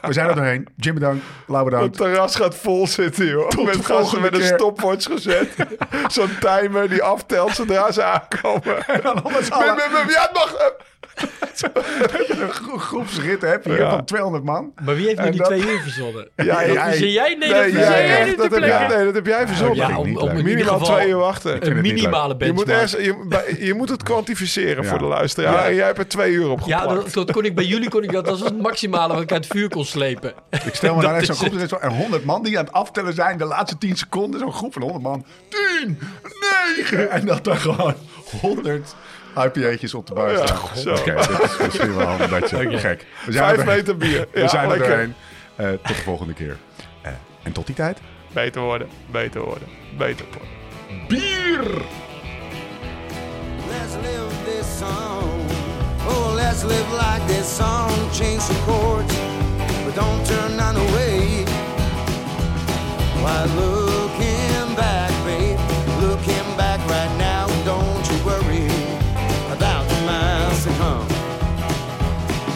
we 0.00 0.12
zijn 0.12 0.28
er 0.28 0.34
doorheen. 0.34 0.68
Jim 0.76 0.94
bedankt, 0.94 1.24
Lau 1.46 1.64
Het 1.64 1.70
bedankt. 1.72 1.96
terras 1.96 2.36
gaat 2.36 2.54
vol 2.54 2.86
zitten, 2.86 3.26
joh. 3.26 3.48
Tot 3.48 3.64
met 3.64 3.84
gasten 3.86 4.20
met 4.20 4.34
een 4.34 4.42
stopwatch 4.46 5.06
gezet. 5.06 5.54
Zo'n 6.12 6.30
timer 6.40 6.88
die 6.88 7.02
aftelt 7.02 7.54
zodra 7.54 7.92
ze 7.92 8.02
aankomen. 8.02 8.86
En 8.86 9.00
dan 9.02 9.20
met- 9.24 9.46
Ja, 9.48 10.22
het 10.22 10.30
mag. 10.32 10.72
Een 11.20 12.50
gro- 12.50 12.78
groepsrit 12.78 13.42
heb 13.42 13.64
je 13.64 13.70
hier 13.70 13.80
Ja. 13.80 13.90
van 13.90 14.04
200 14.04 14.44
man. 14.44 14.72
Maar 14.84 14.94
wie 14.96 15.06
heeft 15.06 15.20
nu 15.22 15.30
die 15.30 15.38
dat- 15.38 15.46
twee 15.48 15.60
uur 15.60 15.80
verzonnen? 15.82 16.28
Ja, 16.36 16.66
dat 16.66 16.98
jij-? 16.98 16.98
Nee, 17.00 17.36
Nee, 17.38 17.48
dat 17.48 17.72
jij, 17.72 17.82
heb 17.82 18.06
jij, 18.06 18.24
nee, 18.96 19.04
dat 19.04 19.14
heb 19.14 19.26
jij 19.26 19.46
verzonnen. 19.46 19.76
Ja, 19.76 19.98
om, 19.98 20.16
om 20.18 20.42
Minimaal 20.42 20.78
twee 20.80 21.08
uur 21.08 21.16
wachten. 21.16 21.66
een 21.70 21.80
minimale 21.80 22.34
Je 22.38 22.52
moet, 22.52 22.64
benchmark. 22.66 22.92
ergens, 22.92 23.58
je, 23.66 23.74
moet 23.74 23.88
het 23.88 24.02
kwantificeren 24.02 24.82
Ja. 24.82 24.88
voor 24.88 24.98
de 24.98 25.04
luisteraar. 25.04 25.70
Ja. 25.70 25.74
Jij 25.76 25.86
hebt 25.86 25.98
er 25.98 26.08
twee 26.08 26.32
uur 26.32 26.50
op 26.50 26.60
Ja, 26.66 26.78
geplakt. 26.78 27.14
dat, 27.14 27.26
dat 27.26 27.32
kon 27.36 27.44
ik 27.44 27.54
bij 27.54 27.64
jullie 27.64 27.88
kon 27.88 28.02
ik 28.02 28.12
dat. 28.12 28.24
Dat 28.24 28.38
was 28.38 28.48
het 28.48 28.60
maximale 28.62 29.12
wat 29.12 29.22
ik 29.22 29.32
uit 29.32 29.44
het 29.44 29.52
vuur 29.52 29.68
kon 29.68 29.84
slepen. 29.84 30.32
Ik 30.64 30.74
stel 30.74 30.94
me 30.94 31.00
Dat 31.02 31.10
dan 31.10 31.18
echt 31.18 31.26
zo'n 31.26 31.36
groep 31.36 31.54
er 31.54 31.60
is 31.62 31.68
zo- 31.68 31.76
en 31.76 31.90
100 31.96 32.24
man 32.24 32.42
die 32.42 32.58
aan 32.58 32.64
het 32.64 32.72
aftellen 32.74 33.14
zijn 33.14 33.38
de 33.38 33.44
laatste 33.44 33.78
10 33.78 33.96
seconden. 33.96 34.40
Zo'n 34.40 34.52
groep 34.52 34.72
van 34.72 34.82
100 34.82 35.02
man. 35.02 35.24
10, 35.82 35.98
9. 36.76 37.10
En 37.10 37.26
dat 37.26 37.46
er 37.46 37.56
gewoon 37.56 37.94
100 38.40 38.94
IPA'tjes 39.36 39.94
op 39.94 40.06
de 40.06 40.14
bar 40.14 40.32
Ja, 40.32 40.46
staan. 40.46 40.94
Oké, 40.98 41.14
dit 41.14 41.40
is 41.42 41.56
misschien 41.58 41.96
wel 41.96 42.08
een 42.20 42.30
beetje 42.30 42.78
gek. 42.78 43.06
We 43.26 43.32
zijn 43.32 43.44
Vijf 43.46 43.58
er, 43.58 43.64
meter 43.66 43.96
bier. 43.96 44.26
we 44.32 44.40
Ja, 44.40 44.48
zijn 44.48 44.70
er 44.70 44.78
doorheen. 44.78 45.14
Eh, 45.56 45.68
tot 45.68 45.86
de 45.86 45.94
volgende 45.94 46.32
keer. 46.32 46.56
Eh, 47.02 47.12
en 47.42 47.52
tot 47.52 47.66
die 47.66 47.74
tijd. 47.74 47.98
Beter 48.32 48.60
worden, 48.62 48.88
beter 49.10 49.40
worden, 49.40 49.68
beter 49.98 50.24
worden. 50.26 50.48
Bier! 51.08 51.62
Let's 53.68 53.94
live 54.02 54.34
this 54.44 54.78
song. 54.78 55.40
Oh, 56.08 56.34
let's 56.34 56.62
live 56.62 56.90
like 56.92 57.26
this 57.26 57.56
song. 57.56 57.90
Change 58.12 58.40
some 58.40 58.58
chords, 58.66 59.14
but 59.84 59.94
don't 59.94 60.26
turn 60.26 60.56
none 60.56 60.76
away. 60.78 61.44
Why, 63.22 63.44
looking 63.54 63.89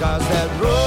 Cause 0.05 0.29
that 0.29 0.61
road 0.61 0.84